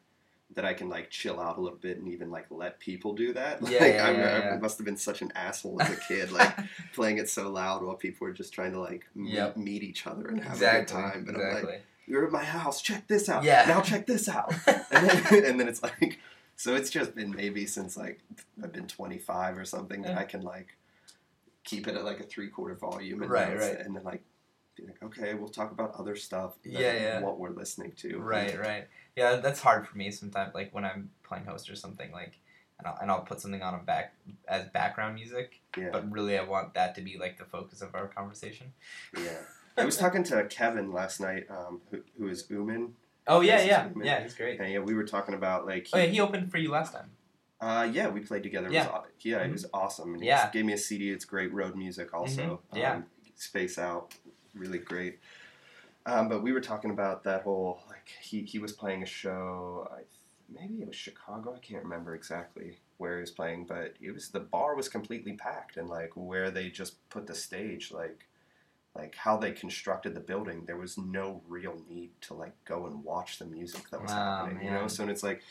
that 0.54 0.64
I 0.64 0.74
can 0.74 0.88
like 0.88 1.10
chill 1.10 1.40
out 1.40 1.56
a 1.56 1.60
little 1.60 1.78
bit 1.78 1.98
and 1.98 2.08
even 2.08 2.30
like 2.30 2.46
let 2.50 2.78
people 2.78 3.14
do 3.14 3.32
that. 3.34 3.60
Yeah, 3.72 3.78
like 3.80 3.94
yeah, 3.94 4.06
I, 4.06 4.10
yeah, 4.12 4.50
I 4.54 4.58
must 4.58 4.78
have 4.78 4.84
been 4.84 4.96
such 4.96 5.22
an 5.22 5.32
asshole 5.34 5.80
as 5.80 5.90
a 5.90 5.96
kid, 5.96 6.30
like 6.40 6.54
playing 6.94 7.18
it 7.18 7.28
so 7.28 7.50
loud 7.50 7.82
while 7.82 7.96
people 7.96 8.26
were 8.26 8.32
just 8.32 8.52
trying 8.52 8.72
to 8.72 8.80
like 8.80 9.06
meet, 9.14 9.34
Yep. 9.34 9.56
meet 9.56 9.82
each 9.82 10.06
other 10.06 10.28
and 10.28 10.42
have 10.42 10.54
exactly 10.54 10.78
a 10.78 10.80
good 10.80 10.88
time. 10.88 11.24
But 11.24 11.34
I'm 11.36 11.40
like, 11.40 11.50
exactly. 11.50 11.78
you're 12.06 12.26
at 12.26 12.32
my 12.32 12.44
house. 12.44 12.82
Check 12.82 13.06
this 13.08 13.28
out. 13.28 13.44
Yeah. 13.44 13.64
Now 13.66 13.80
check 13.80 14.06
this 14.06 14.28
out. 14.28 14.52
and, 14.66 15.08
then, 15.08 15.44
and 15.44 15.60
then 15.60 15.68
it's 15.68 15.82
like, 15.82 16.18
so 16.62 16.76
it's 16.76 16.90
just 16.90 17.14
been 17.16 17.30
maybe 17.34 17.66
since 17.66 17.96
like 17.96 18.20
I've 18.62 18.72
been 18.72 18.86
25 18.86 19.58
or 19.58 19.64
something 19.64 20.02
that 20.02 20.16
I 20.16 20.22
can 20.22 20.42
like 20.42 20.76
keep 21.64 21.88
it 21.88 21.96
at 21.96 22.04
like 22.04 22.20
a 22.20 22.22
three 22.22 22.46
quarter 22.48 22.76
volume 22.76 23.20
and 23.22 23.30
Right, 23.30 23.48
then 23.48 23.58
right. 23.58 23.80
and 23.84 23.96
then 23.96 24.04
like 24.04 24.22
be 24.76 24.84
like, 24.86 25.02
okay, 25.02 25.34
we'll 25.34 25.48
talk 25.48 25.72
about 25.72 25.96
other 25.98 26.14
stuff. 26.14 26.52
Yeah, 26.64 26.92
yeah. 26.94 27.20
What 27.20 27.40
we're 27.40 27.50
listening 27.50 27.92
to. 27.96 28.18
Right, 28.20 28.56
right. 28.58 28.86
Yeah, 29.16 29.36
that's 29.36 29.60
hard 29.60 29.88
for 29.88 29.98
me 29.98 30.10
sometimes. 30.12 30.54
Like 30.54 30.72
when 30.72 30.84
I'm 30.84 31.10
playing 31.24 31.46
host 31.46 31.68
or 31.68 31.74
something, 31.74 32.10
like, 32.12 32.38
and 32.78 32.86
I'll, 32.86 32.98
and 33.02 33.10
I'll 33.10 33.20
put 33.22 33.40
something 33.40 33.60
on 33.60 33.74
a 33.74 33.78
back 33.78 34.14
as 34.48 34.66
background 34.66 35.16
music, 35.16 35.60
Yeah, 35.76 35.90
but 35.92 36.10
really 36.12 36.38
I 36.38 36.44
want 36.44 36.74
that 36.74 36.94
to 36.94 37.00
be 37.02 37.18
like 37.18 37.38
the 37.38 37.44
focus 37.44 37.82
of 37.82 37.94
our 37.96 38.06
conversation. 38.06 38.72
yeah. 39.18 39.38
I 39.76 39.84
was 39.84 39.96
talking 39.96 40.22
to 40.24 40.44
Kevin 40.44 40.92
last 40.92 41.18
night, 41.20 41.46
um, 41.50 41.80
who, 41.90 42.00
who 42.18 42.28
is 42.28 42.46
Uman. 42.50 42.94
Oh 43.26 43.40
yeah, 43.40 43.62
yeah, 43.62 43.88
Uman. 43.88 44.06
yeah. 44.06 44.22
He's 44.22 44.34
great. 44.34 44.60
And 44.60 44.70
yeah, 44.72 44.80
we 44.80 44.94
were 44.94 45.04
talking 45.04 45.34
about 45.34 45.66
like. 45.66 45.88
Oh 45.92 45.98
yeah, 45.98 46.06
he 46.06 46.20
opened 46.20 46.50
for 46.50 46.58
you 46.58 46.70
last 46.70 46.92
time. 46.92 47.10
Uh, 47.60 47.88
yeah, 47.92 48.08
we 48.08 48.20
played 48.20 48.42
together. 48.42 48.66
It 48.66 48.72
Yeah. 48.72 48.86
was, 48.86 48.88
aw- 48.88 49.04
yeah, 49.20 49.38
Mhm. 49.40 49.46
it 49.46 49.52
was 49.52 49.66
awesome. 49.72 50.14
And 50.14 50.22
he 50.22 50.28
Yeah. 50.28 50.50
gave 50.50 50.64
me 50.64 50.72
a 50.72 50.78
CD. 50.78 51.10
It's 51.10 51.24
great 51.24 51.52
road 51.52 51.76
music, 51.76 52.12
also. 52.12 52.60
Mhm. 52.72 52.78
Yeah. 52.78 52.92
Um, 52.94 53.06
Space 53.36 53.78
Out, 53.78 54.14
really 54.54 54.78
great. 54.78 55.20
Um, 56.06 56.28
but 56.28 56.42
we 56.42 56.52
were 56.52 56.60
talking 56.60 56.90
about 56.90 57.22
that 57.24 57.42
whole 57.42 57.84
like 57.88 58.08
he 58.20 58.42
he 58.42 58.58
was 58.58 58.72
playing 58.72 59.02
a 59.04 59.06
show. 59.06 59.88
I 59.92 59.98
th- 59.98 60.08
maybe 60.48 60.82
it 60.82 60.88
was 60.88 60.96
Chicago. 60.96 61.54
I 61.54 61.60
can't 61.60 61.84
remember 61.84 62.14
exactly 62.16 62.80
where 62.98 63.16
he 63.16 63.20
was 63.20 63.30
playing, 63.30 63.66
but 63.66 63.94
it 64.00 64.10
was 64.10 64.30
the 64.30 64.40
bar 64.40 64.74
was 64.74 64.88
completely 64.88 65.34
packed, 65.34 65.76
and 65.76 65.88
like 65.88 66.10
where 66.16 66.50
they 66.50 66.68
just 66.70 67.08
put 67.10 67.28
the 67.28 67.34
stage, 67.36 67.92
like 67.92 68.26
like 68.94 69.14
how 69.14 69.36
they 69.36 69.52
constructed 69.52 70.14
the 70.14 70.20
building, 70.20 70.64
there 70.66 70.76
was 70.76 70.98
no 70.98 71.42
real 71.48 71.80
need 71.88 72.10
to 72.22 72.34
like 72.34 72.52
go 72.64 72.86
and 72.86 73.02
watch 73.04 73.38
the 73.38 73.46
music 73.46 73.88
that 73.90 74.02
was 74.02 74.12
Oh, 74.12 74.14
happening. 74.14 74.64
You 74.64 74.70
know, 74.70 74.86
So 74.88 75.02
and 75.02 75.10
it's 75.10 75.22
like, 75.22 75.42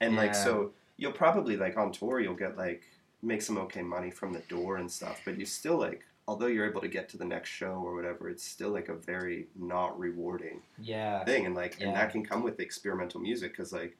and 0.00 0.16
like 0.16 0.34
so 0.34 0.72
you'll 0.96 1.12
probably 1.12 1.56
like 1.56 1.76
on 1.76 1.92
tour 1.92 2.20
you'll 2.20 2.34
get 2.34 2.56
like 2.56 2.82
make 3.22 3.42
some 3.42 3.58
okay 3.58 3.82
money 3.82 4.10
from 4.10 4.32
the 4.32 4.40
door 4.48 4.76
and 4.78 4.90
stuff, 4.90 5.20
but 5.24 5.38
you 5.38 5.44
still 5.46 5.76
like 5.78 6.02
although 6.28 6.46
you're 6.46 6.68
able 6.68 6.80
to 6.80 6.88
get 6.88 7.08
to 7.10 7.16
the 7.18 7.24
next 7.24 7.50
show 7.50 7.72
or 7.84 7.94
whatever, 7.94 8.28
it's 8.28 8.44
still 8.44 8.70
like 8.70 8.88
a 8.88 8.94
very 8.94 9.46
not 9.54 9.98
rewarding 9.98 10.62
Yeah. 10.78 11.24
thing, 11.24 11.46
and 11.46 11.54
like 11.54 11.76
and 11.80 11.94
that 11.96 12.10
can 12.12 12.24
come 12.24 12.42
with 12.42 12.60
experimental 12.60 13.20
music 13.20 13.52
because 13.52 13.72
like 13.72 13.96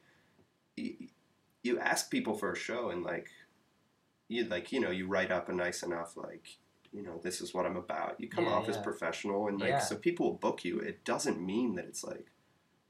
you, 0.75 1.07
you 1.63 1.79
ask 1.79 2.09
people 2.11 2.35
for 2.35 2.51
a 2.51 2.55
show 2.57 2.89
and 2.89 3.03
like 3.03 3.29
you 4.27 4.45
like 4.45 4.71
you 4.71 4.79
know 4.79 4.91
you 4.91 5.07
write 5.07 5.31
up 5.31 5.49
a 5.49 5.53
nice 5.53 5.83
enough 5.83 6.17
like 6.17 6.57
you 6.93 7.03
know 7.03 7.19
this 7.23 7.41
is 7.41 7.53
what 7.53 7.65
I'm 7.65 7.77
about. 7.77 8.19
You 8.19 8.29
come 8.29 8.45
Yeah, 8.45 8.51
off 8.53 8.69
as 8.69 8.77
professional 8.77 9.47
and 9.47 9.59
like 9.59 9.71
Yeah. 9.71 9.79
so 9.79 9.95
people 9.95 10.27
will 10.27 10.37
book 10.37 10.63
you. 10.65 10.79
It 10.79 11.03
doesn't 11.05 11.39
mean 11.39 11.75
that 11.75 11.85
it's 11.85 12.03
like 12.03 12.27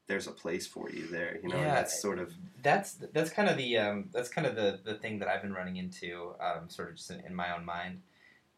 there's 0.07 0.27
a 0.27 0.31
place 0.31 0.65
for 0.65 0.89
you 0.89 1.07
there. 1.07 1.39
You 1.43 1.49
know, 1.49 1.59
Yeah. 1.59 1.73
that's 1.73 2.01
sort 2.01 2.19
of 2.19 2.33
That's 2.63 2.93
that's 3.13 3.29
kind 3.29 3.49
of 3.49 3.57
the 3.57 3.77
um, 3.77 4.09
that's 4.13 4.29
kind 4.29 4.47
of 4.47 4.55
the 4.55 4.79
the 4.83 4.95
thing 4.95 5.19
that 5.19 5.27
I've 5.27 5.41
been 5.41 5.53
running 5.53 5.77
into, 5.77 6.33
um, 6.39 6.69
sort 6.69 6.89
of 6.89 6.95
just 6.95 7.11
in, 7.11 7.19
in 7.25 7.35
my 7.35 7.55
own 7.55 7.65
mind, 7.65 8.01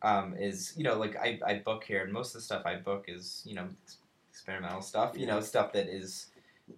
um, 0.02 0.36
is 0.38 0.74
you 0.78 0.84
know 0.84 0.98
like 0.98 1.16
I, 1.16 1.40
I 1.46 1.56
book 1.60 1.84
here, 1.84 2.04
and 2.04 2.14
most 2.14 2.30
of 2.30 2.42
the 2.42 2.42
stuff 2.42 2.64
I 2.66 2.76
book 2.78 3.06
is 3.08 3.44
you 3.46 3.56
know 3.56 3.68
ex- 3.84 3.98
experimental 4.32 4.82
stuff, 4.82 5.18
you 5.18 5.26
know 5.28 5.42
stuff 5.42 5.74
that 5.74 5.88
is 5.88 6.28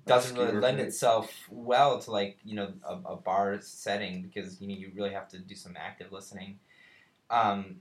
doesn't 0.08 0.38
really 0.38 0.54
lend 0.54 0.80
itself 0.80 1.32
well 1.50 2.00
to 2.00 2.12
like 2.12 2.38
you 2.46 2.56
know 2.56 2.74
a, 2.88 2.96
a 3.14 3.16
bar 3.18 3.60
setting 3.62 4.22
because 4.22 4.60
you 4.62 4.68
know 4.68 4.76
you 4.76 4.92
really 4.96 5.12
have 5.12 5.28
to 5.30 5.40
do 5.40 5.56
some 5.56 5.76
active 5.78 6.12
listening. 6.12 6.60
Um, 7.30 7.78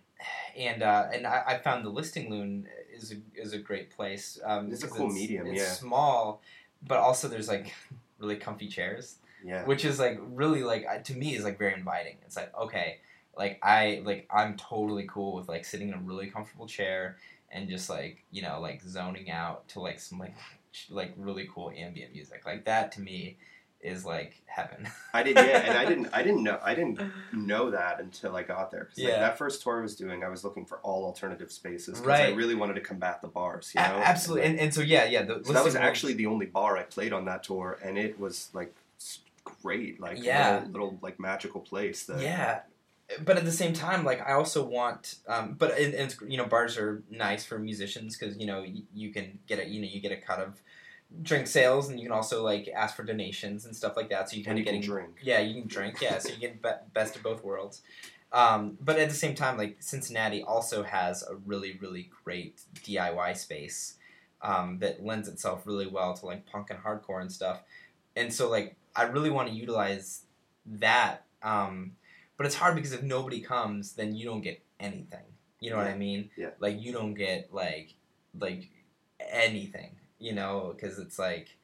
and 0.57 0.83
uh, 0.83 1.09
and 1.13 1.27
I, 1.27 1.43
I 1.47 1.59
found 1.59 1.85
the 1.85 1.91
listing 1.91 2.31
loon 2.31 2.69
is 2.95 3.13
a, 3.13 3.17
is 3.35 3.53
a 3.53 3.59
great 3.59 3.91
place. 3.91 4.39
Um, 4.45 4.71
It's 4.73 4.85
a 4.85 4.89
cool 4.89 5.09
medium, 5.09 5.47
It's 5.47 5.59
yeah. 5.61 5.73
small, 5.73 6.43
but 6.87 6.99
also 6.99 7.29
there's 7.29 7.49
like 7.49 7.75
really 8.19 8.37
comfy 8.37 8.69
chairs, 8.69 9.17
Yeah. 9.45 9.65
which 9.65 9.85
is 9.85 9.99
like 9.99 10.19
really 10.21 10.63
like 10.63 11.05
to 11.05 11.15
me 11.15 11.35
is 11.35 11.45
like 11.45 11.59
very 11.59 11.75
inviting. 11.75 12.17
It's 12.27 12.37
like 12.37 12.53
okay, 12.57 12.99
like 13.37 13.59
I 13.63 14.03
like 14.05 14.29
I'm 14.31 14.57
totally 14.57 15.07
cool 15.09 15.35
with 15.35 15.49
like 15.49 15.65
sitting 15.65 15.89
in 15.89 15.95
a 15.95 15.99
really 15.99 16.29
comfortable 16.29 16.67
chair 16.67 17.17
and 17.53 17.69
just 17.69 17.91
like 17.91 18.25
you 18.31 18.43
know 18.43 18.61
like 18.61 18.83
zoning 18.83 19.31
out 19.31 19.67
to 19.69 19.81
like 19.81 19.99
some 20.01 20.19
like 20.19 20.35
like 20.91 21.13
really 21.17 21.49
cool 21.53 21.73
ambient 21.77 22.13
music 22.13 22.43
like 22.47 22.65
that 22.65 22.93
to 22.93 23.01
me 23.01 23.37
is 23.83 24.05
like 24.05 24.43
heaven 24.47 24.87
I 25.15 25.23
didn't. 25.23 25.47
yeah, 25.47 25.59
and 25.61 25.79
I 25.79 25.85
didn't, 25.87 26.09
I 26.13 26.23
didn't 26.23 26.43
know, 26.43 26.59
I 26.63 26.75
didn't 26.75 27.01
know 27.33 27.71
that 27.71 27.99
until 28.01 28.37
I 28.37 28.43
got 28.43 28.71
there. 28.71 28.85
'Cause, 28.85 28.99
like, 28.99 29.09
Yeah. 29.09 29.21
that 29.21 29.39
first 29.39 29.63
tour 29.63 29.79
I 29.79 29.83
was 29.83 29.97
doing, 29.97 30.23
I 30.23 30.29
was 30.29 30.45
looking 30.45 30.67
for 30.67 30.79
all 30.79 31.05
alternative 31.05 31.51
spaces 31.51 31.99
because 32.01 32.21
I 32.21 32.31
really 32.31 32.55
wanted 32.55 32.75
to 32.75 32.81
combat 32.83 33.23
the 33.23 33.29
bars. 33.29 33.73
You 33.75 33.81
A- 33.81 33.89
know, 33.89 33.97
absolutely 33.99 34.43
And, 34.47 34.53
and, 34.55 34.61
and 34.67 34.75
so 34.75 34.83
yeah 34.83 35.05
yeah 35.05 35.23
the, 35.23 35.41
so 35.45 35.53
that 35.53 35.65
was 35.65 35.77
actually 35.77 36.13
the 36.15 36.27
only 36.27 36.47
bar 36.47 36.77
I 36.77 36.83
played 36.83 37.13
on 37.13 37.25
that 37.25 37.43
tour, 37.43 37.79
and 37.83 37.97
it 37.99 38.21
was 38.21 38.51
like 38.53 38.75
great, 39.63 40.01
like 40.01 40.23
Yeah. 40.23 40.57
little, 40.57 40.71
little 40.73 40.99
like 41.03 41.19
magical 41.19 41.61
place. 41.61 42.05
That, 42.05 42.21
yeah 42.21 42.61
but 43.25 43.37
at 43.37 43.45
the 43.45 43.51
same 43.51 43.73
time 43.73 44.05
like 44.05 44.21
i 44.25 44.35
also 44.35 44.65
want 44.65 45.17
um, 45.27 45.57
but 45.59 45.73
and, 45.73 45.95
and 45.95 46.13
it's- 46.13 46.17
you 46.29 46.37
know 46.37 46.45
bars 46.45 46.79
are 46.79 47.03
nice 47.11 47.45
for 47.45 47.59
musicians 47.59 48.17
because 48.17 48.37
you 48.39 48.47
know 48.47 48.63
you, 48.63 48.83
you 48.95 49.11
can 49.11 49.37
get 49.49 49.59
a 49.59 49.67
you 49.69 49.81
know 49.83 49.89
you 49.91 50.01
get 50.01 50.13
a 50.13 50.17
cut 50.17 50.39
of 50.39 50.61
drink 51.23 51.47
sales 51.47 51.89
and 51.89 51.99
you 51.99 52.07
can 52.07 52.13
also 52.13 52.43
like 52.43 52.69
ask 52.69 52.97
for 52.97 53.03
donations 53.03 53.65
and 53.65 53.75
stuff 53.75 53.97
like 53.97 54.09
that 54.11 54.31
so 54.31 54.37
you 54.37 54.45
kind 54.45 54.59
of 54.59 54.65
can 54.65 54.75
getting 54.75 54.89
drink. 54.89 55.19
Yeah, 55.23 55.41
you 55.41 55.61
can 55.61 55.69
drink. 55.69 56.01
Yeah, 56.01 56.19
so 56.19 56.31
you 56.31 56.37
get 56.37 56.63
be- 56.63 56.69
best 56.95 57.17
of 57.17 57.23
both 57.23 57.43
worlds. 57.45 57.83
Um, 58.33 58.79
but 58.81 58.99
at 58.99 59.09
the 59.09 59.15
same 59.15 59.35
time, 59.35 59.59
like 59.59 59.77
Cincinnati 59.81 60.43
also 60.43 60.83
has 60.83 61.23
a 61.23 61.35
really, 61.35 61.79
really 61.81 62.11
great 62.25 62.61
DIY 62.85 63.37
space 63.37 63.95
um, 64.43 64.79
that 64.79 65.05
lends 65.05 65.29
itself 65.29 65.67
really 65.67 65.87
well 65.87 66.15
to 66.15 66.27
like 66.27 66.47
punk 66.47 66.71
and 66.71 66.79
hardcore 66.79 67.21
and 67.21 67.33
stuff. 67.33 67.63
And 68.17 68.33
so, 68.33 68.49
like, 68.49 68.77
I 68.95 69.05
really 69.05 69.31
want 69.31 69.49
to 69.49 69.55
utilize 69.55 70.23
that. 70.67 71.25
Um, 71.43 71.93
but 72.37 72.47
it's 72.47 72.55
hard 72.55 72.75
because 72.75 72.93
if 72.93 73.03
nobody 73.03 73.41
comes, 73.41 73.95
then 73.95 74.15
you 74.15 74.25
don't 74.25 74.41
get 74.41 74.63
anything. 74.79 75.25
You 75.61 75.71
know 75.71 75.77
what 75.77 75.89
I 75.89 75.97
mean? 75.97 76.31
Yeah. 76.37 76.51
Like 76.59 76.81
you 76.81 76.93
don't 76.93 77.15
get 77.15 77.53
like 77.53 77.95
like 78.39 78.71
anything. 79.31 79.97
You 80.21 80.35
know, 80.35 80.73
because 80.77 80.99
it's 80.99 81.19
like. 81.19 81.57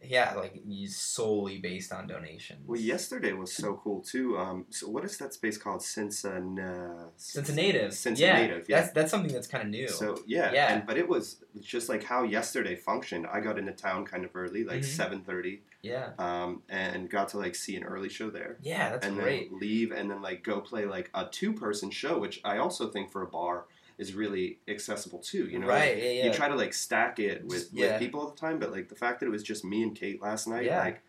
Yeah, 0.00 0.34
like 0.36 0.62
you 0.64 0.86
solely 0.86 1.58
based 1.58 1.92
on 1.92 2.06
donations. 2.06 2.60
Well, 2.68 2.78
yesterday 2.80 3.32
was 3.32 3.52
so 3.52 3.80
cool 3.82 4.00
too. 4.00 4.38
Um, 4.38 4.66
so 4.70 4.88
what 4.88 5.04
is 5.04 5.18
that 5.18 5.34
space 5.34 5.58
called? 5.58 5.82
Cincinnati. 5.82 7.10
Cincinnati. 7.16 7.90
Cincinnati. 7.90 8.20
Yeah, 8.52 8.58
Yeah. 8.68 8.80
that's 8.80 8.92
that's 8.92 9.10
something 9.10 9.32
that's 9.32 9.48
kind 9.48 9.64
of 9.64 9.70
new. 9.70 9.88
So 9.88 10.22
yeah, 10.24 10.52
Yeah. 10.52 10.72
And, 10.72 10.86
but 10.86 10.98
it 10.98 11.08
was 11.08 11.42
just 11.60 11.88
like 11.88 12.04
how 12.04 12.22
yesterday 12.22 12.76
functioned. 12.76 13.26
I 13.26 13.40
got 13.40 13.58
into 13.58 13.72
town 13.72 14.04
kind 14.04 14.24
of 14.24 14.30
early, 14.36 14.62
like 14.62 14.82
Mhm. 14.82 14.84
seven 14.84 15.20
thirty, 15.22 15.62
yeah, 15.82 16.10
um, 16.20 16.62
and 16.68 17.10
got 17.10 17.30
to 17.30 17.38
like 17.38 17.56
see 17.56 17.74
an 17.74 17.82
early 17.82 18.08
show 18.08 18.30
there. 18.30 18.58
yeah, 18.62 18.90
that's 18.90 19.04
and 19.04 19.16
great. 19.18 19.50
then 19.50 19.58
leave 19.58 19.90
and 19.90 20.08
then 20.12 20.22
like 20.22 20.44
go 20.44 20.60
play 20.60 20.84
like 20.86 21.10
a 21.12 21.26
two 21.26 21.52
person 21.52 21.90
show, 21.90 22.18
which 22.20 22.40
I 22.44 22.58
also 22.58 22.88
think 22.88 23.10
for 23.10 23.22
a 23.22 23.26
bar 23.26 23.64
is 23.98 24.14
really 24.14 24.58
accessible 24.68 25.18
too. 25.18 25.46
You 25.48 25.58
know, 25.58 25.66
right? 25.66 25.94
Like, 25.94 26.02
yeah, 26.04 26.10
yeah. 26.10 26.24
You 26.26 26.32
try 26.32 26.48
to 26.48 26.54
like 26.54 26.72
stack 26.72 27.18
it 27.18 27.44
with, 27.44 27.68
Yeah. 27.72 27.92
with 27.92 27.98
people 28.00 28.20
all 28.20 28.30
the 28.30 28.36
time, 28.36 28.58
but 28.58 28.70
like 28.72 28.88
the 28.88 28.94
fact 28.94 29.20
that 29.20 29.26
it 29.26 29.30
was 29.30 29.42
just 29.42 29.64
me 29.64 29.82
and 29.82 29.94
Kate 29.94 30.22
last 30.22 30.46
night, 30.46 30.64
Yeah. 30.66 30.78
like 30.80 31.02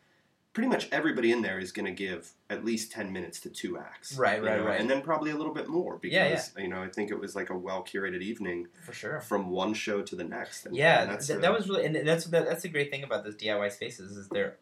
pretty 0.54 0.68
much 0.68 0.90
everybody 0.92 1.32
in 1.32 1.44
there 1.44 1.60
is 1.60 1.72
going 1.72 1.86
to 1.86 1.92
give 1.92 2.32
at 2.50 2.66
least 2.66 2.92
10 2.92 3.14
minutes 3.14 3.40
to 3.42 3.50
two 3.52 3.78
acts. 3.78 4.18
Right, 4.18 4.44
right, 4.44 4.58
know, 4.58 4.66
right. 4.66 4.82
And 4.82 4.90
then 4.90 5.02
probably 5.04 5.30
a 5.30 5.36
little 5.36 5.54
bit 5.54 5.68
more 5.68 5.98
because, 5.98 6.52
Yeah, 6.56 6.62
you 6.64 6.68
know, 6.68 6.82
I 6.82 6.90
think 6.90 7.12
it 7.12 7.20
was 7.20 7.36
like 7.36 7.52
a 7.52 7.56
well 7.56 7.84
curated 7.84 8.22
evening 8.24 8.68
for 8.84 8.92
sure. 8.92 9.22
from 9.22 9.52
one 9.52 9.76
show 9.76 10.02
to 10.02 10.16
the 10.16 10.24
next. 10.24 10.66
And, 10.66 10.76
Yeah, 10.76 11.04
and 11.04 11.12
that's 11.12 11.28
th- 11.28 11.42
that 11.42 11.54
was 11.54 11.70
really, 11.70 11.86
and 11.86 11.96
that's 11.96 12.26
that, 12.26 12.48
that's 12.48 12.64
the 12.64 12.70
great 12.70 12.90
thing 12.90 13.04
about 13.04 13.24
those 13.24 13.36
DIY 13.36 13.72
spaces 13.72 14.18
is 14.18 14.28
they're 14.30 14.58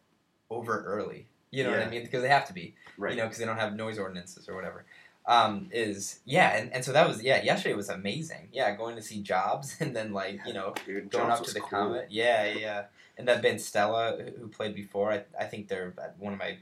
over 0.50 0.82
early. 0.84 1.26
You 1.50 1.64
know 1.64 1.70
what 1.70 1.80
I 1.80 1.88
mean? 1.88 2.02
Because 2.02 2.20
they 2.20 2.28
have 2.28 2.46
to 2.48 2.52
be. 2.52 2.74
right. 2.98 3.12
You 3.12 3.16
know, 3.16 3.24
because 3.24 3.38
they 3.38 3.46
don't 3.46 3.56
have 3.56 3.74
noise 3.74 3.98
ordinances 3.98 4.46
or 4.50 4.54
whatever. 4.54 4.84
Um, 5.28 5.68
is 5.72 6.20
yeah, 6.24 6.56
and, 6.56 6.72
and 6.72 6.82
so 6.84 6.92
that 6.92 7.06
was 7.06 7.22
yeah. 7.22 7.42
Yesterday 7.42 7.74
was 7.74 7.90
amazing. 7.90 8.48
Yeah, 8.50 8.74
going 8.74 8.96
to 8.96 9.02
see 9.02 9.20
Jobs 9.20 9.76
and 9.80 9.94
then 9.94 10.12
like 10.12 10.40
you 10.46 10.54
know 10.54 10.74
Dude, 10.86 11.10
going 11.10 11.28
Jobs 11.28 11.40
up 11.40 11.46
to 11.46 11.54
the 11.54 11.60
cool. 11.60 11.68
Comet. 11.68 12.06
Yeah, 12.10 12.46
yeah, 12.46 12.58
yeah. 12.58 12.84
And 13.18 13.28
that 13.28 13.42
band 13.42 13.60
Stella, 13.60 14.16
who- 14.16 14.40
who 14.42 14.48
played 14.48 14.74
before, 14.74 15.12
I, 15.12 15.24
I 15.38 15.44
think 15.44 15.68
they're 15.68 15.92
uh, 15.98 16.08
one 16.18 16.32
of 16.32 16.38
my 16.38 16.56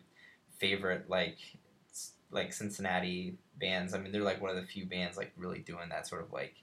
favorite 0.58 1.08
like 1.08 1.38
like 2.32 2.52
Cincinnati 2.52 3.36
bands. 3.58 3.94
I 3.94 3.98
mean, 3.98 4.10
they're 4.10 4.22
like 4.22 4.40
one 4.42 4.50
of 4.50 4.56
the 4.56 4.66
few 4.66 4.84
bands 4.86 5.16
like 5.16 5.32
really 5.36 5.60
doing 5.60 5.88
that 5.90 6.06
sort 6.08 6.22
of 6.22 6.32
like 6.32 6.54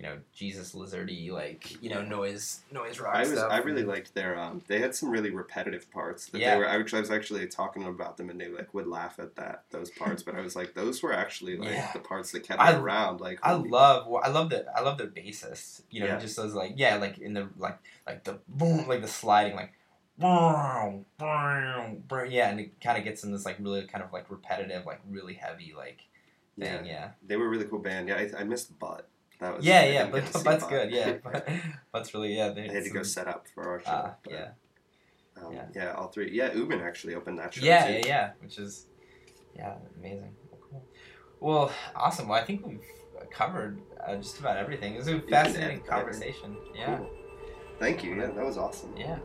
you 0.00 0.06
know 0.06 0.16
Jesus 0.32 0.74
Lizardy 0.74 1.30
like 1.30 1.82
you 1.82 1.90
know 1.90 2.00
noise 2.00 2.60
noise 2.72 2.98
rock 2.98 3.14
I 3.14 3.20
was 3.20 3.32
stuff. 3.32 3.52
I 3.52 3.58
really 3.58 3.84
liked 3.84 4.14
their 4.14 4.38
um 4.38 4.62
they 4.66 4.78
had 4.80 4.94
some 4.94 5.10
really 5.10 5.28
repetitive 5.28 5.90
parts 5.90 6.26
that 6.26 6.40
Yeah. 6.40 6.54
they 6.54 6.60
were 6.60 6.66
I 6.68 6.78
was 6.78 7.10
actually 7.10 7.46
talking 7.48 7.84
about 7.84 8.16
them 8.16 8.30
and 8.30 8.40
they 8.40 8.48
like 8.48 8.72
would 8.72 8.86
laugh 8.86 9.18
at 9.18 9.36
that 9.36 9.64
those 9.70 9.90
parts 9.90 10.22
but 10.22 10.34
I 10.34 10.40
was 10.40 10.56
like 10.56 10.72
those 10.72 11.02
were 11.02 11.12
actually 11.12 11.58
like 11.58 11.68
Yeah. 11.72 11.90
the 11.92 11.98
parts 11.98 12.32
that 12.32 12.44
kept 12.44 12.62
I- 12.62 12.72
me 12.72 12.78
around 12.78 13.20
like 13.20 13.40
I 13.42 13.52
love 13.52 14.06
well, 14.06 14.22
I 14.24 14.30
love 14.30 14.48
the 14.48 14.64
I 14.74 14.80
love 14.80 14.96
their 14.96 15.06
bassist. 15.06 15.82
You 15.90 16.00
know, 16.00 16.06
Yeah. 16.06 16.18
just 16.18 16.34
those 16.36 16.54
like 16.54 16.72
yeah, 16.76 16.96
like 16.96 17.18
in 17.18 17.34
the 17.34 17.50
like 17.58 17.78
like 18.06 18.24
the 18.24 18.38
boom 18.48 18.88
like 18.88 19.02
the 19.02 19.08
sliding 19.08 19.54
like 19.54 19.74
yeah, 22.30 22.48
and 22.50 22.60
it 22.60 22.80
kind 22.80 22.96
of 22.96 23.04
gets 23.04 23.22
in 23.22 23.32
this 23.32 23.44
like 23.44 23.56
really 23.60 23.82
kind 23.86 24.02
of 24.02 24.12
like 24.14 24.30
repetitive 24.30 24.86
like 24.86 25.00
really 25.10 25.34
heavy 25.34 25.74
like 25.76 26.06
yeah. 26.56 26.76
thing. 26.78 26.86
Yeah, 26.86 27.10
they 27.26 27.36
were 27.36 27.44
a 27.46 27.48
really 27.50 27.66
cool 27.66 27.80
band 27.80 28.08
yeah 28.08 28.16
I, 28.16 28.30
I 28.40 28.44
missed 28.44 28.78
Butt 28.78 29.09
that 29.40 29.56
was 29.56 29.64
yeah, 29.64 29.84
yeah, 29.84 30.04
didn't 30.06 30.14
get 30.24 30.26
to 30.26 30.32
but, 30.44 30.44
that's 30.44 30.66
good. 30.66 30.90
Yeah, 30.90 31.12
but 31.24 31.48
that's 31.92 32.12
really 32.14 32.36
yeah. 32.36 32.50
They 32.50 32.68
had 32.68 32.84
to 32.84 32.90
go 32.90 33.02
set 33.02 33.26
up 33.28 33.46
for 33.54 33.68
our 33.68 33.80
show 33.80 33.90
Uh, 33.90 34.14
but, 34.22 34.32
yeah, 34.32 34.48
um, 35.42 35.52
yeah. 35.52 35.64
yeah 35.74 35.92
all 35.94 36.08
three 36.08 36.30
yeah 36.32 36.50
Uben 36.50 36.82
actually 36.82 37.14
opened 37.14 37.38
that 37.38 37.54
show 37.54 37.64
yeah, 37.64 37.86
too. 37.86 37.92
yeah, 37.94 38.06
yeah, 38.06 38.30
which 38.40 38.58
is 38.58 38.86
yeah 39.56 39.74
amazing. 39.98 40.34
Well, 40.50 40.60
cool. 40.70 40.84
Well, 41.40 41.72
awesome. 41.96 42.28
Well, 42.28 42.38
I 42.40 42.44
think 42.44 42.66
we've 42.66 42.84
covered 43.30 43.80
uh, 44.06 44.16
just 44.16 44.38
about 44.40 44.56
everything. 44.56 44.94
It 44.94 44.98
was 44.98 45.08
a 45.08 45.20
fascinating 45.20 45.80
conversation. 45.80 46.56
Yeah, 46.74 46.96
Cool. 46.98 47.10
thank 47.78 48.02
you 48.04 48.14
yeah 48.16 48.26
that 48.26 48.44
was 48.44 48.58
awesome 48.58 48.92
yeah. 48.96 49.18